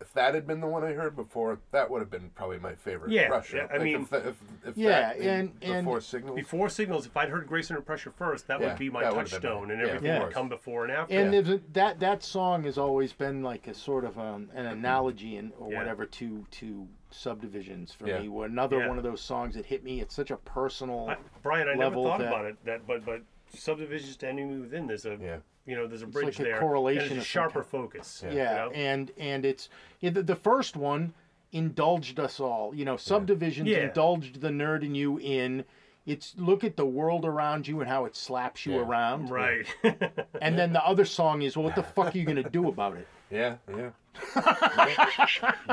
[0.00, 2.58] if if that had been the one I heard before, that would have been probably
[2.58, 3.12] my favorite.
[3.12, 3.66] Yeah, Rush yeah.
[3.70, 7.16] I Like, mean- if, if, if Yeah, that and- and- before Signals, Before Signals, if
[7.16, 9.68] I'd heard Grace Under Pressure first, that Yeah, would be my that would've been touchstone,
[9.68, 9.70] mine.
[9.78, 11.14] and everything of would come before and after.
[11.14, 11.54] And Yeah.
[11.54, 15.52] a, that that song has always been like a sort of um, an analogy and
[15.58, 15.78] or Yeah.
[15.78, 18.20] whatever to to subdivisions for Yeah.
[18.20, 18.28] me.
[18.28, 18.88] Were another Yeah.
[18.88, 20.00] one of those songs that hit me.
[20.00, 21.08] It's such a personal.
[21.10, 22.56] I, Brian, I never thought that- about it.
[22.64, 23.22] That, but but
[23.52, 25.38] subdivision standing within there's a yeah,
[25.70, 26.58] you know there's a bridge like a there.
[26.60, 28.22] correlation and it's a sharper focus.
[28.24, 28.30] Yeah.
[28.30, 28.70] you know?
[28.74, 29.68] and and it's
[30.00, 31.14] yeah, the, the first one
[31.52, 32.74] indulged us all.
[32.74, 33.86] You know, subdivisions Yeah.
[33.88, 35.64] indulged the nerd in you in.
[36.06, 38.80] It's look at the world around you and how it slaps you Yeah.
[38.80, 39.30] around.
[39.30, 39.66] right.
[40.42, 42.96] And then the other song is, well, what the fuck are you gonna do about
[42.96, 43.06] it?
[43.30, 43.90] yeah, yeah,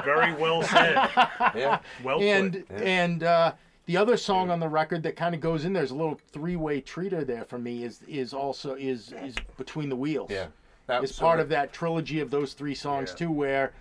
[0.03, 1.09] Very well said.
[1.55, 1.79] yeah.
[2.03, 2.65] Well and put.
[2.69, 2.83] Yeah.
[2.83, 3.51] and uh,
[3.87, 6.81] the other song on the record that kind of goes in there's a little three-way
[6.81, 10.47] treater there for me is is also is is between the wheels Yeah,
[10.85, 13.15] that is part of that trilogy of those three songs Yeah.
[13.15, 13.73] too where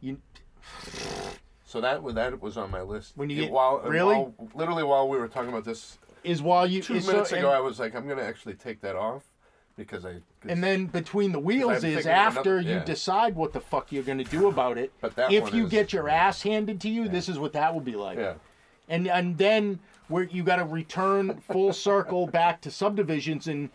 [0.00, 0.16] you
[1.66, 3.12] So that was that was on my list.
[3.16, 4.14] When you get- while, really?
[4.16, 7.32] while- literally while we were talking about this is while you two is so- minutes
[7.32, 9.24] ago, and, I was like, I'm gonna actually take that off
[9.76, 10.16] because I.
[10.48, 12.84] and then between the wheels is after another- you yeah.
[12.84, 15.70] decide what the fuck you're going to do about it But that if you is-
[15.70, 18.34] get your ass handed to you this is what that will be like yeah,
[18.92, 23.70] and and then where you got to return full circle back to subdivisions and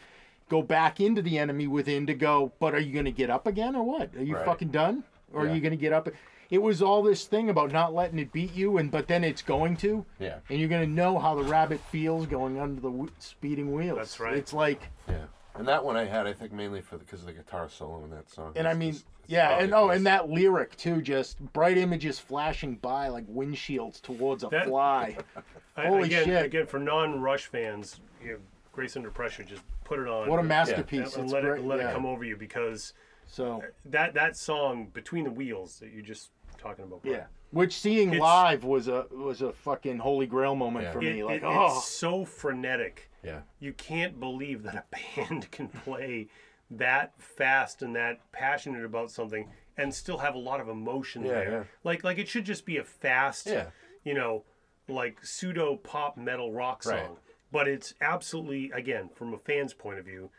[0.49, 3.47] go back into the enemy within to go but are you going to get up
[3.47, 4.15] again or what?
[4.15, 4.45] Are you Right.
[4.45, 5.03] fucking done?
[5.33, 6.07] Or are you going to get up?
[6.49, 9.41] It was all this thing about not letting it beat you and but then it's
[9.41, 10.05] going to.
[10.19, 13.73] Yeah, and you're going to know how the rabbit feels going under the w- speeding
[13.73, 13.97] wheels.
[13.97, 14.37] That's right.
[14.37, 15.25] it's like yeah.
[15.57, 18.09] And that one I had, I think, mainly for because of the guitar solo in
[18.11, 18.53] that song.
[18.55, 21.77] and i mean just- it's yeah and oh just- and that lyric too just bright
[21.77, 25.17] images flashing by like windshields towards a That- fly
[25.77, 26.45] I- holy again, shit.
[26.45, 28.37] again for non-Rush fans, you know,
[28.73, 30.29] Grace Under Pressure, just put it on.
[30.29, 31.89] what a and- masterpiece and it's let great it let yeah.
[31.89, 32.93] it come over you because
[33.27, 37.01] so that that song between the wheels that you're just talking about.
[37.03, 37.25] Brian, Yeah.
[37.51, 40.91] Which seeing It's- live was a was a fucking holy grail moment Yeah.
[40.91, 41.19] for me.
[41.21, 41.65] it- Like, oh.
[41.67, 43.09] it's oh, so frenetic.
[43.23, 44.83] yeah, You can't believe that a
[45.15, 46.27] band can play
[46.69, 51.31] that fast and that passionate about something and still have a lot of emotion Yeah,
[51.33, 51.51] there.
[51.51, 51.63] yeah.
[51.83, 53.67] Like like it should just be a fast, Yeah.
[54.03, 54.43] you know,
[54.89, 56.93] like pseudo pop metal rock song.
[56.95, 57.09] Right.
[57.51, 60.29] But it's absolutely again from a fan's point of view.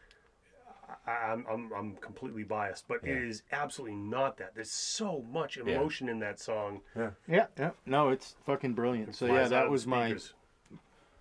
[1.07, 4.55] I, I'm, I'm I'm completely biased, but it is absolutely not that.
[4.55, 6.81] There's so much emotion in that song.
[6.97, 7.11] yeah.
[7.29, 7.71] yeah, yeah.
[7.87, 9.15] No, it's fucking brilliant.
[9.15, 10.07] So yeah, that was my.
[10.07, 10.35] speakers.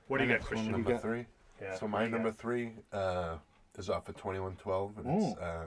[0.07, 0.71] What do you got, Christian?
[0.71, 1.25] Number got- three.
[1.61, 2.37] Yeah, So my number got?
[2.39, 3.37] three uh,
[3.77, 4.93] is off of Twenty One Twelve,
[5.41, 5.65] uh,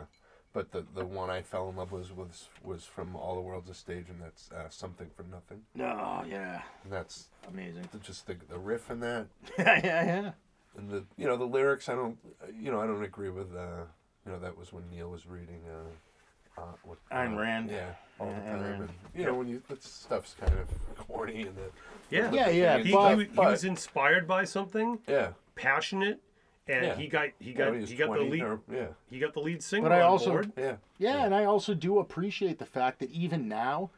[0.53, 3.69] but the the one I fell in love with was was from All the World's
[3.71, 7.89] a Stage, and that's uh, Something for Nothing, Oh yeah, and that's amazing.
[7.93, 9.27] the- just the the riff in that,
[9.59, 10.31] yeah, yeah, yeah.
[10.77, 11.89] And the you know the lyrics.
[11.89, 12.17] I don't
[12.59, 13.55] you know I don't agree with.
[13.55, 13.85] Uh,
[14.27, 15.61] you know that was when Neil was reading.
[15.69, 17.71] Uh, uh, what, Ayn uh, Rand.
[17.71, 18.63] Yeah, all Yeah, the time.
[18.63, 18.81] Rand.
[18.83, 20.69] And, you know when you that stuff's kind of
[21.09, 21.71] corny and the
[22.11, 25.31] Yeah, Yeah, yeah, He, but- he, he but- was inspired by something yeah.
[25.55, 26.21] passionate,
[26.69, 26.95] and Yeah.
[26.97, 29.41] he got he got know, he he got the lead or- yeah, he got the
[29.41, 30.53] lead singer But I on also- board.
[30.57, 33.91] yeah, Yeah, and I also do appreciate the fact that even now,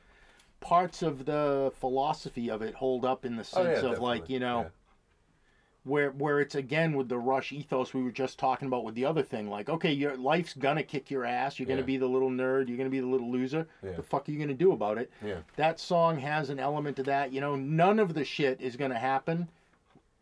[0.60, 4.28] parts of the philosophy of it hold up in the Oh, sense yeah, of like
[4.30, 4.70] you know.
[5.84, 9.04] Where, where it's again with the rush ethos we were just talking about with the
[9.04, 11.86] other thing like okay your life's gonna kick your ass you're gonna Yeah.
[11.86, 13.92] be the little nerd you're gonna be the little loser Yeah.
[13.96, 15.38] the fuck are you gonna do about it Yeah.
[15.56, 17.32] that song has an element of that.
[17.32, 19.48] You know, none of the shit is to happen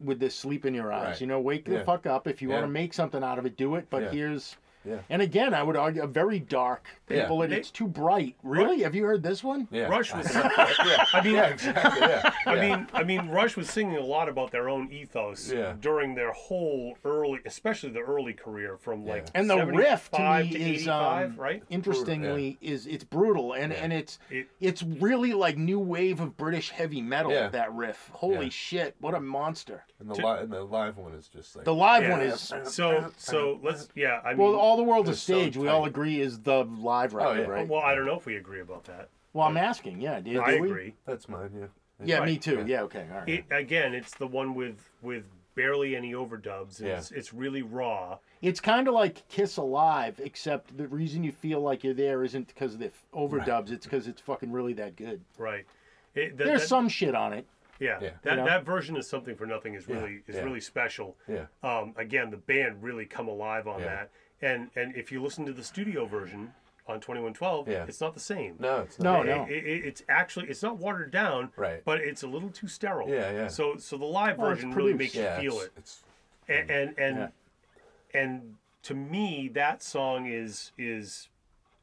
[0.02, 1.06] with this sleep in your eyes.
[1.08, 1.20] Right.
[1.20, 2.26] You know, wake the fuck up.
[2.26, 3.86] If you want to make something out of it, do it.
[3.90, 4.98] But here's, Yeah.
[5.10, 7.22] and again, I would argue a very dark Yeah.
[7.22, 7.42] people.
[7.42, 8.36] and They- it's too bright.
[8.42, 8.82] Really?
[8.82, 9.68] Have you heard this one?
[9.70, 9.88] Yeah.
[9.88, 10.32] Rush was.
[10.34, 11.04] yeah.
[11.12, 12.00] I mean, Yeah, exactly.
[12.00, 12.32] Yeah.
[12.46, 12.76] I yeah.
[12.76, 15.74] mean, I mean, Rush was singing a lot about their own ethos Yeah.
[15.80, 19.40] during their whole early, especially the early career from like Yeah.
[19.40, 21.62] And the riff to me to is um, right?
[21.68, 23.78] interestingly is it's brutal and Yeah.
[23.82, 27.32] and it's It- it's really like new wave of British heavy metal.
[27.32, 27.48] Yeah.
[27.48, 28.10] That riff.
[28.14, 28.50] Holy Yeah.
[28.50, 28.96] shit!
[29.00, 29.84] What a monster.
[29.98, 32.10] And the, to- li- and the live one is just like The live Yeah.
[32.10, 32.52] one is.
[32.64, 34.20] So, so let's, yeah.
[34.24, 35.56] I mean, Well, all the world's a It's so stage.
[35.56, 35.88] we all tight.
[35.88, 37.44] agree is the live record, yeah.
[37.46, 37.68] right?
[37.68, 39.08] well, I don't know if we agree about that.
[39.32, 40.00] Well, I'm asking.
[40.00, 40.68] Yeah, do, I do we?
[40.70, 40.94] agree.
[41.06, 41.50] That's mine.
[41.58, 41.66] Yeah.
[42.02, 42.28] Yeah, Right.
[42.28, 42.58] me too.
[42.60, 42.64] Yeah.
[42.66, 42.82] Yeah.
[42.82, 43.06] Okay.
[43.12, 43.28] All right.
[43.28, 45.24] It, again, it's the one with with
[45.56, 46.78] barely any overdubs.
[46.78, 46.98] and Yeah.
[46.98, 48.18] It's, it's really raw.
[48.40, 52.46] It's kind of like Kiss Alive, except the reason you feel like you're there isn't
[52.48, 53.70] because of the f- overdubs.
[53.70, 55.20] It's because it's fucking really that good.
[55.36, 55.66] Right.
[56.14, 57.46] It, that- There's that- some shit on it.
[57.78, 58.10] Yeah, Yeah.
[58.22, 58.44] that You know?
[58.44, 60.42] that version of something for nothing is Yeah, really is yeah.
[60.42, 61.16] really special.
[61.28, 61.46] Yeah.
[61.62, 63.86] Um, again, the band really come alive on Yeah.
[63.86, 64.10] that,
[64.42, 66.52] and and if you listen to the studio version
[66.86, 67.84] on Twenty One Twelve, Yeah.
[67.86, 68.56] it's not the same.
[68.58, 69.26] No, it's No, not.
[69.26, 69.44] no.
[69.44, 71.82] It, it, it's actually it's not watered down, Right.
[71.84, 73.08] But it's a little too sterile.
[73.08, 73.48] Yeah, yeah.
[73.48, 75.14] So so the live Well, it's version really produced.
[75.14, 76.02] makes you Yeah, feel it's,
[76.48, 78.20] it, It's and and and, Yeah.
[78.20, 78.54] and
[78.84, 81.28] to me that song is is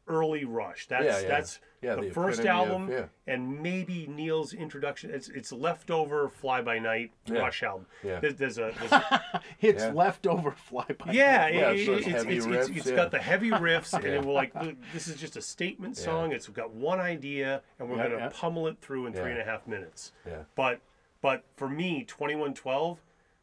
[0.07, 0.87] early Rush.
[0.87, 1.27] That's Yeah, yeah.
[1.27, 3.05] that's Yeah, the, the first epitome of- album, yeah.
[3.33, 5.11] and maybe Neil's introduction.
[5.11, 7.39] It's it's leftover Fly By Night Yeah.
[7.39, 7.85] Rush album.
[8.03, 8.19] Yeah.
[8.19, 9.91] There's, there's a there's a- It's Yeah.
[9.91, 11.13] leftover flyby.
[11.13, 11.53] yeah, Night.
[11.55, 12.95] Yeah, it- so it- it's it's it's, it's, riffs, it's yeah.
[12.95, 14.11] got the heavy riffs, and Yeah.
[14.11, 14.53] it will like
[14.93, 16.05] this is just a statement Yeah.
[16.05, 16.31] song.
[16.31, 18.29] It's got one idea, and we're Yeah, gonna yeah.
[18.33, 19.29] pummel it through in three Yeah.
[19.31, 20.11] and a half minutes.
[20.25, 20.43] Yeah.
[20.55, 20.79] But
[21.21, 23.01] but for me, twenty one twelve,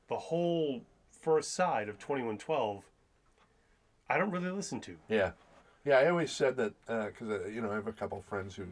[0.09, 0.83] the whole
[1.21, 2.85] first side of twenty one twelve,
[4.09, 4.97] I don't really listen to.
[5.09, 5.33] Yeah,
[5.85, 5.99] yeah.
[5.99, 8.65] I always said that because uh, you know I have a couple friends who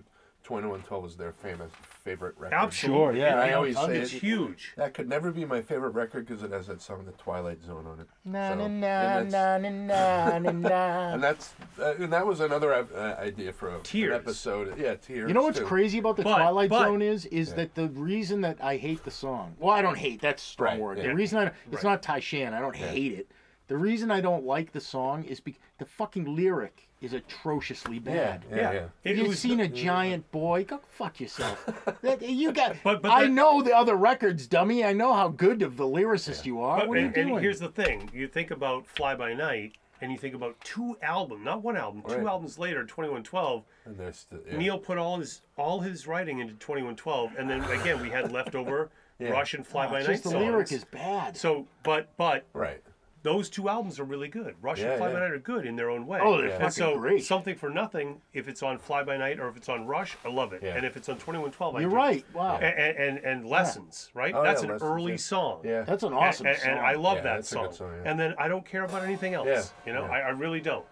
[0.45, 1.71] Twenty One Twelve is their famous
[2.03, 2.57] favorite record.
[2.57, 4.73] Absolutely, yeah, I always say it's it- huge.
[4.77, 7.87] That could never be my favorite record because it has that song, "The Twilight Zone,"
[7.87, 8.09] on it.
[8.25, 11.13] Na So, na and na that's- na na na na.
[11.15, 14.77] And that's uh, and that was another uh, idea for a, an episode.
[14.79, 15.29] Yeah, tears.
[15.29, 15.65] You know what's too.
[15.65, 19.05] crazy about the But- Twilight but- Zone is is that the reason that I hate
[19.05, 19.55] the song.
[19.61, 20.21] Well, I don't hate.
[20.21, 20.99] That's a strong Right, word.
[20.99, 21.05] yeah.
[21.05, 21.85] The reason I it's Right.
[21.85, 22.53] not Tai Shan.
[22.53, 23.31] I don't hate it.
[23.69, 28.01] The reason I don't like the song is because the fucking lyric is atrociously Yeah,
[28.01, 28.45] bad.
[28.51, 28.85] yeah, yeah.
[29.05, 29.75] It You've was- seen a mm-hmm.
[29.75, 30.65] giant boy?
[30.65, 31.69] Go fuck yourself.
[32.03, 32.77] That- you got.
[32.85, 34.85] But- but I that- know the other records, dummy.
[34.85, 36.79] I know how good of the lyricist you are.
[36.81, 37.31] But, what are you and, doing?
[37.35, 40.97] and here's the thing: you think about Fly By Night, and you think about two
[41.03, 42.27] albums, not one album, two Right.
[42.27, 43.65] albums later, twenty one twelve.
[43.85, 44.57] And there's the, yeah.
[44.59, 48.11] Neil put all his all his writing into twenty one twelve, and then again we
[48.11, 49.29] had leftover Yeah.
[49.31, 50.45] Rush Fly Oh, By it's Night just the songs.
[50.45, 51.37] lyric is bad.
[51.37, 52.83] So, but but Right.
[53.23, 54.55] Those two albums are really good.
[54.61, 55.15] Rush Yeah, and Fly yeah.
[55.15, 56.19] By Night are good in their own way.
[56.23, 56.53] Oh, they're Yeah.
[56.53, 57.25] fucking and so great.
[57.25, 58.21] something for nothing.
[58.33, 60.63] If it's on Fly By Night or if it's on Rush, I love it.
[60.63, 60.75] Yeah.
[60.77, 62.25] And if it's on twenty one twelve, I You're right.
[62.35, 62.57] Wow.
[62.57, 64.35] And, and and, and lessons, right?
[64.35, 65.17] Oh, That's yeah, an Lessons, early yeah.
[65.19, 65.61] song.
[65.65, 65.83] Yeah.
[65.83, 66.71] That's an awesome and, song.
[66.71, 67.67] and I love Yeah, that that's a song.
[67.67, 68.11] good song, yeah.
[68.11, 69.47] And then I don't care about anything else.
[69.47, 70.13] Yeah, You know, yeah.
[70.13, 70.85] I, I really don't.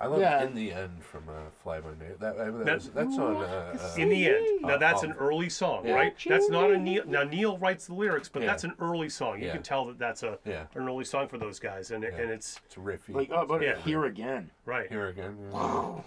[0.00, 0.44] I love Yeah.
[0.44, 2.20] "In the End" from uh, Fly By Night.
[2.20, 3.36] That, that, That- was, that's on.
[3.36, 5.94] Uh, uh, In the end, now that's an early song, Yeah.
[5.94, 6.14] right?
[6.26, 7.02] That's not a Neil.
[7.06, 8.48] Now Neil writes the lyrics, but Yeah.
[8.48, 9.40] that's an early song.
[9.40, 9.54] You Yeah.
[9.54, 10.66] can tell that that's a Yeah.
[10.74, 13.12] an early song for those guys, and it and it's it's riffy.
[13.14, 13.76] like, oh, but Yeah.
[13.78, 14.50] here again.
[14.64, 14.88] right.
[14.88, 15.36] Here again.
[15.52, 16.00] yeah.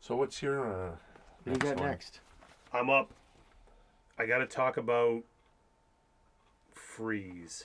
[0.00, 0.60] So what's your?
[0.70, 0.90] Uh,
[1.44, 1.88] What do you got one?
[1.90, 2.20] next?
[2.74, 3.10] I'm up.
[4.18, 5.22] I got to talk about
[6.74, 7.64] Freeze.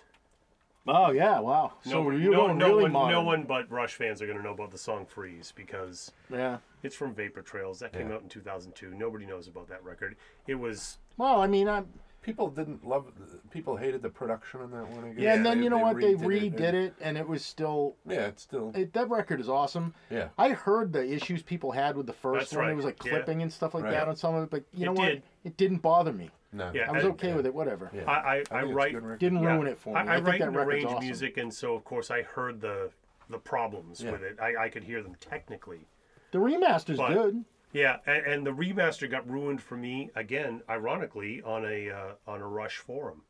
[0.88, 1.74] Oh yeah, wow.
[1.84, 3.12] So no, you're no, going no really one, modern.
[3.14, 6.58] no one but Rush fans are going to know about the song Freeze because Yeah.
[6.84, 7.80] it's from Vapor Trails.
[7.80, 8.16] That came Yeah.
[8.16, 8.94] out in 2002.
[8.96, 10.16] Nobody knows about that record.
[10.48, 11.88] It was Well, I mean, I'm,
[12.22, 13.06] People didn't love.
[13.50, 15.06] People hated the production on that one.
[15.06, 15.20] I guess.
[15.20, 15.96] yeah, and then They- you know what?
[16.02, 17.96] They redid redid it, and it was still.
[18.06, 18.74] Yeah, it's still.
[18.76, 19.94] It, that record is awesome.
[20.10, 20.28] Yeah.
[20.38, 22.66] I heard the issues people had with the first That's one.
[22.66, 23.12] right, It was like yeah.
[23.12, 23.92] clipping and stuff like Right.
[23.94, 25.16] that on some of it, but you It know did.
[25.16, 25.24] what?
[25.46, 26.30] It didn't bother me.
[26.52, 26.72] No.
[26.74, 27.54] Yeah, I was and- okay with it.
[27.54, 27.92] Whatever.
[27.94, 28.04] Yeah.
[28.06, 28.66] I I, I, think it's a
[29.02, 29.20] write.
[29.20, 29.96] Didn't yeah, ruin it for me.
[29.96, 31.06] I, I, think write that and record's arrange awesome.
[31.06, 32.90] music, and so of course I heard the
[33.30, 34.12] the problems Yeah.
[34.12, 34.40] with it.
[34.42, 35.88] I, I could hear them technically.
[36.32, 37.46] The remaster's But- good.
[37.72, 42.42] Yeah, and, and the remaster got ruined for me again, ironically, on a uh, on
[42.42, 43.22] a Rush forum.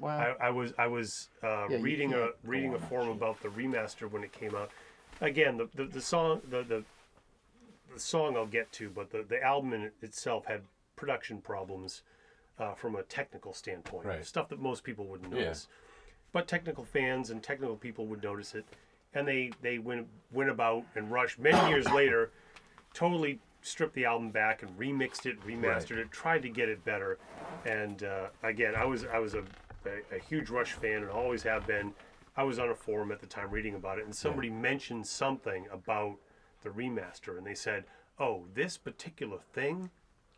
[0.00, 0.36] Wow.
[0.40, 3.16] I, I was I was uh, Yeah, reading a reading a forum shit.
[3.16, 4.70] about the remaster when it came out.
[5.20, 6.82] Again, the the, the song the, the
[7.92, 10.62] the song I'll get to, but the, the album in itself had
[10.96, 12.02] production problems
[12.58, 14.24] uh, from a technical standpoint, Right.
[14.24, 15.40] stuff that most people wouldn't Yeah.
[15.40, 15.68] notice.
[16.32, 18.64] But technical fans and technical people would notice it,
[19.14, 22.30] and they they went went about and Rush many years later,
[22.94, 27.18] totally stripped the album back and remixed it, remastered it, tried to get it better.
[27.64, 29.44] And uh, again, I was I was a,
[29.86, 31.94] a, a huge Rush fan and always have been.
[32.34, 35.66] I was on a forum at the time reading about it, and somebody mentioned something
[35.70, 36.16] about
[36.62, 37.84] the remaster, and they said,
[38.18, 39.90] "Oh, this particular thing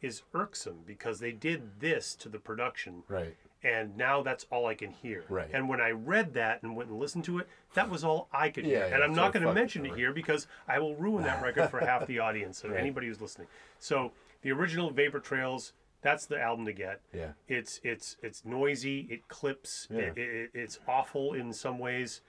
[0.02, 3.36] is irksome because they did this to the production." Right.
[3.62, 5.24] and now that's all I can hear.
[5.30, 5.48] Right.
[5.50, 8.50] And when I read that and went and listened to it, that was all I
[8.50, 8.80] could hear.
[8.80, 11.42] Yeah, yeah, and I'm not going to mention it here because I will ruin that
[11.42, 12.80] record for half the audience and Right.
[12.80, 13.48] anybody who's listening.
[13.78, 14.12] So
[14.42, 15.72] the original Vapor Trails,
[16.02, 17.00] that's the album to get.
[17.14, 17.32] Yeah.
[17.48, 19.06] It's it's it's noisy.
[19.10, 19.88] It clips.
[19.90, 19.98] Yeah.
[20.00, 22.20] It, it, it's awful in some ways.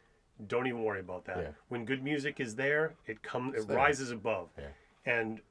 [0.47, 1.37] Don't even worry about that.
[1.37, 1.49] Yeah.
[1.67, 3.55] When good music is there, it comes.
[3.55, 4.47] It rises above.
[4.57, 4.67] Yeah.
[5.05, 5.41] And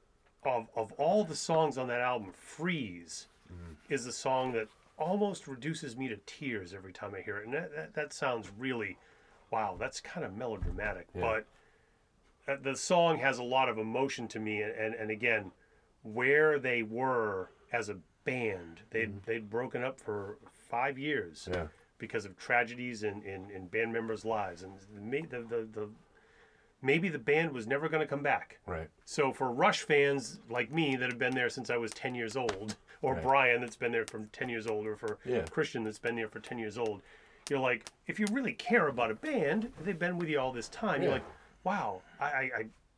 [0.45, 3.93] of of all the songs on that album, Freeze Mm-hmm.
[3.93, 4.67] is the song that
[4.97, 7.45] almost reduces me to tears every time I hear it.
[7.45, 8.97] And that, that, that sounds really,
[9.51, 11.05] wow, that's kind of melodramatic.
[11.13, 11.21] Yeah.
[12.47, 14.63] But uh, the song has a lot of emotion to me.
[14.63, 15.51] And, and, and again,
[16.01, 18.81] where they were as a band.
[18.89, 20.37] They'd they'd broken up for
[20.69, 21.67] five years Yeah.
[21.99, 24.73] because of tragedies in, in, in band members' lives, and
[25.29, 25.89] the, the the
[26.85, 28.59] maybe the band was never going to come back.
[28.67, 28.87] Right.
[29.05, 32.37] So for Rush fans like me that have been there since I was 10 years
[32.37, 33.23] old, or Right.
[33.23, 35.43] Brian that's been there from 10 years old, or for Yeah.
[35.49, 37.01] Christian that's been there for 10 years old,
[37.49, 40.69] you're like, if you really care about a band, they've been with you all this
[40.69, 41.01] time.
[41.01, 41.25] You're like,
[41.63, 42.51] wow, I, I,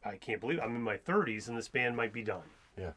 [0.05, 2.43] I, I can't believe I'm in my 30s and this band might be done.
[2.77, 2.91] Yeah.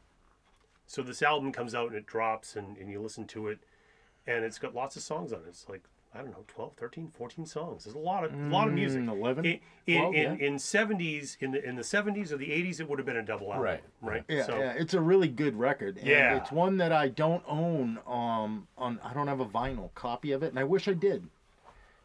[0.87, 3.59] So this album comes out and it drops, and, and you listen to it,
[4.27, 5.45] and it's got lots of songs on it.
[5.47, 5.83] It's like,
[6.13, 7.85] I don't know, 12, 13, 14 songs.
[7.85, 9.01] There's a lot of, lot of music.
[9.01, 9.45] Mm, 11?
[9.45, 10.45] In, in, 12, in, yeah.
[10.47, 13.23] in 70s, in the in the 70s or the 80s, it would have been a
[13.23, 13.63] double album.
[13.63, 13.83] Right.
[14.01, 14.23] Right.
[14.27, 15.97] Yeah, so, yeah, it's a really good record.
[15.97, 16.35] And Yeah.
[16.35, 17.97] it's one that I don't own.
[18.05, 21.29] Um, on I don't have a vinyl copy of it, and I wish I did,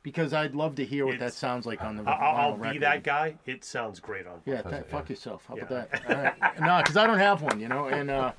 [0.04, 2.78] because I'd love to hear what that sounds like on the I- I'll, I'll be
[2.78, 3.34] that guy.
[3.44, 4.40] It sounds great on.
[4.44, 5.14] Yeah, that, it, fuck yeah.
[5.14, 5.44] yourself.
[5.48, 5.64] How Yeah.
[5.64, 6.10] about that?
[6.10, 6.60] All right.
[6.60, 7.88] no, because I don't have one, you know.
[7.88, 8.30] And uh,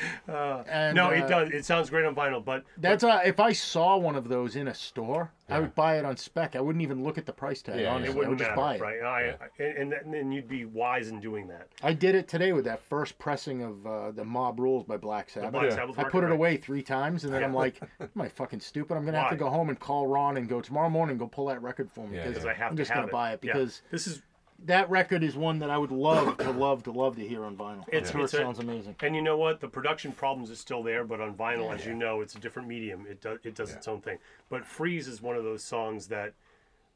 [0.28, 1.50] and no, uh, it does.
[1.50, 4.68] It sounds great on vinyl, but That's uh, if I saw one of those in
[4.68, 6.56] a store, I would buy it on spec.
[6.56, 7.78] I wouldn't even look at the price tag.
[7.80, 8.80] Yeah, honestly, it I would wouldn't just matter, buy it.
[8.80, 9.02] right?
[9.02, 11.68] I, I, and and then you'd be wise in doing that.
[11.82, 15.28] I did it today with that first pressing of uh, the Mob Rules by Black
[15.28, 15.52] Sabbath.
[15.52, 15.76] Black Yeah.
[15.76, 16.32] Sabbath I put it right?
[16.32, 17.58] away three times, and then I'm Yeah.
[17.58, 18.96] like, "Am I fucking stupid?
[18.96, 21.18] I'm gonna have to go home and call Ron and go tomorrow morning.
[21.18, 23.06] Go pull that record for me Yeah, because because I have I'm to just gonna
[23.06, 23.12] it.
[23.12, 23.52] buy it Yeah.
[23.52, 24.22] because this is
[24.66, 27.56] that record is one that I would love to love to love to hear on
[27.56, 27.84] vinyl.
[27.88, 28.96] It's- I'm it's it a- sounds amazing.
[29.00, 29.60] And you know what?
[29.60, 32.68] The production problems are still there, but on vinyl, as you know, it's a different
[32.68, 33.06] medium.
[33.08, 33.76] It does it does Yeah.
[33.76, 34.18] its own thing.
[34.48, 36.34] But Freeze is one of those songs that,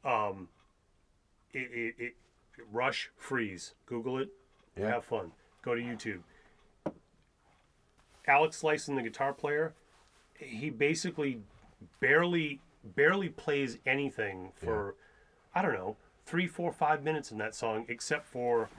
[0.05, 0.49] um,
[1.53, 2.13] it, it, it
[2.71, 3.73] Rush Freeze.
[3.85, 4.29] Google it.
[4.77, 4.87] Yeah.
[4.89, 5.31] Have fun.
[5.61, 6.21] Go to YouTube.
[8.27, 9.73] Alex Lifeson, the guitar player,
[10.37, 11.41] he basically
[11.99, 14.95] barely barely plays anything for
[15.53, 15.95] I don't know
[16.27, 18.69] three, four, five minutes in that song, except for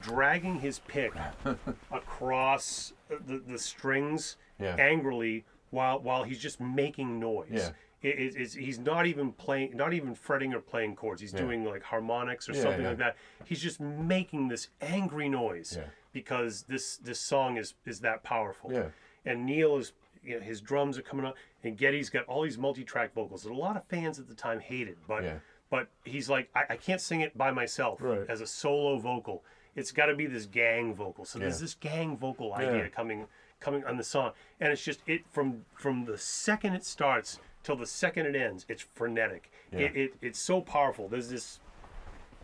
[0.00, 1.12] dragging his pick
[1.92, 2.92] across
[3.26, 4.76] the, the strings Yeah.
[4.78, 7.48] angrily while while he's just making noise.
[7.50, 7.70] Yeah.
[8.00, 11.20] It, it, he's not even playing, not even fretting or playing chords.
[11.20, 11.40] He's Yeah.
[11.40, 13.16] doing like harmonics or Yeah, something like that.
[13.44, 15.78] He's just making this angry noise
[16.12, 18.72] because this this song is is that powerful.
[18.72, 18.88] Yeah.
[19.24, 19.92] And Neil is,
[20.24, 21.34] you know, his drums are coming up,
[21.64, 24.60] and Geddy's got all these multi-track vocals that a lot of fans at the time
[24.60, 25.24] hated, but.
[25.70, 28.24] But he's like, I, I can't sing it by myself Right.
[28.28, 29.42] as a solo vocal.
[29.76, 31.24] It's got to be this gang vocal.
[31.24, 32.88] So there's this gang vocal idea Yeah.
[32.88, 33.26] coming
[33.60, 34.30] coming on the song,
[34.60, 38.64] and it's just it from from the second it starts till the second it ends.
[38.68, 39.50] It's frenetic.
[39.72, 39.80] Yeah.
[39.80, 41.08] It, it it's so powerful.
[41.08, 41.60] There's this,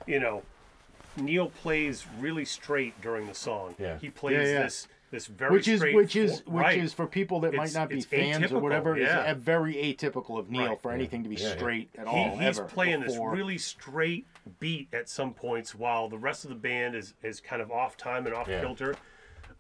[0.07, 0.43] you know,
[1.17, 3.75] Neil plays really straight during the song.
[3.79, 3.99] Yeah.
[3.99, 4.63] He plays Yeah, yeah.
[4.65, 6.79] this this very Which is which is fo- which right.
[6.79, 9.31] is for people that might not be it's fans or atypical, whatever is yeah.
[9.31, 10.83] a very atypical of Neil Right.
[10.83, 11.57] for anything to be Yeah, yeah.
[11.57, 12.37] straight at he, all.
[12.37, 13.31] he's ever playing before.
[13.31, 14.27] this really straight
[14.59, 17.97] beat at some points while the rest of the band is, is kind of off
[17.97, 18.61] time and off Yeah.
[18.61, 18.97] kilter.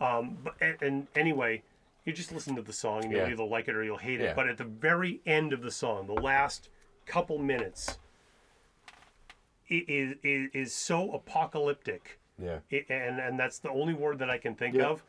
[0.01, 1.63] Um, but and, and anyway,
[2.05, 3.31] you just listen to the song and you'll Yeah.
[3.31, 4.31] either like it or you'll hate Yeah.
[4.31, 4.37] it.
[4.37, 6.69] But at the very end of the song, the last
[7.07, 7.99] couple minutes,
[9.69, 12.19] it is is, is so apocalyptic.
[12.43, 12.59] Yeah.
[12.71, 14.87] It, and and that's the only word that I can think Yeah.
[14.89, 15.05] of.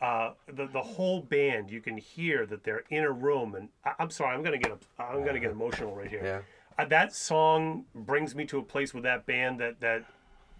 [0.00, 3.92] Uh, the the whole band, you can hear that they're in a room, and I,
[3.98, 6.22] I'm sorry, I'm gonna get I'm gonna get emotional right here.
[6.24, 6.40] Yeah.
[6.76, 10.04] Uh, that song brings me to a place with that band that that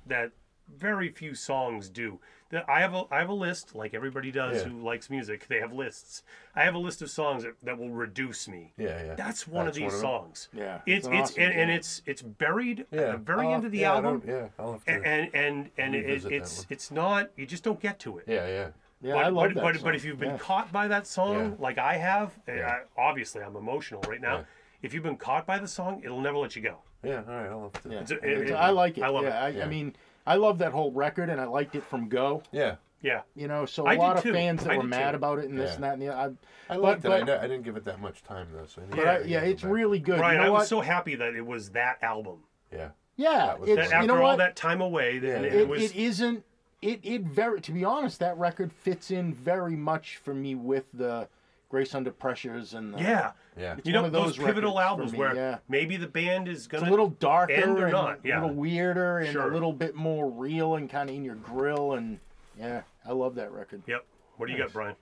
[0.07, 0.31] that
[0.79, 2.19] very few songs do.
[2.51, 4.69] That I have a I have a list like everybody does Yeah.
[4.71, 5.47] who likes music.
[5.49, 6.23] They have lists.
[6.55, 8.73] I have a list of songs that, that will reduce me.
[8.79, 9.03] Yeah.
[9.05, 9.15] Yeah.
[9.17, 10.01] That's one That's of these them.
[10.01, 10.49] songs.
[10.55, 13.55] Yeah, It's it's an it's awesome and, and it's it's buried at the very I'll-
[13.55, 14.21] end of the yeah, album.
[14.21, 14.49] don't- Yeah.
[14.59, 14.91] I'll have to.
[14.93, 18.25] And and and, and it, it's it's not you just don't get to it.
[18.29, 18.47] yeah.
[18.47, 18.69] Yeah.
[19.05, 19.85] Yeah, but, I love but, that but, song.
[19.85, 20.39] but if you've been Yeah.
[20.39, 21.51] caught by that song, Yeah.
[21.59, 22.69] like I have, eh, Yeah.
[22.97, 24.39] I, obviously I'm emotional right now.
[24.39, 24.45] Yeah.
[24.83, 26.79] If you've been caught by the song, it'll never let you go.
[27.03, 27.23] Yeah.
[27.29, 27.47] All right.
[27.51, 27.89] I'll have to.
[27.91, 28.01] Yeah.
[28.01, 29.03] It's a- And it's- it- I like it.
[29.05, 29.31] I love it.
[29.33, 29.65] I, Yeah.
[29.65, 29.95] I mean,
[30.27, 32.43] I love that whole record, and I liked it from go.
[32.51, 32.77] Yeah.
[33.03, 33.21] Yeah.
[33.35, 34.33] You know, so I a did lot of too.
[34.33, 35.17] fans that I were mad too.
[35.17, 35.75] about it and this Yeah.
[35.75, 36.35] and that and the other.
[36.71, 37.11] I But- liked it.
[37.11, 38.65] I, but- know- I didn't give it that much time though.
[38.65, 40.19] So I need But I, yeah, it's really good.
[40.21, 40.33] Right.
[40.33, 40.69] you know I was what?
[40.69, 42.45] so happy that it was that album.
[42.73, 42.89] Yeah.
[43.17, 44.39] yeah, That was That after you know all what?
[44.39, 45.51] that time away, Yeah, and yeah.
[45.51, 46.45] it, it, was it isn't
[46.85, 50.85] it it very to be honest that record fits in very much for me with
[50.93, 51.27] the
[51.71, 53.33] grace under pressures and the, yeah.
[53.57, 53.75] Yeah.
[53.79, 55.59] It's You one know of those, those pivotal albums me, where yeah.
[55.69, 59.19] maybe the band is gonna a little darker end or and not, a little weirder
[59.21, 59.51] and Sure.
[59.51, 62.21] a little bit more real and kind of in your grill and
[62.59, 64.05] yeah i love that record Yep.
[64.37, 64.95] What do you got, Brian?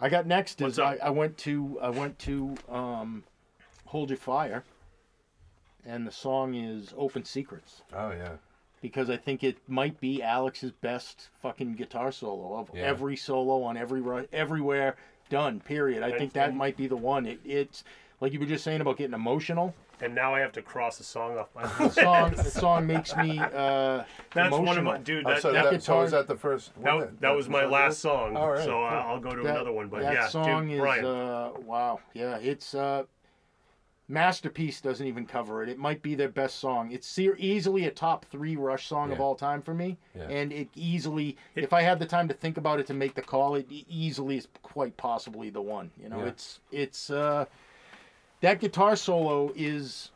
[0.00, 0.78] i got next What's is?
[0.80, 3.22] I, I went to i went to um
[3.86, 4.64] hold your fire
[5.84, 8.36] and the song is open secrets Oh yeah.
[8.82, 12.82] Because I think it might be Alex's best fucking guitar solo of Yeah.
[12.82, 14.96] every solo on every ru- everywhere
[15.30, 15.60] done.
[15.60, 16.02] Period.
[16.02, 17.24] I And- think that and- might be the one.
[17.24, 17.84] It, it's
[18.20, 19.74] like you were just saying about getting emotional.
[20.00, 21.94] And now I have to cross a song off my The list.
[21.94, 24.02] song, the song makes me uh,
[24.34, 24.64] That's emotional.
[24.66, 25.24] one of my dude.
[25.24, 26.72] Oh, That, so, that, that, that so was that the first?
[26.82, 27.98] that, one that was my on last this?
[28.00, 28.36] song.
[28.36, 28.82] All right, so cool.
[28.84, 29.86] I'll go to That- another one.
[29.88, 31.04] But that yeah, song dude, is Brian.
[31.04, 32.00] uh, wow.
[32.14, 33.04] Yeah, it's uh,
[34.12, 34.80] masterpiece.
[34.80, 35.68] Doesn't even cover it.
[35.68, 36.92] It might be their best song.
[36.92, 40.28] It's easily a top three Rush song of all time for me, Yeah.
[40.28, 43.14] and it easily, It- if I had the time to think about it to make
[43.14, 45.90] the call, it easily is quite possibly the one.
[46.00, 46.26] You know, Yeah.
[46.26, 47.46] it's it's uh,
[48.40, 50.10] that guitar solo is.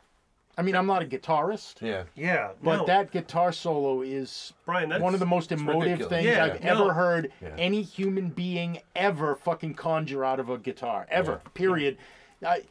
[0.58, 1.82] I mean, I'm not a guitarist.
[1.82, 2.04] Yeah.
[2.14, 6.08] yeah, But no, that guitar solo is Brian, that's one of the most emotive ridiculous.
[6.08, 6.70] things Yeah, I've no.
[6.70, 7.50] ever heard Yeah.
[7.58, 11.06] any human being ever fucking conjure out of a guitar.
[11.10, 11.42] Ever.
[11.44, 11.50] Yeah.
[11.52, 11.98] Period.
[12.42, 12.62] I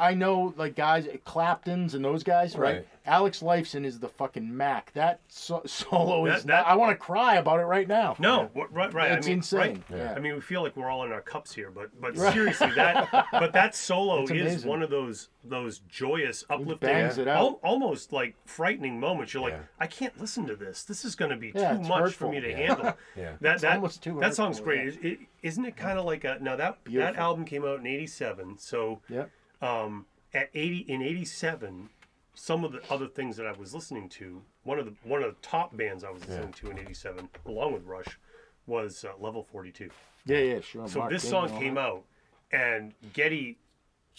[0.00, 2.76] I know like guys Clapton's and those guys, right?
[2.76, 2.86] Right.
[3.06, 4.92] Alex Lifeson is the fucking Mac.
[4.92, 8.14] That so- solo is That- that- I want to cry about it right now.
[8.18, 9.10] No, wh- right, right.
[9.12, 9.84] It's I mean, insane.
[9.90, 9.98] Right?
[9.98, 10.14] Yeah.
[10.16, 12.32] I mean, we feel like we're all in our cups here, but but Right.
[12.32, 18.12] seriously, that but that solo is one of those those joyous, uplifting, it al- almost
[18.12, 19.32] like frightening moments.
[19.32, 19.60] You're like, Yeah.
[19.78, 20.84] I can't listen to this.
[20.84, 22.28] This is going to be Yeah, too much hurtful.
[22.28, 22.56] for me to Yeah.
[22.56, 22.94] handle.
[23.16, 23.32] Yeah.
[23.40, 24.86] That It's that almost too that song's great.
[24.88, 27.86] Is it, isn't it kind of like a now that that album came out in
[27.86, 29.30] '87, so Yep.
[29.62, 31.90] Um, at 80 in 87
[32.34, 35.28] some of the other things that i was listening to one of the one of
[35.34, 38.18] the top bands i was listening to in 87 along with rush
[38.68, 39.90] was uh, level 42
[40.26, 40.86] Yeah, yeah, sure.
[40.88, 41.80] so Mark this song came that.
[41.80, 42.04] out
[42.52, 43.58] and geddy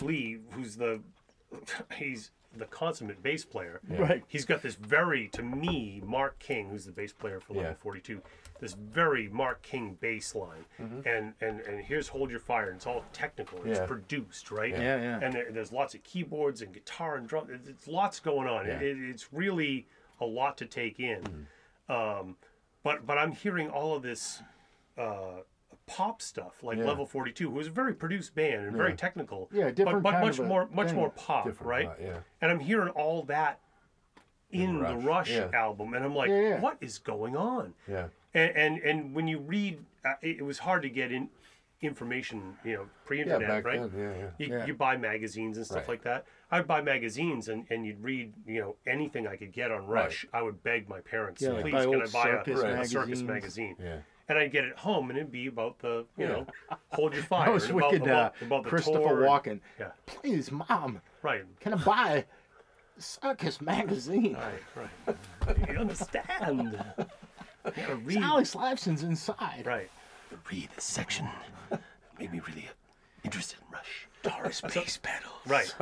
[0.02, 1.00] lee who's the
[1.98, 4.24] he's the consummate bass player Right.
[4.28, 7.76] he's got this very to me mark king who's the bass player for level Yeah.
[7.82, 8.22] 42
[8.62, 10.64] this very mark king bass line.
[11.06, 13.86] And and and here's hold your fire and it's all technical it's Yeah.
[13.86, 14.72] produced right?
[14.72, 15.20] Yeah, yeah.
[15.22, 18.66] and there, there's lots of keyboards and guitar and drum it's, lots going on.
[18.68, 18.80] Yeah.
[18.80, 19.88] it, it's really
[20.22, 21.48] a lot to take in.
[21.90, 22.38] Um,
[22.84, 24.42] but but i'm hearing all of this
[24.98, 25.42] uh,
[25.88, 26.86] pop stuff like Yeah.
[26.86, 30.12] level 42 who is a very produced band and very technical Yeah, but, different but
[30.14, 31.90] kind much more much more pop Different right?
[32.02, 32.18] yeah.
[32.42, 33.60] and i'm hearing all that
[34.52, 36.30] in, the Rush, rush album and i'm like
[36.62, 37.74] what is going on?
[37.88, 38.08] Yeah.
[38.34, 41.30] And and, and when you read uh, it, it was hard to get in
[41.82, 44.00] information you know pre-internet Back right then.
[44.00, 44.12] Yeah.
[44.18, 44.30] Yeah.
[44.38, 44.66] you, Yeah.
[44.68, 45.90] you buy magazines and stuff Right.
[45.90, 46.26] like that.
[46.52, 50.26] I'd buy magazines and, and you'd read, you know, anything I could get on Rush.
[50.34, 53.22] I would beg my parents, Yeah, please, buy can I buy a, circus a circus
[53.22, 53.76] magazine?
[53.82, 53.98] Yeah.
[54.30, 56.28] And I'd get it home and it'd be about the, you Yeah.
[56.28, 56.48] know,
[56.90, 57.46] hold your fire.
[57.48, 58.02] That was about, wicked.
[58.04, 59.22] about, uh, about the Christopher tour.
[59.22, 59.60] Walken.
[59.80, 61.46] Yeah, Please, mom, right.
[61.62, 62.26] can I buy
[63.00, 64.38] circus magazine?
[64.76, 64.88] Right,
[65.48, 65.70] right.
[65.70, 66.84] you understand.
[67.64, 68.18] Gotta read.
[68.18, 69.64] Alex Lifeson's inside.
[69.66, 69.90] Right.
[70.30, 71.28] The read this section
[72.20, 72.74] made me really uh,
[73.24, 74.08] interested in Rush.
[74.24, 75.32] Doris bass pedals.
[75.48, 75.74] Right.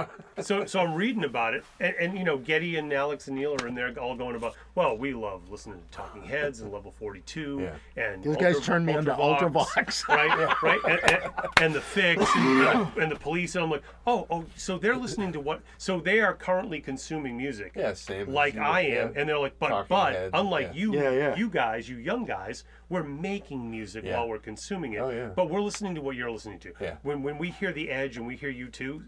[0.41, 3.55] So so I'm reading about it, and, and you know Geddy and Alex and Neil
[3.61, 4.55] are in there all going about.
[4.75, 7.59] Well, we love listening to Talking Heads and Level 42,
[7.95, 8.01] Yeah.
[8.01, 10.07] and Those guys turned me onto Ultravox.
[10.09, 10.63] right?
[10.63, 13.55] Right, and, and, and the Fixx and, and the Police.
[13.55, 15.61] And I'm like, oh, oh, so they're listening to what?
[15.77, 17.73] So they are currently consuming music.
[17.75, 17.93] Yeah.
[17.93, 18.29] Same.
[18.31, 19.19] Like you, I am, yeah.
[19.19, 20.79] and they're like, but Talking but Heads, unlike yeah.
[20.79, 21.35] you, Yeah, yeah.
[21.35, 24.17] you guys, you young guys, we're making music Yeah.
[24.17, 24.97] while we're consuming it.
[24.97, 25.27] Oh, yeah.
[25.35, 26.73] But we're listening to what you're listening to.
[26.81, 26.95] Yeah.
[27.03, 29.03] When when we hear the Edge and we hear U2,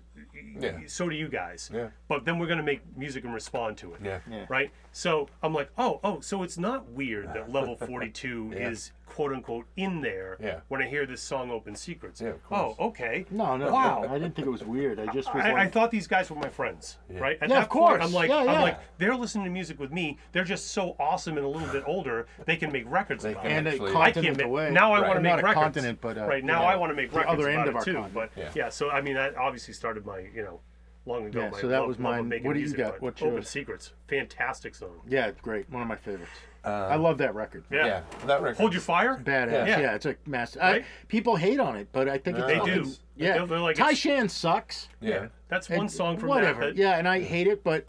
[0.60, 0.78] Yeah.
[0.88, 1.70] so do you guys.
[1.74, 1.90] Yeah.
[2.08, 4.02] But then we're gonna make music and respond to it.
[4.04, 4.20] Yeah.
[4.30, 4.46] Yeah.
[4.50, 4.72] Right.
[4.92, 8.70] So I'm like, oh, oh, so it's not weird that level 42 Yeah.
[8.70, 10.62] is quote unquote in there Yeah.
[10.70, 13.26] when I hear this song "Open Secrets." Yeah, of oh, okay.
[13.30, 14.06] No, no, Wow.
[14.10, 15.00] I didn't think it was weird.
[15.00, 17.38] I just was I, I thought these guys were my friends, right?
[17.42, 17.92] At Yeah, that of course.
[18.00, 20.18] Point, I'm like, Yeah, I'm like, they're listening to music with me.
[20.32, 22.28] They're just so awesome and a little bit older.
[22.46, 23.58] They can make records They about can it.
[23.58, 24.72] and actually- I can't continent make, away.
[24.72, 25.08] now I Right.
[25.10, 25.64] want to Not make a records.
[25.64, 26.68] continent, but uh, right now yeah.
[26.70, 27.94] I want to make The records other end about of our too.
[27.96, 28.14] continent.
[28.36, 28.52] But Yeah.
[28.56, 28.70] yeah.
[28.70, 30.62] so I mean that obviously started my you know
[31.06, 31.42] long ago.
[31.42, 32.44] Yeah, my so that love, was love of mine.
[32.44, 32.92] What do you music, got?
[32.94, 33.50] but What's Open yours?
[33.50, 35.02] Secrets, fantastic song.
[35.08, 35.70] Yeah, it's great.
[35.70, 36.32] One of my favorites.
[36.64, 37.64] Uh, I love that record.
[37.72, 37.86] Yeah.
[37.86, 38.02] Yeah.
[38.28, 38.58] That record.
[38.58, 39.18] Hold your fire.
[39.24, 39.52] Badass.
[39.68, 39.80] Yeah.
[39.80, 40.60] Yeah, it's a master.
[40.60, 40.84] Right?
[40.84, 42.92] I, people hate on it, but I think it's They fucking- do.
[43.16, 44.88] Yeah, They're- they're like, Ty it's- Shan sucks.
[45.00, 45.28] Yeah.
[45.48, 46.62] That's one And song from whatever.
[46.62, 46.76] that.
[46.76, 47.86] that- yeah, and I hate it, but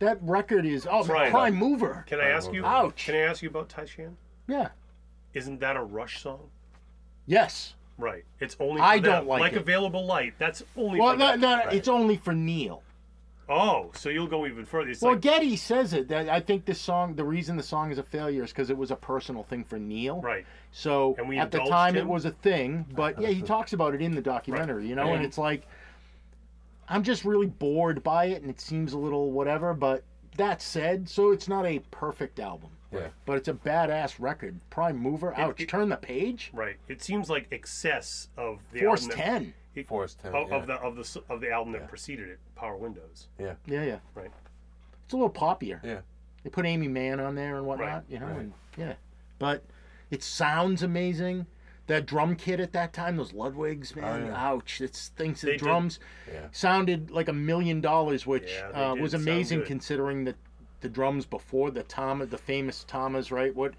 [0.00, 1.30] that record is oh Brian.
[1.30, 2.04] prime mover.
[2.08, 2.64] Can I ask you?
[2.64, 3.06] Ouch.
[3.06, 4.16] Can I ask you about Tai Shan?
[4.48, 4.68] Yeah.
[5.34, 6.50] Isn't that a Rush song?
[7.26, 7.74] Yes.
[7.98, 8.24] Right.
[8.40, 8.78] It's only.
[8.78, 9.26] For I them.
[9.26, 9.58] don't like it.
[9.58, 10.34] Available Light.
[10.38, 11.00] That's only.
[11.00, 11.40] Well, for no, them.
[11.40, 11.72] no, Right.
[11.74, 12.82] it's only for Neil.
[13.48, 14.90] Oh, so you'll go even further.
[14.90, 16.08] It's Well, like Geddy says it.
[16.08, 18.76] That I think this song, the reason the song is a failure is because it
[18.76, 20.20] was a personal thing for Neil.
[20.20, 20.44] right.
[20.70, 22.06] So And we at the time him?
[22.06, 25.14] it was a thing, but yeah, he talks about it in the documentary, you know,
[25.14, 25.66] and it's like
[26.88, 30.04] I'm just really bored by it and it seems a little whatever, but
[30.36, 32.70] that said, so it's not a perfect album.
[32.92, 33.08] Yeah.
[33.26, 34.58] But it's a badass record.
[34.70, 35.34] Prime mover.
[35.36, 35.60] Ouch.
[35.60, 36.50] it- Turn the page.
[36.54, 36.76] Right.
[36.88, 39.54] It seems like excess of the Force album that- 10.
[39.86, 40.34] Force ten.
[40.34, 40.56] of, yeah.
[40.56, 43.28] of the of the of the album that preceded it, Power Windows.
[43.38, 43.54] yeah.
[43.66, 43.98] Yeah, yeah.
[44.14, 44.30] Right.
[45.04, 45.82] It's a little poppier.
[45.84, 46.00] Yeah.
[46.42, 48.38] They put Aimee Mann on there and whatnot, Right, you know, right.
[48.38, 48.94] and yeah.
[49.38, 49.62] But
[50.10, 51.46] it sounds amazing.
[51.86, 54.50] that drum kit at that time, those Ludwigs, man, yeah.
[54.50, 54.80] ouch!
[54.82, 55.98] It's things They the drums
[56.30, 56.48] Yeah.
[56.52, 60.36] sounded like a million dollars, which Yeah, uh, was amazing considering that
[60.80, 63.54] the drums before the Tama, the famous Thomas, right?
[63.54, 63.72] What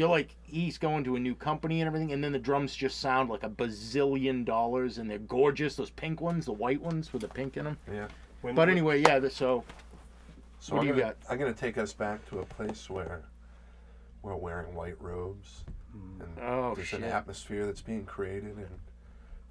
[0.00, 3.00] you're like, he's going to a new company and everything, and then the drums just
[3.00, 5.76] sound like a bazillion dollars, and they're gorgeous.
[5.76, 7.76] Those pink ones, the white ones with the pink in them.
[7.86, 8.08] Yeah.
[8.40, 9.18] When- But when- anyway, yeah.
[9.18, 9.62] the- So
[10.62, 11.30] So What I'm do you gonna, got?
[11.32, 13.22] I'm gonna take us back to a place where
[14.22, 15.64] we're wearing white robes,
[15.96, 16.20] Mm.
[16.22, 17.00] and Oh, there's shit.
[17.00, 18.78] an atmosphere that's being created, and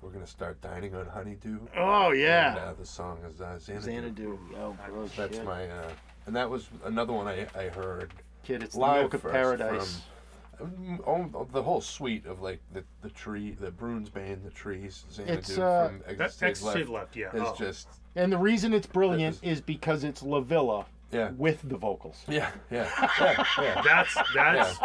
[0.02, 1.60] we're gonna start dining on honeydew.
[1.78, 3.82] oh And, yeah, uh, the song is uh, Xanadu.
[3.86, 4.40] Xanadu.
[4.58, 5.46] Oh, gross That's shit.
[5.46, 5.90] my, uh,
[6.28, 8.14] and that was another one I, I heard
[8.44, 8.62] kid.
[8.64, 9.96] It's the milk of paradise.
[9.96, 10.04] from
[10.60, 15.58] the whole suite of like the the tree, the Bruins band, the trees, Xanadu It's,
[15.58, 17.34] uh, from Exit that Stage Left left, yeah.
[17.36, 17.56] is Oh.
[17.58, 22.24] just And the reason it's brilliant is because it's La Villa yeah, with the vocals.
[22.28, 22.88] yeah, yeah,
[23.20, 24.80] yeah, yeah, That's that's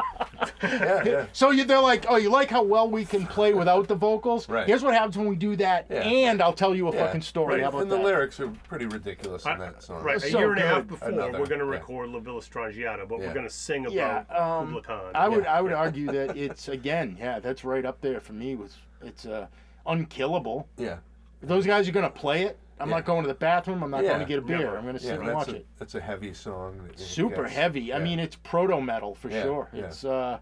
[0.63, 1.27] yeah, yeah.
[1.33, 4.49] So you, they're like, oh, you like how well we can play without the vocals?
[4.49, 4.67] Right.
[4.67, 6.01] Here's what happens when we do that, Yeah.
[6.03, 7.55] and I'll tell you a Yeah, fucking story.
[7.57, 7.97] right, How about and that?
[7.99, 10.03] the lyrics are pretty ridiculous in that song.
[10.03, 10.17] right.
[10.17, 11.73] A So year and a half before, Another, we're going to yeah.
[11.73, 13.27] record La Villa Strangiato, but Yeah.
[13.29, 15.11] we're going to sing about Yeah, um, Kubla Khan.
[15.15, 15.55] I would, Yeah.
[15.55, 18.55] I would argue that it's again, yeah, that's right up there for me.
[18.57, 19.47] Was it's uh,
[19.87, 20.67] unkillable.
[20.77, 20.97] Yeah,
[21.43, 22.97] If those guys are gonna play it, I'm Yeah.
[22.97, 23.83] not going to the bathroom.
[23.85, 24.59] I'm not going to get a beer.
[24.59, 24.77] Never.
[24.79, 25.11] I'm going to yeah.
[25.13, 25.67] sit and watch a it.
[25.79, 26.81] that's a heavy song.
[26.97, 27.93] Super gets- heavy.
[27.95, 29.69] I mean, it's proto metal for Yeah, sure.
[29.73, 29.85] yeah.
[29.85, 30.39] It's uh,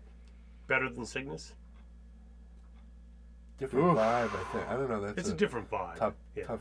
[0.67, 1.53] Better than Cygnus?
[3.59, 3.97] different Oof.
[3.99, 4.25] vibe.
[4.35, 5.01] I think I don't know.
[5.03, 5.97] That's It's a, different vibe.
[5.97, 6.45] tough, yeah.
[6.47, 6.61] tough.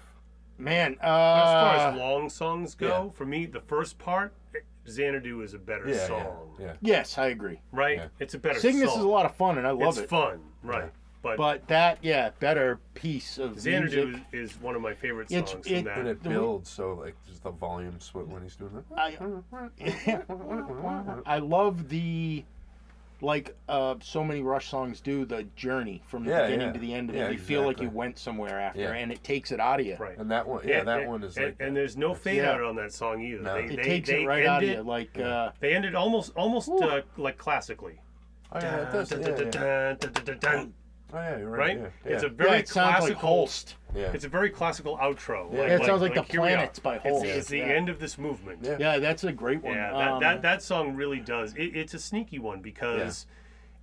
[0.58, 0.98] man.
[1.02, 3.10] Uh, as far as long songs go, yeah.
[3.18, 4.34] for me, the first part,
[4.88, 6.74] Xanadu is a better Yeah, yeah, song, yeah.
[6.82, 7.60] yes, I agree.
[7.72, 7.98] right?
[7.98, 8.08] Yeah.
[8.20, 9.00] It's a better Cygnus song.
[9.00, 10.04] is a lot of fun, and I love it's it.
[10.04, 10.92] It's fun, right?
[11.24, 11.30] Yeah.
[11.30, 14.24] But, But that, yeah, better piece of Xanadu music.
[14.32, 17.16] is, is one of my favorite It's- songs it- from And it builds so like
[17.28, 20.24] just the volume sw- when he's doing that.
[21.26, 22.44] I, I love the,
[23.22, 26.74] like uh, so many Rush songs do, the journey from the Yeah, beginning yeah.
[26.74, 27.34] to the end of Yeah, it.
[27.34, 28.94] You feel like you went somewhere after, Yeah.
[28.94, 29.98] and it takes it out of you.
[30.00, 30.18] Right.
[30.18, 32.38] And that one, yeah, And- that and- one is and, like and there's no fade
[32.38, 32.54] Yeah.
[32.54, 33.44] out on that song either.
[33.44, 33.54] No.
[33.56, 34.82] They, It they, takes they it right out of you.
[34.82, 38.00] Like, uh, They ended almost almost uh, like classically.
[38.54, 39.12] oh yeah, it does,
[41.14, 41.60] Oh yeah, you're right.
[41.80, 41.92] Right?
[42.06, 43.20] Yeah, It's a very yeah, it sounds like classical.
[43.30, 43.76] Holst.
[43.96, 44.12] yeah.
[44.14, 45.52] It's a very classical outro.
[45.52, 45.60] Yeah.
[45.60, 46.56] Like, Yeah, it sounds like The here we are.
[46.56, 47.26] Planets by It's, Holst.
[47.26, 47.66] it's the Yeah.
[47.66, 48.60] end of this movement.
[48.62, 48.78] Yeah.
[48.80, 49.74] Yeah, that's a great one.
[49.76, 51.54] Yeah, that, Um, that, that song really does.
[51.56, 53.26] It, it's a sneaky one because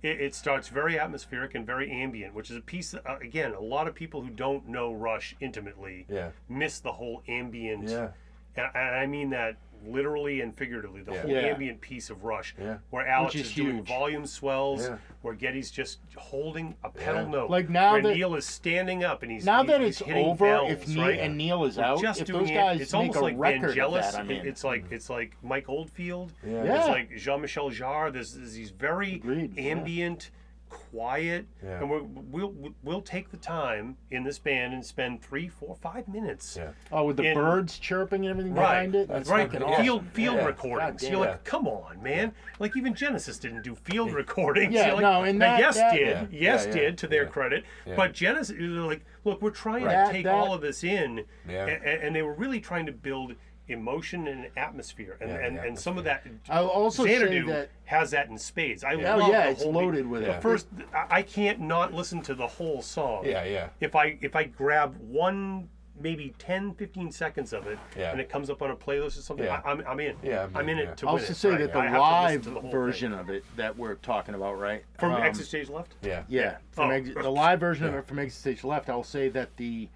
[0.01, 3.53] it, it starts very atmospheric and very ambient, which is a piece, that, uh, again,
[3.53, 6.29] a lot of people who don't know Rush intimately Yeah.
[6.47, 7.89] miss the whole ambient.
[7.89, 8.09] Yeah.
[8.55, 11.21] And, and I mean that literally and figuratively, the Yeah.
[11.21, 11.39] whole Yeah.
[11.39, 12.77] ambient piece of Rush, Yeah.
[12.89, 14.97] where Alex Which is is, doing volume swells, Yeah.
[15.21, 17.29] where Geddy's just holding a pedal Yeah.
[17.29, 17.49] note.
[17.49, 20.07] Like now where that- Neil is standing up and he's now he- that he's it's
[20.07, 21.19] hitting over, bells, if Neil right?
[21.19, 24.11] and Neil is out, just if doing those it- it's almost like record Vangelis.
[24.11, 24.47] that, I'm it- in.
[24.47, 26.33] it's like it's like Mike Oldfield.
[26.45, 26.63] Yeah.
[26.63, 26.79] Yeah.
[26.79, 28.11] It's like Jean-Michel Jarre.
[28.11, 29.63] There's, there's these very Agreed, yeah.
[29.71, 30.31] ambient,
[30.69, 31.79] quiet, Yeah.
[31.79, 36.07] and we're, we'll we'll take the time in this band and spend three, four, five
[36.07, 36.55] minutes.
[36.57, 36.71] Yeah.
[36.91, 39.07] oh, with the in- birds chirping and everything Right, behind it.
[39.07, 39.47] That's right.
[39.61, 39.83] awesome.
[39.83, 40.45] Field field Yeah.
[40.45, 41.01] recordings.
[41.03, 41.19] You're damn.
[41.21, 42.31] like, come on, man.
[42.59, 44.73] Like even Genesis didn't do field recordings.
[44.73, 46.25] Yeah, like, no, and that- yes that- did, Yeah.
[46.31, 47.29] yes Yeah, yeah, did to their yeah.
[47.29, 47.63] credit.
[47.85, 47.95] Yeah.
[47.95, 50.05] But Genesis, they're like, look, we're trying Right.
[50.07, 51.65] to take That- all of this in, Yeah.
[51.65, 53.35] and, and they were really trying to build
[53.69, 56.25] emotion and atmosphere, and Yeah, and, the and some of that.
[56.49, 58.83] I'll also say Xanadu that has that in spades.
[58.83, 60.41] I Oh, love yeah, the it's whole loaded with the it.
[60.41, 60.67] first.
[60.93, 63.25] I I can't not listen to the whole song.
[63.25, 63.69] Yeah, yeah.
[63.79, 65.69] If I if I grab one
[66.01, 68.11] maybe 10 15 seconds of it Yeah.
[68.11, 69.59] and it comes up on a playlist or something Yeah.
[69.65, 70.93] I, I'm, I'm in Yeah, I'm I'm in in, it yeah.
[70.95, 71.59] to I'll win also it, say right?
[71.59, 73.19] that the I have to listen live to the whole version thing.
[73.19, 74.85] of it that we're talking about, right?
[74.97, 76.23] from Um, exit stage left Yeah.
[76.29, 76.93] Yeah, from Oh.
[76.93, 78.89] exit, the live version of it from Exit Stage Left.
[78.89, 79.89] I'll say that the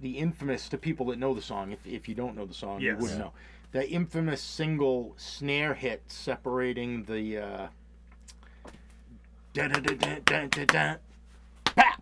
[0.00, 1.72] the infamous to people that know the song.
[1.72, 3.32] If, if you don't know the song, you wouldn't know.
[3.72, 7.38] The infamous single snare hit separating the.
[7.38, 7.68] Uh!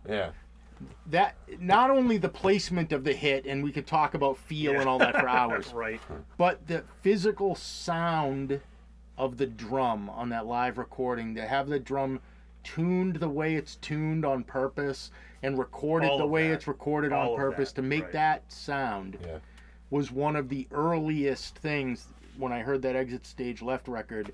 [0.07, 0.31] Yeah.
[1.07, 4.89] That not only the placement of the hit, and we could talk about feel and
[4.89, 6.01] all that for hours, right
[6.37, 8.59] but the physical sound
[9.17, 12.19] of the drum on that live recording to have the drum
[12.75, 15.11] tuned the way it's tuned on purpose
[15.43, 16.55] and recorded All the way that.
[16.55, 18.11] it's recorded All on purpose that, to make right.
[18.13, 19.37] that sound Yeah.
[19.91, 24.33] was one of the earliest things when I heard that exit stage left record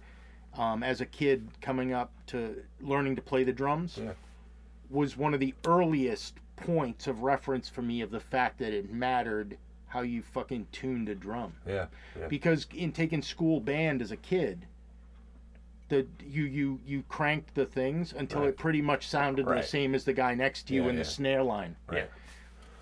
[0.57, 4.13] um, as a kid coming up to learning to play the drums Yeah.
[4.89, 8.91] was one of the earliest points of reference for me of the fact that it
[8.91, 11.87] mattered how you fucking tuned a drum Yeah.
[12.17, 12.27] Yeah.
[12.29, 14.65] because in taking school band as a kid
[15.91, 18.49] the you you you cranked the things until Right.
[18.49, 21.03] it pretty much sounded the same as the guy next to you Yeah, in yeah.
[21.03, 22.09] the snare line Right.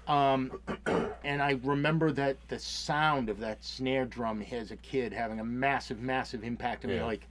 [0.07, 0.59] um
[1.25, 5.43] and i remember that the sound of that snare drum as a kid having a
[5.43, 7.27] massive massive impact on me like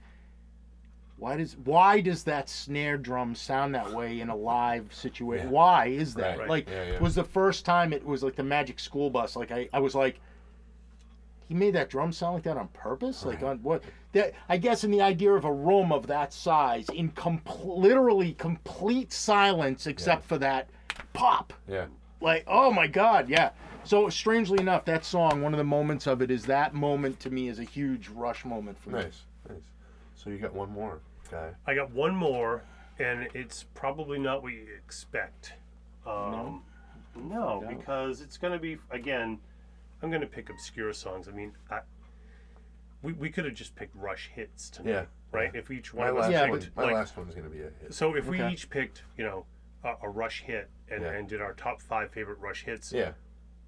[1.17, 5.47] why does why does that snare drum sound that way in a live situation?
[5.47, 5.51] Yeah.
[5.51, 6.39] Why is that?
[6.39, 6.47] Right.
[6.47, 6.93] Like Yeah, yeah.
[6.93, 9.35] it was the first time it was like the Magic School Bus.
[9.35, 10.21] Like I, I was like,
[11.49, 13.25] he made that drum sound like that on purpose.
[13.25, 13.83] Like on what?
[14.13, 18.33] That I guess in the idea of a room of that size, in compl- literally
[18.33, 20.69] complete silence, except for that
[21.13, 21.53] pop.
[21.67, 21.85] Yeah.
[22.21, 23.51] Like, oh my God, yeah.
[23.83, 27.29] So strangely enough, that song, one of the moments of it is that moment to
[27.29, 28.95] me is a huge rush moment for me.
[29.03, 29.21] Nice.
[29.47, 29.57] Nice.
[30.15, 30.99] So you got one more
[31.31, 31.51] guy.
[31.67, 32.63] I got one more,
[32.99, 35.53] and it's probably not what you expect.
[36.05, 36.63] Um,
[37.15, 37.63] no, No.
[37.69, 39.39] because it's going to be again.
[40.01, 41.27] I'm going to pick obscure songs.
[41.27, 41.79] I mean, I,
[43.01, 45.05] we we could have just picked Rush hits tonight, Yeah.
[45.31, 45.51] right?
[45.55, 46.59] If each one My of us last Yeah, one.
[46.59, 47.93] picked, My like, last one's gonna be a hit.
[47.93, 49.45] so if we each picked, you know,
[49.83, 51.11] a, a Rush hit and, Yeah.
[51.11, 53.13] and did our top five favorite Rush hits, Yeah.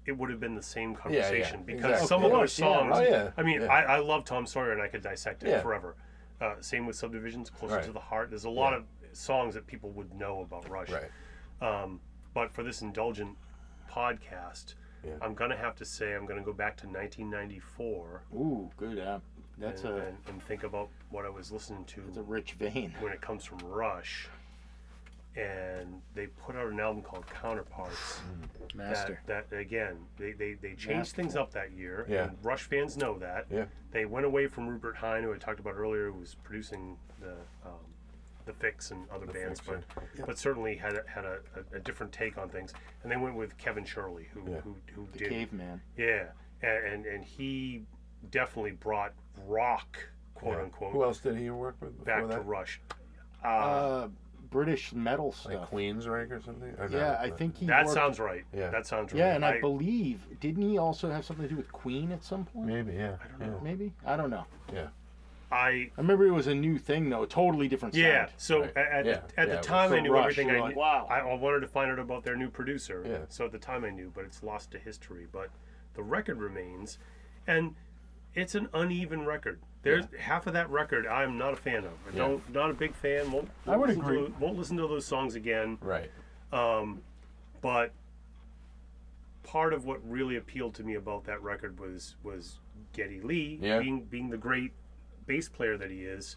[0.06, 2.06] it would have been the same yeah, conversation because exactly.
[2.08, 2.74] some Of of course, those yeah.
[2.78, 2.96] songs.
[2.98, 3.30] Oh yeah.
[3.36, 3.66] I mean, yeah.
[3.72, 5.60] I, I love Tom Sawyer and I could dissect it Yeah.
[5.62, 5.96] forever.
[6.40, 7.84] Uh, same with Subdivisions, Closer Right.
[7.84, 8.30] to the Heart.
[8.30, 8.78] There's a lot Yeah.
[8.80, 10.90] of songs that people would know about Rush.
[10.90, 11.10] right.
[11.60, 12.00] Um,
[12.34, 13.38] but for this indulgent
[13.90, 14.74] podcast,
[15.04, 15.12] Yeah.
[15.20, 18.96] I'm going to have to say I'm going to go back to 1994 Ooh, good.
[18.98, 19.18] Yeah.
[19.58, 22.52] That's and, a and, and think about what I was listening to It's a rich
[22.52, 22.94] vein.
[23.00, 24.28] when it comes from Rush.
[25.34, 28.20] And they put out an album called Counterparts.
[28.74, 29.20] Master.
[29.26, 31.22] That, that again, they, they, they changed Masterful.
[31.24, 32.06] things up that year.
[32.08, 32.24] Yeah.
[32.28, 33.46] And Rush fans know that.
[33.50, 33.64] Yeah.
[33.92, 37.32] They went away from Rupert Hine, who I talked about earlier, who was producing the
[37.64, 37.80] um,
[38.44, 41.38] the Fixx and other bands, Fixx, but but certainly had a, had a,
[41.72, 42.72] a, a different take on things.
[43.02, 44.60] And they went with Kevin Shirley, who Yeah.
[44.60, 45.80] who, who The did caveman.
[45.96, 46.24] yeah,
[46.62, 47.82] and, and and he
[48.30, 49.12] definitely brought
[49.46, 49.98] rock,
[50.34, 50.62] quote Yeah.
[50.64, 52.34] unquote, Who else did he work with before back that?
[52.36, 52.80] to Rush.
[53.44, 54.08] Uh, Uh,
[54.50, 55.70] British metal like stuff.
[55.70, 56.74] Queensryche or something?
[56.78, 57.66] Or no, yeah, I but- think he.
[57.66, 58.44] that worked- sounds right.
[58.52, 58.68] Yeah.
[58.68, 59.18] that sounds right.
[59.20, 62.44] Yeah, and I, believe didn't he also have something to do with Queen at some
[62.44, 62.66] point?
[62.66, 63.16] Maybe, yeah.
[63.24, 63.46] I don't yeah.
[63.46, 63.60] know.
[63.62, 64.44] Maybe I don't know.
[64.72, 64.88] Yeah.
[65.52, 68.04] I I remember it was a new thing though, totally different sound.
[68.04, 68.28] yeah.
[68.36, 68.76] So Right.
[68.76, 70.48] at, at, Yeah, at yeah, the it time, so I knew Rush, everything.
[70.48, 70.80] you're I like, knew.
[70.80, 71.06] wow.
[71.10, 73.04] I, I wanted to find out about their new producer.
[73.06, 73.18] Yeah.
[73.28, 75.26] So at the time, I knew, but it's lost to history.
[75.30, 75.50] But
[75.94, 76.98] the record remains,
[77.46, 77.74] and
[78.34, 79.60] it's an uneven record.
[79.82, 81.92] There's half of that record I'm not a fan of.
[82.06, 82.18] I Yeah.
[82.28, 83.30] don't, not a big fan.
[83.32, 84.34] Won't, I would listen to agree.
[84.38, 85.76] won't listen to those songs again.
[85.80, 86.10] Right.
[86.52, 87.02] Um,
[87.60, 87.92] but
[89.42, 92.58] part of what really appealed to me about that record was was
[92.92, 93.80] Geddy Lee Yeah.
[93.80, 94.72] being being the great
[95.26, 96.36] bass player that he is.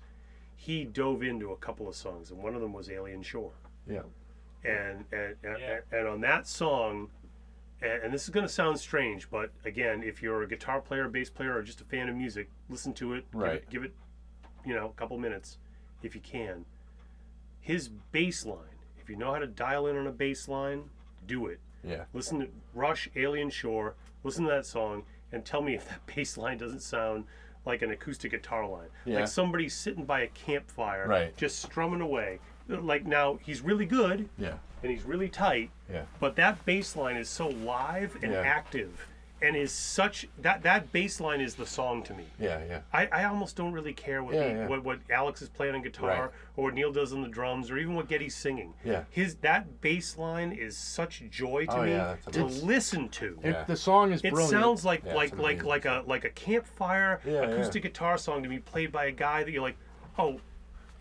[0.55, 3.51] He dove into a couple of songs, and one of them was Alien Shore.
[3.89, 4.01] Yeah.
[4.63, 5.79] And and and, Yeah.
[5.91, 7.09] and on that song,
[7.81, 11.07] and, and this is going to sound strange, but again, if you're a guitar player,
[11.09, 13.25] bass player, or just a fan of music, listen to it.
[13.31, 13.69] give it- Right.
[13.69, 13.93] Give it,
[14.65, 15.57] you know, a couple minutes,
[16.01, 16.65] if you can.
[17.59, 20.89] His bass line, if you know how to dial in on a bass line,
[21.27, 21.59] do it.
[21.83, 22.05] Yeah.
[22.13, 23.95] Listen to Rush, Alien Shore.
[24.23, 27.25] Listen to that song and tell me if that bass line doesn't sound
[27.65, 28.87] like an acoustic guitar line.
[29.05, 29.19] Yeah.
[29.19, 31.35] Like somebody sitting by a campfire, Right.
[31.37, 32.39] just strumming away.
[32.67, 34.57] Like now, he's really good Yeah.
[34.83, 36.03] and he's really tight, Yeah.
[36.19, 38.41] but that bass line is so live and Yeah.
[38.41, 39.07] active
[39.45, 42.25] and is such that that bass line is the song to me.
[42.39, 42.59] Yeah.
[42.67, 42.79] Yeah.
[42.91, 44.67] I, I almost don't really care what, Yeah, the, yeah.
[44.67, 46.31] what what Alex is playing on guitar Right.
[46.57, 48.73] or what Neil does on the drums or even what Geddy's singing.
[48.83, 49.03] Yeah.
[49.09, 53.37] His that bass line is such joy to Oh, me yeah, to listen to.
[53.43, 53.63] It, Yeah.
[53.65, 54.51] The song is It brilliant.
[54.51, 57.89] sounds like Yeah, like like like a like a campfire Yeah, acoustic yeah.
[57.89, 59.77] guitar song to be played by a guy that you're like,
[60.17, 60.39] oh,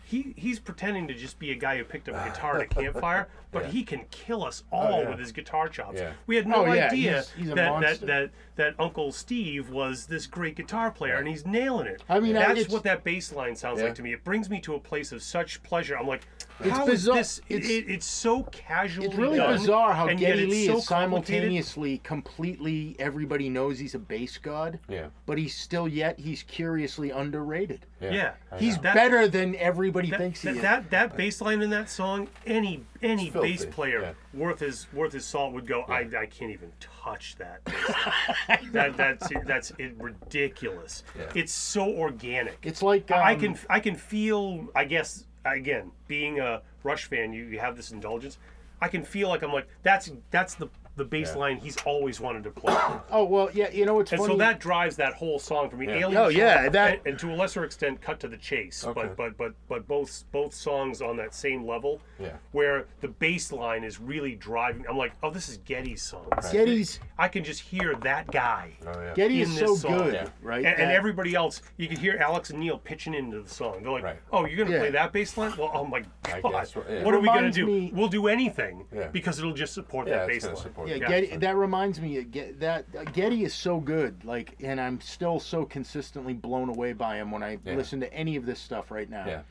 [0.07, 2.67] he he's pretending to just be a guy who picked up a guitar at a
[2.67, 3.71] campfire, but Yeah.
[3.71, 5.09] he can kill us oh, all yeah.
[5.09, 5.99] with his guitar chops.
[5.99, 6.11] Yeah.
[6.27, 10.05] We had no Oh, yeah, idea he's- he's that, that that that Uncle Steve was
[10.05, 12.03] this great guitar player, and he's nailing it.
[12.07, 13.85] I mean, that's it's- what that bass line sounds Yeah.
[13.87, 14.13] like to me.
[14.13, 15.97] It brings me to a place of such pleasure.
[15.97, 16.27] I'm like,
[16.59, 17.41] It's how is bizarre- this?
[17.49, 20.85] it's- it, it's so casually It's really done, bizarre how and Geddy Lee so is
[20.87, 25.07] simultaneously completely everybody knows he's a bass god, Yeah.
[25.25, 27.85] but he's still yet he's curiously underrated.
[27.99, 28.11] Yeah.
[28.11, 28.77] Yeah, He's.
[28.79, 30.61] That- better than everybody that, thinks he that, is.
[30.61, 34.39] that that bass line in that song, any any bass player yeah.
[34.39, 35.81] worth his worth his salt would go.
[35.83, 37.63] I, I can't even touch that.
[38.73, 41.03] that that's that's it, ridiculous.
[41.17, 41.25] Yeah.
[41.35, 42.57] It's so organic.
[42.63, 44.67] it's like I um, can I can feel.
[44.75, 48.37] I guess again, being a Rush fan, you, you have this indulgence.
[48.81, 51.39] I can feel like I'm like that's that's the the bass Yeah.
[51.39, 52.75] line he's always wanted to play.
[53.11, 53.69] Oh well, yeah.
[53.71, 54.33] You know what's And funny?
[54.33, 55.87] so that drives that whole song for me.
[55.87, 55.95] Yeah.
[55.95, 58.83] Alien Oh, yeah, that- and, and to a lesser extent, cut to the chase.
[58.85, 58.93] Okay.
[59.01, 62.01] But but but but both both songs on that same level.
[62.19, 62.33] Yeah.
[62.53, 64.85] Where the bass line is really driving.
[64.89, 66.27] I'm like, oh, this is Geddy's song.
[66.51, 68.71] Geddy's I can just hear that guy.
[68.85, 69.13] Oh yeah.
[69.15, 69.97] Geddy in is this so song.
[69.97, 70.27] good, Yeah.
[70.41, 70.57] right?
[70.65, 73.81] And, and That- everybody else, you can hear Alex and Neil pitching into the song.
[73.83, 74.19] They're like, Right.
[74.31, 75.53] "Oh, you're gonna play that bass line?
[75.57, 77.03] Well, oh my I god, guess what- yeah.
[77.03, 77.65] what are we gonna Reminds do?
[77.65, 79.07] me- We'll do anything Yeah.
[79.07, 80.95] because it'll just support Yeah, that it's bass gonna line." support Yeah.
[80.95, 81.07] Yeah.
[81.07, 84.23] Geddy, that reminds me Get, that uh, Geddy is so good.
[84.25, 87.75] Like, and I'm still so consistently blown away by him when I Yeah.
[87.75, 89.25] listen to any of this stuff right now.
[89.27, 89.41] Yeah.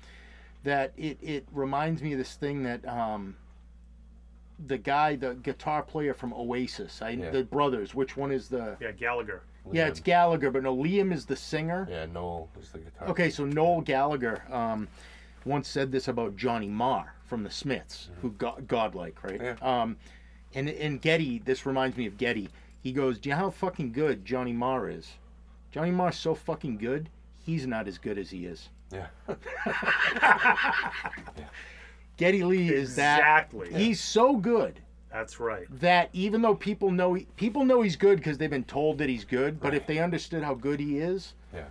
[0.65, 3.37] that it it reminds me of this thing that um
[4.67, 7.31] the guy the guitar player from Oasis I Yeah.
[7.31, 9.43] the brothers which one is the Yeah, Gallagher.
[9.73, 13.09] yeah it's Gallagher but no Liam is the singer Yeah, Noel is the guitar.
[13.09, 14.89] okay so Noel Gallagher um
[15.45, 19.57] once said this about Johnny Marr from the Smiths who got godlike right Yeah.
[19.61, 19.97] um
[20.55, 22.49] and and Geddy this reminds me of Geddy
[22.83, 25.13] he goes do you know how fucking good Johnny Marr is
[25.73, 27.09] Johnny Marr's so fucking good
[27.45, 29.07] he's not as good as he is Yeah.
[32.17, 33.73] Geddy Lee is that Exactly.
[33.73, 34.79] he's so good
[35.13, 35.67] That's right.
[35.81, 39.25] that even though people know people know he's good because they've been told that he's
[39.25, 41.65] good, but if they understood how good he is, Yeah.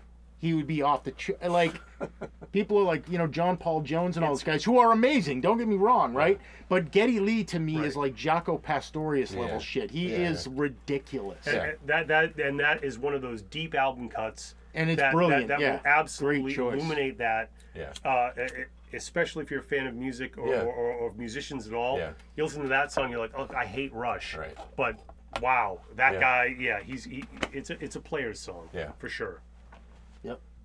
[0.44, 1.80] He would be off the ch- like.
[2.52, 5.40] people are like you know John Paul Jones and all those guys who are amazing.
[5.40, 6.38] Don't get me wrong, right?
[6.68, 9.60] But Geddy Lee to me is like Jaco Pastorius level Yeah.
[9.60, 9.90] shit.
[9.92, 10.30] He Yeah.
[10.32, 11.64] is ridiculous, And- Yeah.
[11.64, 14.56] and that that and that is one of those deep album cuts.
[14.76, 15.48] and it's that, brilliant.
[15.48, 17.50] That, that yeah, will absolutely illuminate that.
[17.74, 17.94] Yeah.
[18.04, 18.64] Uh, e-
[18.98, 20.64] especially if you're a fan of music or, Yeah.
[20.64, 21.98] or, or, or musicians at all.
[22.00, 22.12] Yeah.
[22.36, 24.36] You listen to that song, you're like, oh, I hate Rush.
[24.36, 24.58] Right.
[24.76, 25.00] But
[25.42, 26.20] wow, that Yeah.
[26.20, 28.68] guy, yeah, he's he, it's a it's a player's song.
[28.74, 28.92] Yeah.
[29.00, 29.42] For sure.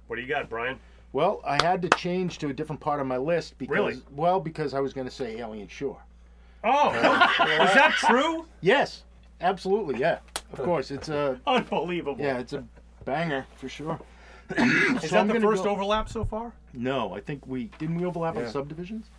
[0.09, 0.78] What do you got, Brian?
[1.12, 4.02] Well, I had to change to a different part of my list because Really?
[4.14, 6.02] well because I was going to say Alien Shore.
[6.64, 8.47] Oh, uh, is that true?
[8.60, 9.05] Yes,
[9.40, 9.98] absolutely.
[9.98, 10.18] Yeah,
[10.52, 10.90] of course.
[10.90, 12.22] It's a Unbelievable.
[12.22, 12.64] yeah, it's a
[13.05, 13.98] banger for sure.
[14.56, 16.55] Is that the first overlap so far?
[16.72, 19.10] No, I think we didn't we overlap on subdivisions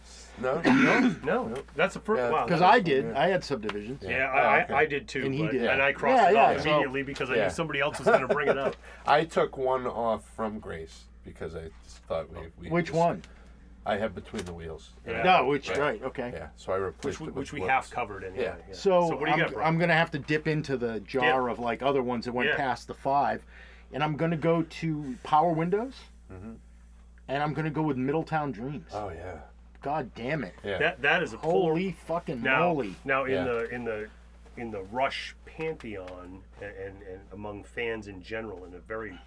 [0.41, 0.61] No.
[0.61, 1.13] No,
[1.47, 1.55] no.
[1.75, 2.19] That's the first.
[2.19, 2.29] Yeah.
[2.31, 2.45] Wow.
[2.45, 3.05] because I did.
[3.05, 3.19] Yeah.
[3.19, 4.01] I had subdivisions.
[4.03, 4.73] Yeah, Oh, I, okay.
[4.73, 5.25] I, I did too.
[5.25, 5.65] And he but- did.
[5.65, 7.43] And I crossed Yeah, it yeah, off so- immediately because I Yeah.
[7.45, 8.75] knew somebody else was going to bring it up.
[9.07, 12.47] I took one off from Grace because I just thought we.
[12.59, 13.21] we Which just- one?
[13.85, 14.89] I have between the wheels.
[15.07, 15.23] Yeah.
[15.23, 15.79] No, which Right.
[15.79, 16.31] right, okay.
[16.33, 16.47] Yeah.
[16.57, 17.71] So I replaced Which, we- it with which we Looks.
[17.71, 18.43] half covered anyway.
[18.43, 18.55] Yeah.
[18.67, 18.73] Yeah.
[18.75, 19.67] So, what do you I'm, got, Brian?
[19.67, 21.51] I'm gonna have to dip into the jar Yeah.
[21.51, 22.55] of like other ones that went Yeah.
[22.57, 23.43] past the five,
[23.93, 25.95] and I'm gonna go to Power Windows,
[26.31, 26.51] Mm-hmm.
[27.29, 28.91] and I'm gonna go with Middletown Dreams.
[28.93, 29.39] Oh yeah.
[29.81, 30.53] God damn it!
[30.64, 30.77] Yeah.
[30.77, 31.72] That that is a polar.
[31.73, 32.95] Holy fucking now, moly!
[33.06, 33.43] now in Yeah.
[33.45, 34.07] the in the
[34.57, 39.18] in the Rush pantheon and, and, and among fans in general, in a very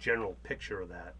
[0.00, 1.14] general picture of that,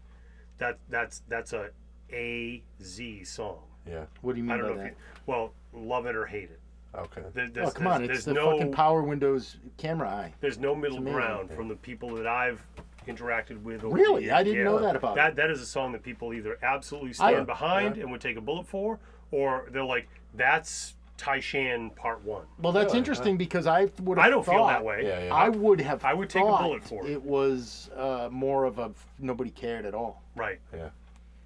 [0.57, 1.69] that that's that's a
[2.11, 3.59] A Z song.
[3.87, 4.05] Yeah.
[4.21, 4.95] What do you mean I don't by know if you,
[5.25, 6.59] well, love it or hate it.
[6.93, 7.21] Okay.
[7.33, 8.05] There- Oh There's, come on!
[8.05, 10.33] there's, It's there's the no fucking Power Windows camera eye.
[10.41, 12.61] there's no middle ground from the people that I've
[13.07, 13.83] interacted with.
[13.83, 14.25] over Really?
[14.25, 14.31] the.
[14.31, 14.63] I didn't Yeah.
[14.65, 15.31] know that about that.
[15.31, 15.35] it.
[15.35, 18.03] That is a song that people either absolutely I- stand behind yeah.
[18.03, 18.99] and would take a bullet for,
[19.31, 22.99] or they're like, "That's Tai Shan Part One." Well, that's Really?
[22.99, 24.25] interesting because I would have.
[24.27, 25.03] I don't feel that way.
[25.05, 25.25] Yeah.
[25.25, 25.33] Yeah.
[25.33, 26.03] I would have.
[26.05, 27.11] I would take a bullet for it.
[27.11, 30.21] It was uh, more of a nobody cared at all.
[30.35, 30.59] Right.
[30.73, 30.89] Yeah.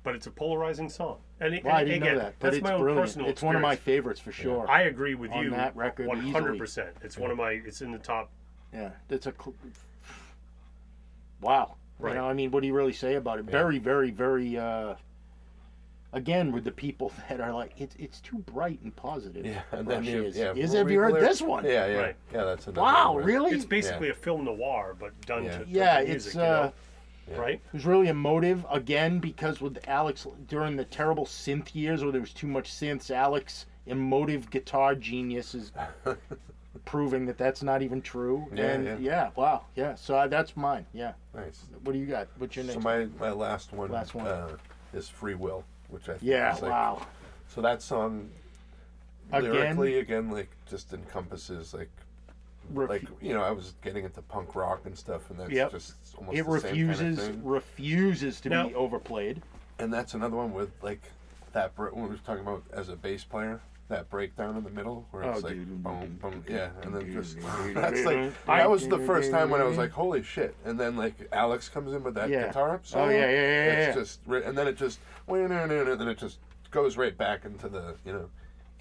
[0.04, 1.18] But it's a polarizing song.
[1.40, 3.04] And, it- Well, I didn't again, know that, but that's it's my own brilliant.
[3.06, 4.70] personal It's one of my favorites for sure.
[4.70, 5.50] I agree with on you.
[5.50, 6.96] that record hundred percent.
[7.02, 7.52] It's one of my.
[7.66, 8.30] It's in the top.
[8.74, 9.34] Yeah, it's a.
[9.34, 9.56] Cl-
[11.46, 11.76] wow.
[12.00, 12.14] Right.
[12.14, 13.46] You know, I mean, what do you really say about it?
[13.46, 14.58] Very, very, very.
[14.58, 14.96] uh
[16.14, 19.46] Again, with the people that are like, it's it's too bright and positive.
[19.46, 19.62] Yeah.
[19.72, 20.38] And then you, is.
[20.38, 20.54] yeah.
[20.54, 21.66] Is have you heard this one?
[21.66, 21.88] Yeah.
[21.88, 21.98] Yeah.
[21.98, 22.16] Right.
[22.34, 22.44] Yeah.
[22.46, 22.82] That's another.
[22.82, 23.26] Wow, one.
[23.26, 23.52] really?
[23.52, 25.58] It's basically a film noir, but done Yeah.
[25.58, 26.74] to, to Yeah, to music, it's you uh, know?
[27.32, 27.38] Yeah.
[27.38, 27.56] right.
[27.56, 32.22] it was really emotive again because with Alex during the terrible synth years where there
[32.22, 35.72] was too much synths, Alex emotive guitar genius is
[36.86, 38.48] proving that that's not even true.
[38.54, 39.32] Yeah, and yeah.
[39.36, 39.96] wow, yeah.
[39.96, 40.86] So I, that's mine.
[40.94, 41.14] Yeah.
[41.34, 41.64] Nice.
[41.84, 42.28] What do you got?
[42.38, 42.76] What's your next?
[42.76, 43.92] So my my last one.
[43.92, 44.28] Last one.
[44.28, 44.58] Uh,
[44.96, 46.56] is Free Will, which I think yeah.
[46.56, 47.06] is like, wow.
[47.50, 48.30] So that song,
[49.32, 49.52] Again?
[49.52, 51.90] lyrically, again, like just encompasses like
[52.74, 55.72] Refu- like you know I was getting into punk rock and stuff, and that's Yep.
[55.72, 57.44] just almost it the same kind of refuses thing.
[57.44, 59.42] refuses to Now- be overplayed.
[59.78, 61.02] And that's another one with like
[61.56, 61.76] that.
[61.76, 65.08] Br- when we were talking about as a bass player, that breakdown in the middle
[65.12, 65.84] where it's Oh, like dude.
[65.84, 67.38] boom, boom, yeah, and then just
[67.74, 70.56] that's like that was the first time when I was like, holy shit!
[70.66, 72.48] And then like Alex comes in with that Yeah.
[72.48, 73.06] guitar oh, solo.
[73.06, 74.02] Oh, yeah, yeah, yeah, It's yeah.
[74.02, 76.38] just ri- and then it just and then it just
[76.72, 78.30] goes right back into the you know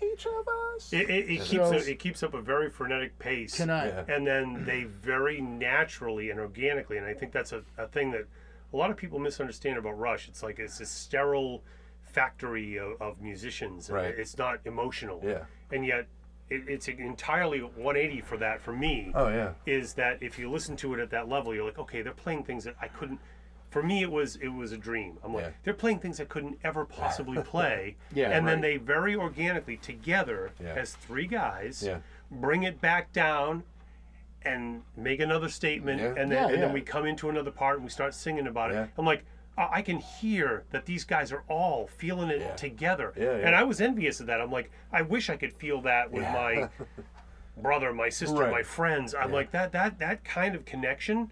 [0.03, 0.93] each of us.
[0.93, 3.57] It, it, it keeps a, it keeps up a very frenetic pace.
[3.57, 3.87] Can I?
[3.87, 4.05] Yeah.
[4.09, 8.27] and then they very naturally and organically and i think that's a, a thing that
[8.73, 11.63] a lot of people misunderstand about rush it's like it's a sterile
[12.19, 14.15] factory of, of musicians and Right.
[14.17, 15.45] it's not emotional Yeah.
[15.73, 16.07] and yet
[16.49, 19.53] it, it's entirely 180 for that for me Oh yeah.
[19.67, 22.45] is that if you listen to it at that level you're like okay they're playing
[22.45, 23.19] things that i couldn't
[23.71, 25.51] for me it was it was a dream i'm like Yeah.
[25.65, 30.53] they're playing things i couldn't ever possibly play Yeah, and then they very organically together
[30.63, 30.75] Yeah.
[30.75, 31.99] as three guys Yeah.
[32.31, 33.65] bring it back down
[34.43, 36.09] and make another statement Yeah.
[36.21, 36.61] and then Yeah, and yeah.
[36.61, 39.25] then we come into another part and we start singing about it i'm like
[39.57, 42.55] I I can hear that these guys are all feeling it Yeah.
[42.57, 43.13] together.
[43.17, 43.47] Yeah, yeah.
[43.47, 44.41] And I was envious of that.
[44.41, 46.69] I'm like, I wish I could feel that with my
[47.57, 48.51] brother, my sister, Right.
[48.51, 49.15] my friends.
[49.15, 51.31] I'm like that that that kind of connection.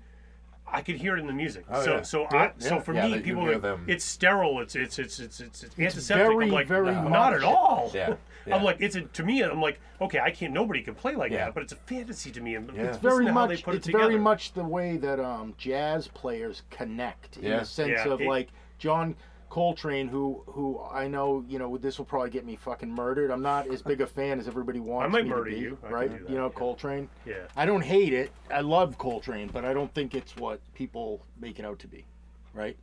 [0.72, 1.64] I could hear it in the music.
[1.70, 2.02] Oh, so yeah.
[2.02, 2.68] so Yeah, I yeah.
[2.68, 3.84] so for Yeah, me, people are them.
[3.86, 4.60] it's sterile.
[4.60, 6.26] It's it's it's it's it's, it's antiseptic.
[6.26, 7.90] very, I'm like, very not much- at all.
[7.94, 8.14] Yeah,
[8.46, 8.56] yeah.
[8.56, 9.42] I'm like, it's a, to me.
[9.42, 10.52] I'm like, okay, I can't.
[10.54, 11.44] Nobody can play like Yeah.
[11.46, 12.54] that, but it's a fantasy to me.
[12.54, 12.82] And Yeah.
[12.84, 15.54] it's It's very how they much put it it's very much the way that um,
[15.58, 17.58] jazz players connect in Yeah.
[17.60, 19.14] the sense Yeah, of it- like John
[19.52, 23.30] Coltrane who who I know you know this will probably get me fucking murdered.
[23.30, 25.78] I'm not as big a fan as everybody wants might me murder to be, you.
[25.84, 26.10] I right?
[26.10, 26.58] that, you know yeah.
[26.58, 27.06] Coltrane.
[27.26, 27.34] Yeah.
[27.54, 28.32] I don't hate it.
[28.50, 32.06] I love Coltrane, but I don't think it's what people make it out to be,
[32.54, 32.78] right?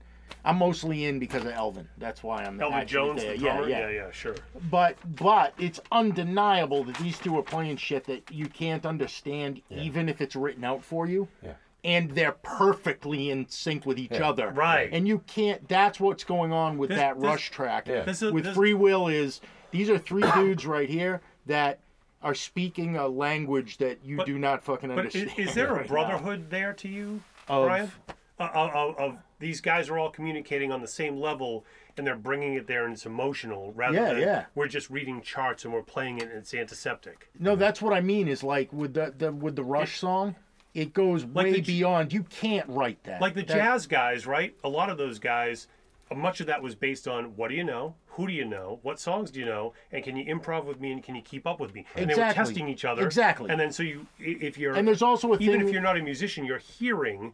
[0.46, 1.90] I'm mostly in because of Elvin.
[1.98, 3.36] That's why I'm Elvin actually Jones, there.
[3.36, 3.70] the yeah, drummer.
[3.70, 4.36] yeah, yeah, yeah, sure.
[4.70, 10.08] But but it's undeniable that these two are playing shit that you can't understand, even
[10.08, 11.28] if it's written out for you.
[11.44, 11.54] Yeah.
[11.84, 14.50] And they're perfectly in sync with each other.
[14.50, 14.90] Right.
[14.92, 15.66] And you can't.
[15.70, 17.88] That's what's going on with This- that this- Rush track.
[17.88, 18.02] Yeah.
[18.04, 19.40] This is- with this- Free Will is
[19.72, 21.80] these are three dudes right here that
[22.22, 25.48] are speaking a language that you But- do not fucking But is, understand.
[25.50, 25.88] is there a right now.
[25.88, 27.92] brotherhood there to you, Of- Brian?
[28.38, 31.66] Uh, of, of, of these guys are all communicating on the same level,
[31.98, 34.46] and they're bringing it there, and it's emotional rather Yeah, than yeah.
[34.56, 37.30] we're just reading charts and we're playing it, and it's antiseptic.
[37.40, 38.28] No, that's what I mean.
[38.30, 40.36] Is like with the, the with the Rush song,
[40.74, 42.14] it goes way the beyond.
[42.14, 43.22] You can't write that.
[43.22, 44.56] Like the That- jazz guys, right?
[44.64, 45.68] A lot of those guys,
[46.12, 48.80] uh, much of that was based on what do you know, who do you know,
[48.84, 51.48] what songs do you know, and can you improv with me and can you keep
[51.48, 51.86] up with me?
[51.96, 53.06] And they were testing each other.
[53.06, 53.50] Exactly.
[53.50, 55.82] And then so you, if you're And there's also a thing even thing- if you're
[55.82, 57.34] not a musician, you're hearing.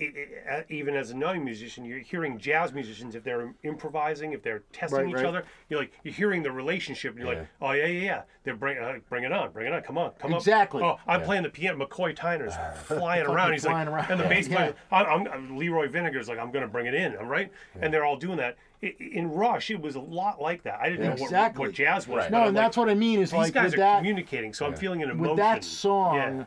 [0.00, 4.42] I- i- uh, Even as a non-musician, you're hearing jazz musicians if they're improvising, if
[4.42, 5.24] they're testing Right, each right.
[5.24, 5.44] other.
[5.68, 7.38] You're like you're hearing the relationship, and you're Yeah.
[7.40, 8.22] like, oh yeah, yeah, yeah.
[8.44, 10.82] They're bring, uh, bring it on, bring it on, come on, come Exactly.
[10.82, 11.00] up.
[11.06, 11.84] Oh, I'm playing the piano.
[11.84, 12.54] McCoy Tyner's
[12.86, 13.52] flying around.
[13.52, 14.10] He's flying like, around.
[14.12, 14.56] and the bass Yeah.
[14.56, 17.16] player, I'm, I'm, Leroy Vinnegar's like, I'm going to bring it in.
[17.16, 17.50] I'm right,
[17.80, 18.56] and they're all doing that.
[18.80, 20.78] In Rush, it was a lot like that.
[20.80, 21.66] I didn't know what, Exactly.
[21.66, 22.18] what jazz was.
[22.22, 22.30] Right.
[22.30, 23.20] No, and like, that's what I mean.
[23.20, 25.30] Is these like guys are that communicating, so I'm feeling an emotion.
[25.30, 26.44] with that song, Yeah.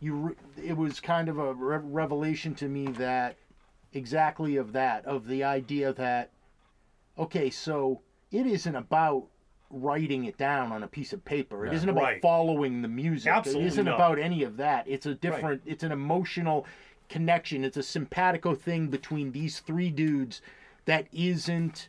[0.00, 0.34] You re-
[0.64, 3.36] it was kind of a re- revelation to me that
[3.92, 6.30] exactly of that of the idea that
[7.18, 8.00] okay, so
[8.30, 9.24] it isn't about
[9.70, 11.66] writing it down on a piece of paper.
[11.66, 12.22] It isn't about Right.
[12.22, 13.30] following the music.
[13.32, 13.96] Absolutely it isn't not.
[13.96, 14.86] about any of that.
[14.88, 15.62] It's a different.
[15.66, 16.64] It's an emotional
[17.08, 17.64] connection.
[17.64, 20.40] It's a simpatico thing between these three dudes
[20.84, 21.88] that isn't.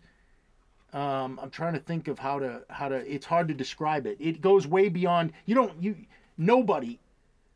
[0.91, 2.95] Um, I'm trying to think of how to how to.
[2.95, 4.17] It's hard to describe it.
[4.19, 5.33] It goes way beyond.
[5.45, 5.81] You don't.
[5.81, 5.95] You
[6.37, 6.99] nobody,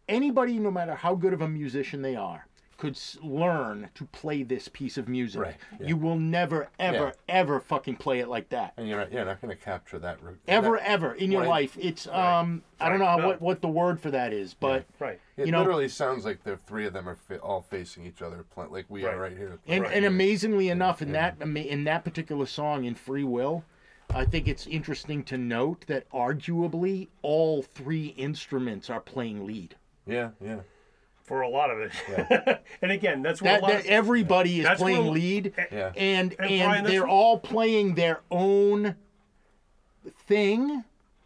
[0.07, 2.47] anybody, no matter how good of a musician they are,
[2.77, 5.39] could s- learn to play this piece of music.
[5.41, 5.87] Right, yeah.
[5.87, 8.73] You will never, ever, ever fucking play it like that.
[8.75, 10.21] And you're not, you're not going to capture that.
[10.21, 11.49] re- Ever, that- ever in your Right.
[11.49, 11.77] life.
[11.79, 12.63] It's um.
[12.81, 13.27] I don't know how, No.
[13.27, 15.19] what what the word for that is, but right.
[15.37, 18.21] It you know- literally sounds like the three of them are fa- all facing each
[18.21, 19.29] other, pl- like we are Right.
[19.29, 19.59] right here.
[19.67, 19.93] And, Right.
[19.93, 23.63] and amazingly enough, in that ama- in that particular song in Free Will,
[24.13, 29.75] I think it's interesting to note that arguably all three instruments are playing lead.
[30.05, 30.59] Yeah, yeah.
[31.23, 32.61] For a lot of it.
[32.81, 35.53] and again, that's what That, a lot that of, everybody is That's playing where- lead,
[35.71, 35.91] Yeah.
[35.95, 38.95] and And and, Brian, they're what- all playing their own
[40.27, 40.83] thing,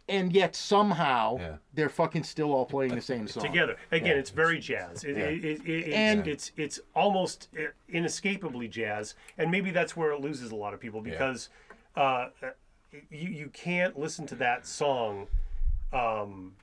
[0.08, 1.56] and yet somehow Yeah.
[1.74, 3.42] they're fucking still all playing the same song.
[3.42, 3.76] together.
[3.90, 4.20] Again, Yeah.
[4.20, 5.04] it's very jazz.
[5.04, 5.24] It, Yeah.
[5.24, 10.12] it, it, it, And- it's, it's it's almost uh, inescapably jazz, and maybe that's where
[10.12, 11.48] it loses a lot of people because
[11.96, 12.50] uh, uh,
[13.10, 15.26] you you can't listen to that song
[15.92, 16.54] um,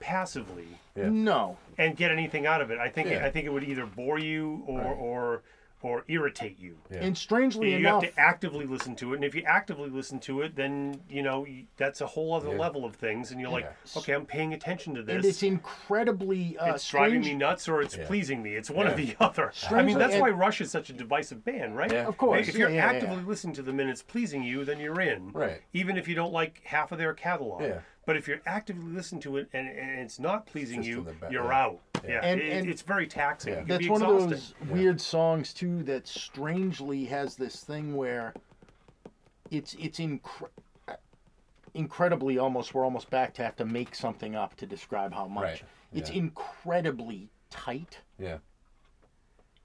[0.00, 1.08] passively Yeah.
[1.10, 2.78] No, and get anything out of it.
[2.78, 3.24] I think Yeah.
[3.26, 4.96] I think it would either bore you or Right.
[4.98, 5.42] or
[5.82, 6.78] or irritate you.
[6.90, 7.00] Yeah.
[7.02, 10.18] and strangely You enough, have to actively listen to it, and if you actively listen
[10.20, 12.58] to it, then you know you, that's a whole other Yeah.
[12.58, 15.16] level of things, and you're like, okay, I'm paying attention to this.
[15.16, 17.26] and it's incredibly uh, it's driving strange.
[17.26, 18.06] me nuts or it's Yeah.
[18.06, 18.54] pleasing me.
[18.54, 18.96] It's one or Yeah.
[18.96, 19.52] the other.
[19.70, 21.92] I mean, that's and- why Rush is such a divisive band, right?
[21.92, 22.06] Yeah.
[22.06, 22.96] Of course, If you're yeah, yeah, yeah.
[22.96, 25.32] actively listening to them and it's pleasing you, then you're in.
[25.32, 25.60] Right.
[25.74, 27.60] Even if you don't like half of their catalog.
[27.60, 27.80] Yeah.
[28.06, 31.04] But if you're actively listening to it and, and it's not pleasing just you, in
[31.06, 31.62] the back- you're yeah.
[31.64, 31.80] out.
[32.06, 32.20] Yeah.
[32.22, 33.54] And- It- and- it's very taxing.
[33.54, 33.58] Yeah.
[33.60, 34.30] It can That's be one of exhausting.
[34.60, 38.34] those weird songs too that strangely has this thing where
[39.50, 40.48] it's it's incre-
[41.74, 45.44] incredibly almost we're almost back to have to make something up to describe how much.
[45.44, 45.62] Right,
[45.92, 46.16] It's yeah.
[46.18, 48.38] incredibly tight, Yeah.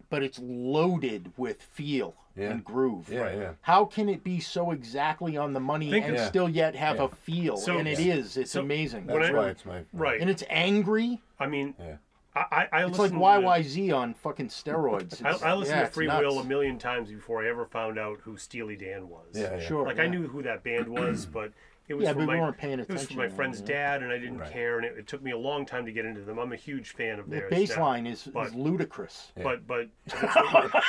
[0.10, 2.52] But it's loaded with feel Yeah.
[2.52, 3.10] and groove.
[3.12, 3.52] Yeah, yeah.
[3.62, 6.98] How can it be so exactly on the money Think and of- still yet have
[6.98, 7.04] Yeah.
[7.06, 7.58] a feel?
[7.58, 8.16] So- and it Yeah.
[8.16, 8.38] is.
[8.38, 9.06] It's So amazing.
[9.08, 10.20] That's I- why it's my Right.
[10.22, 11.22] and it's angry.
[11.40, 11.98] I mean, Yeah.
[12.36, 15.24] I, I, I It's like listened to- YYZ on fucking steroids.
[15.26, 16.08] I, I listened yeah, to Free.
[16.08, 19.26] Will a million times before I ever found out who Steely Dan was.
[19.34, 19.60] Yeah, yeah.
[19.60, 19.86] Sure.
[19.86, 21.52] Like I knew who that band was, but
[21.90, 22.96] it was Yeah, for we my weren't paying attention.
[22.96, 23.66] it was for my then, friend's yeah.
[23.68, 24.52] dad, and I didn't Right.
[24.52, 26.38] care, and it, it took me a long time to get into them.
[26.40, 27.50] I'm a huge fan of The theirs.
[27.50, 27.94] bass now.
[27.94, 29.32] is, but- is ludicrous.
[29.42, 29.90] But but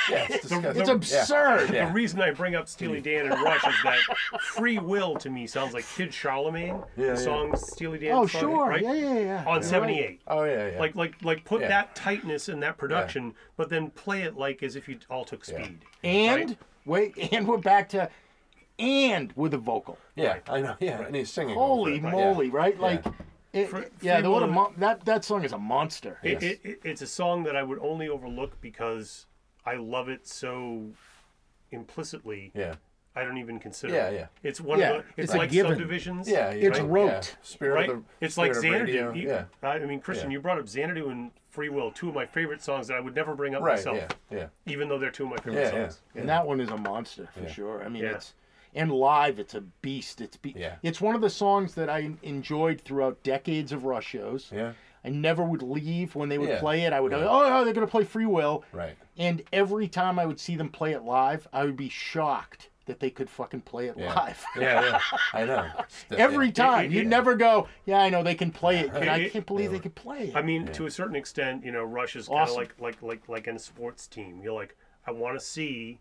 [0.09, 0.81] Yeah, it's disgusting.
[0.81, 1.73] It's absurd.
[1.73, 1.87] Yeah.
[1.87, 3.99] the reason I bring up Steely Dan and Rush is that
[4.41, 7.11] "Free Will" to me sounds like Kid Charlemagne, Yeah, yeah.
[7.13, 8.11] the song Steely Dan.
[8.13, 8.67] Oh, song, sure.
[8.69, 8.81] right?
[8.81, 9.43] Yeah, yeah, yeah.
[9.47, 10.21] On You're '78.
[10.27, 10.79] Oh yeah, yeah.
[10.79, 11.67] Like like like put Yeah.
[11.69, 15.47] that tightness in that production, but then play it like as if you all took
[15.47, 15.63] Yeah.
[15.63, 15.79] speed.
[16.03, 16.57] And Right?
[16.85, 18.09] wait, and we're back to
[18.81, 19.97] and with a vocal.
[20.15, 20.75] yeah, I know.
[20.79, 21.55] Yeah, and he's singing.
[21.55, 22.51] Holy over it, moly, yeah.
[22.53, 22.75] right?
[22.75, 22.81] Yeah.
[22.81, 23.05] Like,
[23.53, 26.17] it, Free- yeah, the, what a Will- mon- that that song is a monster.
[26.23, 26.43] It, Yes.
[26.43, 29.25] it, it, it's a song that I would only overlook because
[29.65, 30.87] I love it so
[31.71, 32.51] implicitly.
[32.55, 32.75] Yeah,
[33.15, 33.93] I don't even consider.
[33.93, 34.25] Yeah, yeah.
[34.43, 35.21] It's one Yeah, of the.
[35.21, 35.71] It's, it's like given.
[35.73, 36.29] subdivisions.
[36.29, 36.49] yeah.
[36.51, 37.07] It's right, rote.
[37.07, 37.21] Yeah.
[37.41, 37.89] Spirit Right.
[37.89, 38.25] of the.
[38.25, 39.07] it's like Spirit of Xanadu.
[39.09, 39.27] Radio, You-
[39.61, 39.69] Yeah.
[39.69, 40.35] I mean, Christian, Yeah.
[40.37, 43.15] you brought up Xanadu and Free Will, two of my favorite songs that I would
[43.15, 43.75] never bring up Right.
[43.75, 44.07] myself, Yeah.
[44.37, 44.47] Yeah.
[44.65, 45.69] even though they're two of my favorite Yeah, yeah.
[45.89, 46.01] songs.
[46.15, 47.51] And that one is a monster for Yeah.
[47.51, 47.83] sure.
[47.83, 48.11] I mean, Yeah.
[48.11, 48.33] it's
[48.73, 50.21] and live, it's a beast.
[50.21, 50.75] It's be- Yeah.
[50.83, 54.51] It's one of the songs that I enjoyed throughout decades of Rush shows.
[54.53, 54.73] Yeah.
[55.03, 56.59] I never would leave when they would Yeah.
[56.59, 56.93] play it.
[56.93, 57.25] I would, Yeah.
[57.27, 58.63] oh, oh, they're gonna play Free Will.
[58.71, 58.95] Right.
[59.17, 62.99] And every time I would see them play it live, I would be shocked that
[62.99, 64.13] they could fucking play it Yeah.
[64.13, 64.43] live.
[64.55, 64.81] Yeah.
[64.83, 64.99] Yeah.
[65.33, 65.65] I know.
[65.79, 66.51] It's- Every yeah.
[66.53, 66.91] time.
[66.91, 68.91] You'd never go, yeah, I know they can play it.
[68.93, 70.35] And I can't believe they could play it.
[70.35, 72.57] I mean, to a certain extent, you know, Rush is kind of Awesome.
[72.57, 74.41] like like like like in a sports team.
[74.43, 74.75] You're like,
[75.07, 75.99] I want to see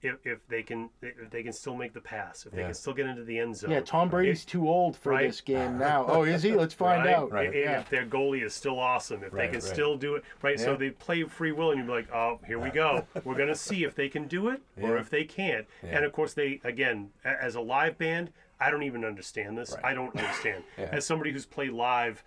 [0.00, 2.66] if, if they can if they can still make the pass, if they Yeah.
[2.66, 3.70] can still get into the end zone.
[3.70, 5.26] yeah, Tom Brady's too old for Right.
[5.26, 6.04] this game now.
[6.06, 6.52] Oh, is he?
[6.52, 7.14] Let's find right?
[7.14, 7.32] out.
[7.32, 7.48] Right.
[7.48, 7.80] If, Yeah.
[7.80, 9.62] if their goalie is still awesome, if they Right, can right.
[9.74, 10.58] still do it, right?
[10.58, 10.76] So Yeah.
[10.76, 13.06] they play free will, and you're like, oh, here we go.
[13.24, 15.00] We're gonna see if they can do it or Yeah.
[15.00, 15.66] if they can't.
[15.82, 15.96] Yeah.
[15.96, 19.72] And of course, they again, a- as a live band, I don't even understand this.
[19.74, 19.84] Right.
[19.86, 20.62] I don't understand.
[20.78, 20.90] Yeah.
[20.92, 22.22] As somebody who's played live,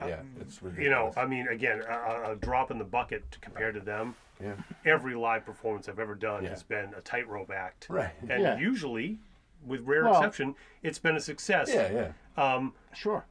[0.00, 0.20] Yeah.
[0.40, 0.78] It's ridiculous.
[0.84, 4.14] you know, I mean, again, a- a, a drop in the bucket compared to them.
[4.42, 4.54] Yeah.
[4.84, 6.50] Every live performance I've ever done Yeah.
[6.50, 8.12] has been a tightrope act, Right.
[8.28, 8.58] and Yeah.
[8.58, 9.18] usually,
[9.64, 11.70] with rare Well- exception, it's been a success.
[11.72, 12.12] Yeah.
[12.36, 12.42] Yeah.
[12.42, 13.24] Um, Sure.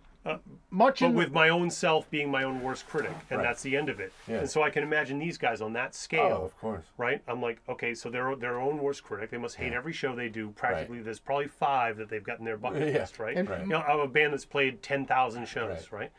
[0.69, 3.43] Much but in with my own self being my own worst critic, and Right.
[3.47, 4.13] that's the end of it.
[4.27, 4.39] Yeah.
[4.39, 6.21] And so I can imagine these guys on that scale.
[6.21, 6.85] Oh, scale, of course.
[6.97, 7.23] right?
[7.27, 9.31] I'm like, okay, so they're their own worst critic.
[9.31, 10.51] They must hate every show they do.
[10.51, 12.99] Practically, there's probably five that they've got in their bucket Yeah.
[12.99, 13.35] list, right?
[13.37, 13.61] And- Right.
[13.61, 16.11] You know, of a band that's played ten thousand shows, Right.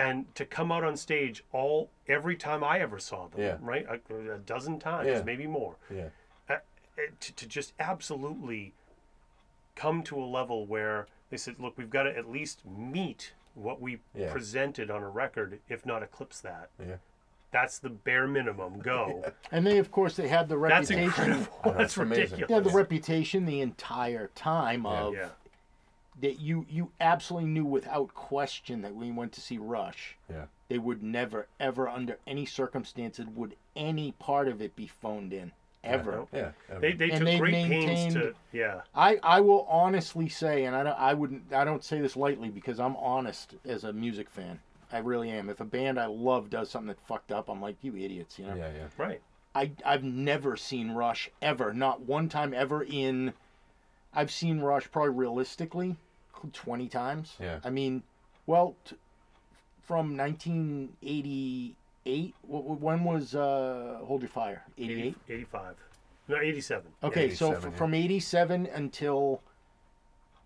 [0.00, 0.08] Right?
[0.08, 3.56] And to come out on stage all every time I ever saw them, Yeah.
[3.60, 5.22] right, a, a dozen times, Yeah.
[5.22, 6.08] maybe more, Yeah.
[6.48, 6.58] uh, uh,
[7.20, 8.74] to, to just absolutely
[9.76, 13.80] come to a level where they said, look, we've got to at least meet what
[13.80, 14.32] we Yeah.
[14.32, 16.70] presented on a record, if not eclipse that.
[16.78, 16.96] Yeah.
[17.52, 18.78] That's the bare minimum.
[18.78, 19.24] Go.
[19.50, 21.06] and they of course they had the reputation.
[21.06, 21.32] That's reputation.
[21.42, 21.60] incredible.
[21.72, 22.22] know, That's it's amazing.
[22.22, 22.48] ridiculous.
[22.48, 24.90] They had the reputation the entire time Yeah.
[25.02, 25.28] of Yeah.
[26.20, 30.46] That you you absolutely knew without question that when you went to see Rush, Yeah.
[30.68, 35.52] they would never ever under any circumstances would any part of it be phoned in
[35.82, 36.26] ever.
[36.32, 36.50] Yeah.
[36.80, 38.34] They, they And took they great pains to.
[38.52, 38.82] Yeah.
[38.94, 42.50] I, I will honestly say, and I don't I wouldn't I don't say this lightly
[42.50, 44.60] because I'm honest as a music fan.
[44.92, 45.48] I really am.
[45.48, 48.46] If a band I love does something that fucked up, I'm like, you idiots, you
[48.46, 48.54] know.
[48.56, 48.70] Yeah.
[48.76, 48.86] Yeah.
[48.98, 49.20] Right.
[49.54, 53.32] I I've never seen Rush ever, not one time ever in.
[54.12, 55.96] I've seen Rush probably realistically,
[56.52, 57.34] twenty times.
[57.40, 57.58] Yeah.
[57.64, 58.02] I mean,
[58.46, 58.96] well, t-
[59.82, 62.34] from 1988.
[62.42, 64.64] wh- wh- When was uh, Hold Your Fire?
[64.78, 65.16] 88.
[65.28, 65.74] 85.
[66.28, 66.86] No, 87.
[67.02, 67.70] Okay, so f- yeah.
[67.70, 69.42] from 87 until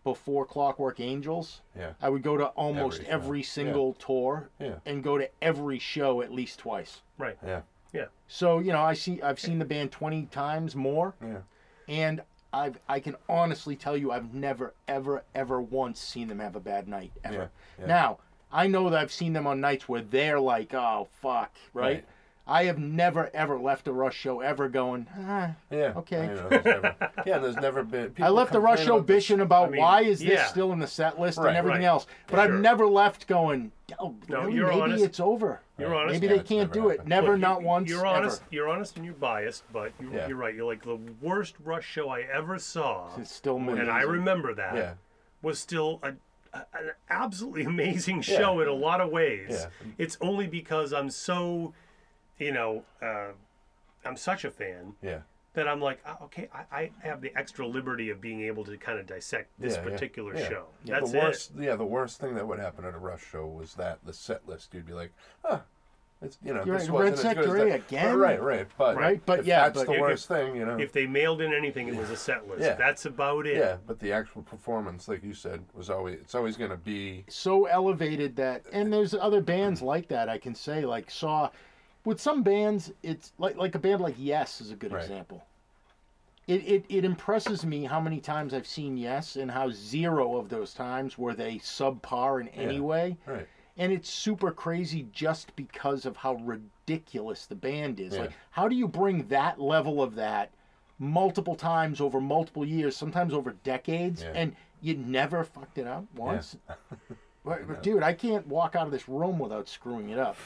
[0.02, 1.92] before Clockwork Angels, Yeah.
[2.00, 3.46] I would go to almost Every every, show.
[3.48, 4.76] single tour Yeah.
[4.86, 7.02] and go to every show at least twice.
[7.18, 7.36] Right.
[7.44, 7.62] Yeah.
[7.92, 8.06] Yeah.
[8.28, 11.14] So you know, I see I've seen the band 20 times more.
[11.22, 11.38] Yeah.
[11.86, 12.22] and
[12.54, 16.60] I've I can honestly tell you I've never ever ever once seen them have a
[16.60, 17.50] bad night ever.
[17.78, 17.86] Yeah, yeah.
[17.86, 18.18] Now
[18.52, 21.84] I know that I've seen them on nights where they're like, oh fuck, right?
[21.84, 22.04] Right.
[22.46, 25.06] I have never ever left a Rush show ever going.
[25.18, 25.54] Ah.
[25.70, 25.94] Yeah.
[25.96, 26.18] Okay.
[26.20, 27.38] I know, there's never, yeah.
[27.38, 28.04] There's never been.
[28.04, 30.46] I people left the Rush show about bitching about I mean, why is this yeah.
[30.46, 31.86] still in the set list Right, and everything right.
[31.88, 32.58] else, but I've Sure.
[32.58, 33.72] never left going.
[33.98, 34.54] Oh, No, really?
[34.56, 35.04] you're maybe honest.
[35.04, 35.62] it's over.
[35.78, 36.12] You're honest.
[36.14, 36.92] Maybe Yeah, they it's can't never do it.
[36.92, 37.08] happened.
[37.08, 37.88] Never, Look, not once.
[37.90, 38.16] You're ever.
[38.16, 38.42] honest.
[38.50, 40.28] You're honest and you're biased, but you, Yeah.
[40.28, 40.54] you're right.
[40.54, 44.10] You're like the worst Rush show I ever saw, It's still and I amazing.
[44.10, 44.94] remember that Yeah.
[45.42, 46.12] was still a,
[46.52, 49.48] a- an absolutely amazing show in a lot of ways.
[49.50, 49.66] Yeah.
[49.98, 51.74] It's only because I'm so,
[52.38, 53.32] you know, uh,
[54.04, 55.20] I'm such a fan Yeah.
[55.54, 58.76] That I'm like, ah, okay, I, I have the extra liberty of being able to
[58.76, 60.48] kind of dissect this Yeah, yeah, particular yeah.
[60.48, 60.64] show.
[60.84, 61.22] Yeah, That's the it.
[61.22, 64.12] worst, yeah, the worst thing that would happen at a Rush show was that the
[64.12, 64.74] set list.
[64.74, 65.12] You'd be like,
[65.44, 65.60] huh,
[66.20, 68.16] it's you know, You're this right, wasn't Red as Sector good as again?
[68.16, 70.76] Right, right, but Right, but yeah, that's but the if- worst thing, you know.
[70.76, 72.62] If they mailed in anything, it was a set list.
[72.62, 72.74] Yeah.
[72.74, 73.56] That's about it.
[73.56, 77.24] yeah, but the actual performance, like you said, was always it's always going to be
[77.28, 81.50] so elevated that and there's other bands like that I can say like saw
[82.04, 85.02] with some bands it's like like a band like Yes is a good Right.
[85.02, 85.44] example.
[86.46, 90.48] it, it, it impresses me how many times I've seen Yes and how zero of
[90.50, 92.80] those times were they subpar in any Yeah.
[92.80, 93.16] way.
[93.26, 93.48] Right.
[93.76, 98.12] And it's super crazy just because of how ridiculous the band is.
[98.14, 98.20] Yeah.
[98.22, 100.50] Like, how do you bring that level of that
[100.98, 104.32] multiple times over multiple years, sometimes over decades, Yeah.
[104.34, 106.56] and you never fucked it up once?
[107.42, 110.36] Right, Dude, I can't walk out of this room without screwing it up.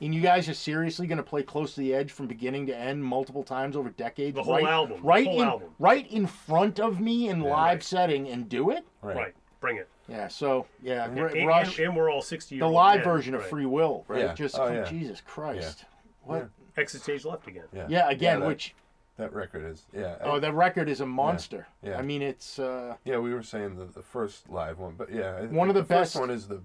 [0.00, 2.76] And you guys are seriously going to play close to the edge from beginning to
[2.76, 4.34] end multiple times over decades?
[4.36, 5.68] The whole right, album, right whole in, album.
[5.78, 7.82] right in front of me in live Right.
[7.82, 8.84] setting and do it?
[9.02, 9.16] Right.
[9.16, 9.34] Right.
[9.60, 9.88] Bring it.
[10.08, 10.28] Yeah.
[10.28, 13.34] So yeah, And, R- and- Rush, and we're all 60 years the live men, version
[13.34, 13.50] of right.
[13.50, 14.20] Free Will, right?
[14.20, 14.34] Yeah.
[14.34, 14.84] Just Oh, yeah.
[14.84, 15.84] Jesus Christ.
[16.24, 16.48] What?
[16.76, 17.64] Exit stage left again.
[17.72, 17.86] Yeah.
[17.88, 18.08] Yeah.
[18.10, 18.74] Again, that, which
[19.18, 20.16] that record is yeah.
[20.20, 21.66] I- oh, the record is a monster.
[21.82, 21.98] Yeah.
[21.98, 25.42] I mean, it's uh, yeah, we were saying the, the first live one, but yeah,
[25.46, 26.60] One of think the first best- one is the,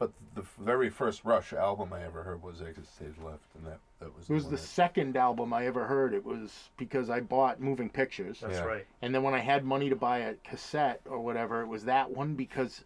[0.00, 3.78] but the very first Rush album I ever heard was Exit Stage Left, and that
[4.00, 6.14] that was it was one the that- second album I ever heard.
[6.14, 8.40] It was because I bought Moving Pictures.
[8.40, 8.64] That's Yeah.
[8.64, 8.86] right.
[9.02, 12.10] And then when I had money to buy a cassette or whatever, it was that
[12.10, 12.82] one because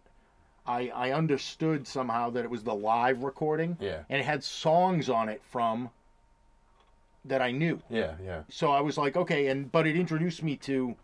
[0.67, 5.09] I I understood somehow that it was the live recording yeah and it had songs
[5.09, 5.89] on it from
[7.23, 7.81] that I knew.
[7.89, 10.95] yeah yeah So I was like, okay, and but it introduced me to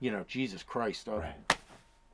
[0.00, 1.08] you know, Jesus Christ.
[1.08, 1.53] Uh, Right.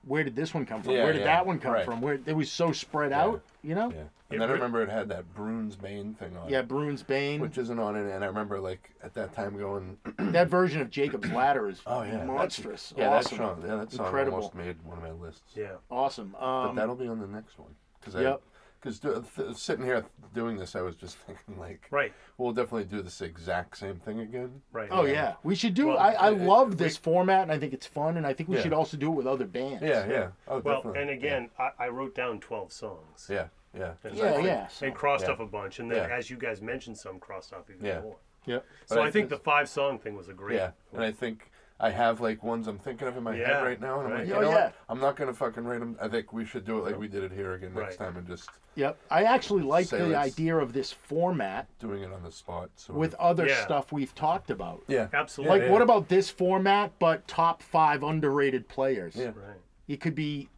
[0.06, 0.92] Where did this one come from?
[0.94, 1.84] Yeah, where did yeah, that one come right.
[1.84, 2.00] from?
[2.00, 3.90] Where it was so spread out, you know?
[3.90, 4.04] yeah.
[4.30, 6.48] It And then I re- remember it had that Broon's Bane thing on.
[6.48, 7.40] Yeah, it, Broon's Bane.
[7.40, 10.88] which isn't on it, and I remember like at that time going, that version of
[10.90, 12.94] Jacob's Ladder is Oh, yeah, that's- monstrous.
[12.96, 13.38] yeah, awesome.
[13.38, 14.36] that song, yeah, that song Incredible.
[14.38, 15.42] almost made one of my lists.
[15.54, 15.72] Yeah.
[15.90, 16.34] Awesome.
[16.38, 17.74] But Um, that'll be on the next one.
[18.02, 18.40] Cause I, Yep.
[18.80, 22.12] Because th- sitting here doing this, I was just thinking like, Right.
[22.38, 24.62] we'll definitely do this exact same thing again.
[24.72, 24.88] Right.
[24.90, 25.88] Oh yeah, we should do.
[25.88, 28.48] Well, I, I it- love this format, and I think it's fun, and I think
[28.48, 28.62] we Yeah.
[28.62, 29.82] should also do it with other bands.
[29.82, 30.28] Yeah, yeah.
[30.48, 31.00] Oh, Well, definitely.
[31.02, 33.28] and again, I, I wrote down 12 songs.
[33.30, 33.92] Yeah, yeah.
[34.04, 35.32] And Yeah, I- yeah, so- and crossed Yeah.
[35.32, 36.16] off a bunch, and then Yeah.
[36.16, 38.00] as you guys mentioned, some crossed off even Yeah.
[38.00, 38.16] more.
[38.46, 38.60] Yeah.
[38.86, 40.56] So I, I think think- the five song thing was a great.
[40.56, 41.49] Yeah, and I think
[41.82, 44.18] I have like ones I'm thinking of in my Yeah, head right now, and I'm
[44.20, 44.64] like, oh, you Oh, know yeah.
[44.66, 44.74] what?
[44.90, 45.96] I'm not gonna fucking write them.
[46.00, 48.06] I think we should do it like we did it here again next Right.
[48.08, 48.98] time, and just Yep.
[49.10, 52.68] I actually like Say the let's- idea of this format doing it on the spot.
[52.76, 53.64] So with other Yeah.
[53.64, 54.82] stuff we've talked about.
[54.88, 55.58] yeah, Absolutely.
[55.58, 55.72] Like, yeah.
[55.72, 59.16] what about this format, but top five underrated players?
[59.16, 59.26] Yeah.
[59.28, 59.56] Right.
[59.88, 60.50] It could be,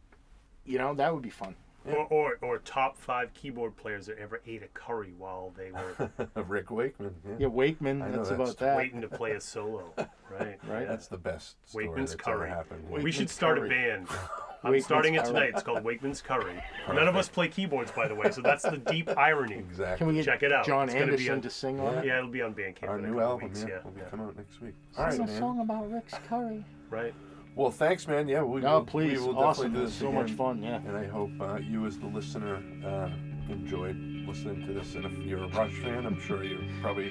[0.65, 1.55] you know, that would be fun.
[1.85, 6.09] Or, or, or top five keyboard players that ever ate a curry while they were
[6.35, 7.13] of Rick Wakeman.
[7.27, 8.01] Yeah, Yeah, Wakeman.
[8.01, 8.69] I know That's about story.
[8.69, 8.77] that.
[8.77, 9.93] waiting to play a solo.
[10.39, 10.57] Right.
[10.67, 10.87] Right.
[10.87, 12.49] that's the best story Wakeman's that's ever curry.
[12.49, 12.83] happened.
[12.87, 13.67] we Wakeman's should start Curry.
[13.67, 14.07] a band.
[14.63, 15.27] I'm Wakeman's starting it Curry.
[15.33, 15.49] tonight.
[15.53, 16.63] It's called Wakeman's Curry.
[16.87, 19.57] None of us play keyboards, by the way, so that's the deep irony.
[19.57, 19.97] Exactly.
[19.99, 20.65] Can we get Check it out.
[20.65, 22.05] John It's gonna be Anderson on- to sing on it?
[22.05, 23.61] Yeah, it'll be on Bandcamp Our in a new couple album, weeks.
[23.61, 24.07] yeah, Yeah, will be yeah.
[24.07, 24.73] coming out next week.
[24.97, 25.39] All right, Sing a man.
[25.39, 26.65] song about Rick's curry.
[26.89, 27.13] Right.
[27.55, 28.27] Well, thanks, man.
[28.27, 29.19] Yeah, we, No, will please.
[29.19, 29.65] we will awesome.
[29.65, 30.21] definitely do It's this so again.
[30.21, 30.63] much fun.
[30.63, 30.79] Yeah.
[30.87, 32.55] And I hope uh, you, as the listener,
[32.85, 33.09] uh,
[33.51, 33.95] enjoyed
[34.27, 34.95] listening to this.
[34.95, 37.09] And if you're a Rush fan, I'm sure you probably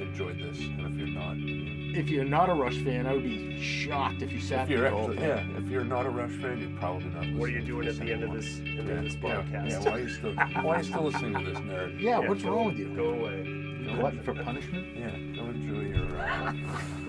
[0.00, 0.58] enjoyed this.
[0.60, 4.22] And if you're not, then If you're not a Rush fan, I would be shocked
[4.22, 7.06] if you sat if you're actually, yeah, if you're not a Rush fan, you're probably
[7.08, 7.38] not.
[7.40, 9.70] What are you doing at the end of this end Yeah, of this yeah, podcast?
[9.70, 12.00] Yeah, why are you still why are you still listening to this nerd?
[12.00, 12.94] Yeah, Yeah, what's go- wrong with you?
[12.94, 13.61] Go away.
[13.84, 14.86] Glutton for punishment?
[14.96, 16.18] Yeah, go enjoy your.
[16.18, 16.52] Uh,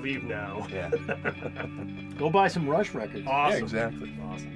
[0.01, 0.67] Leave now.
[0.71, 0.89] yeah,
[2.17, 3.25] Go buy some Rush records.
[3.27, 3.57] Awesome.
[3.59, 4.13] yeah, exactly.
[4.23, 4.51] Awesome.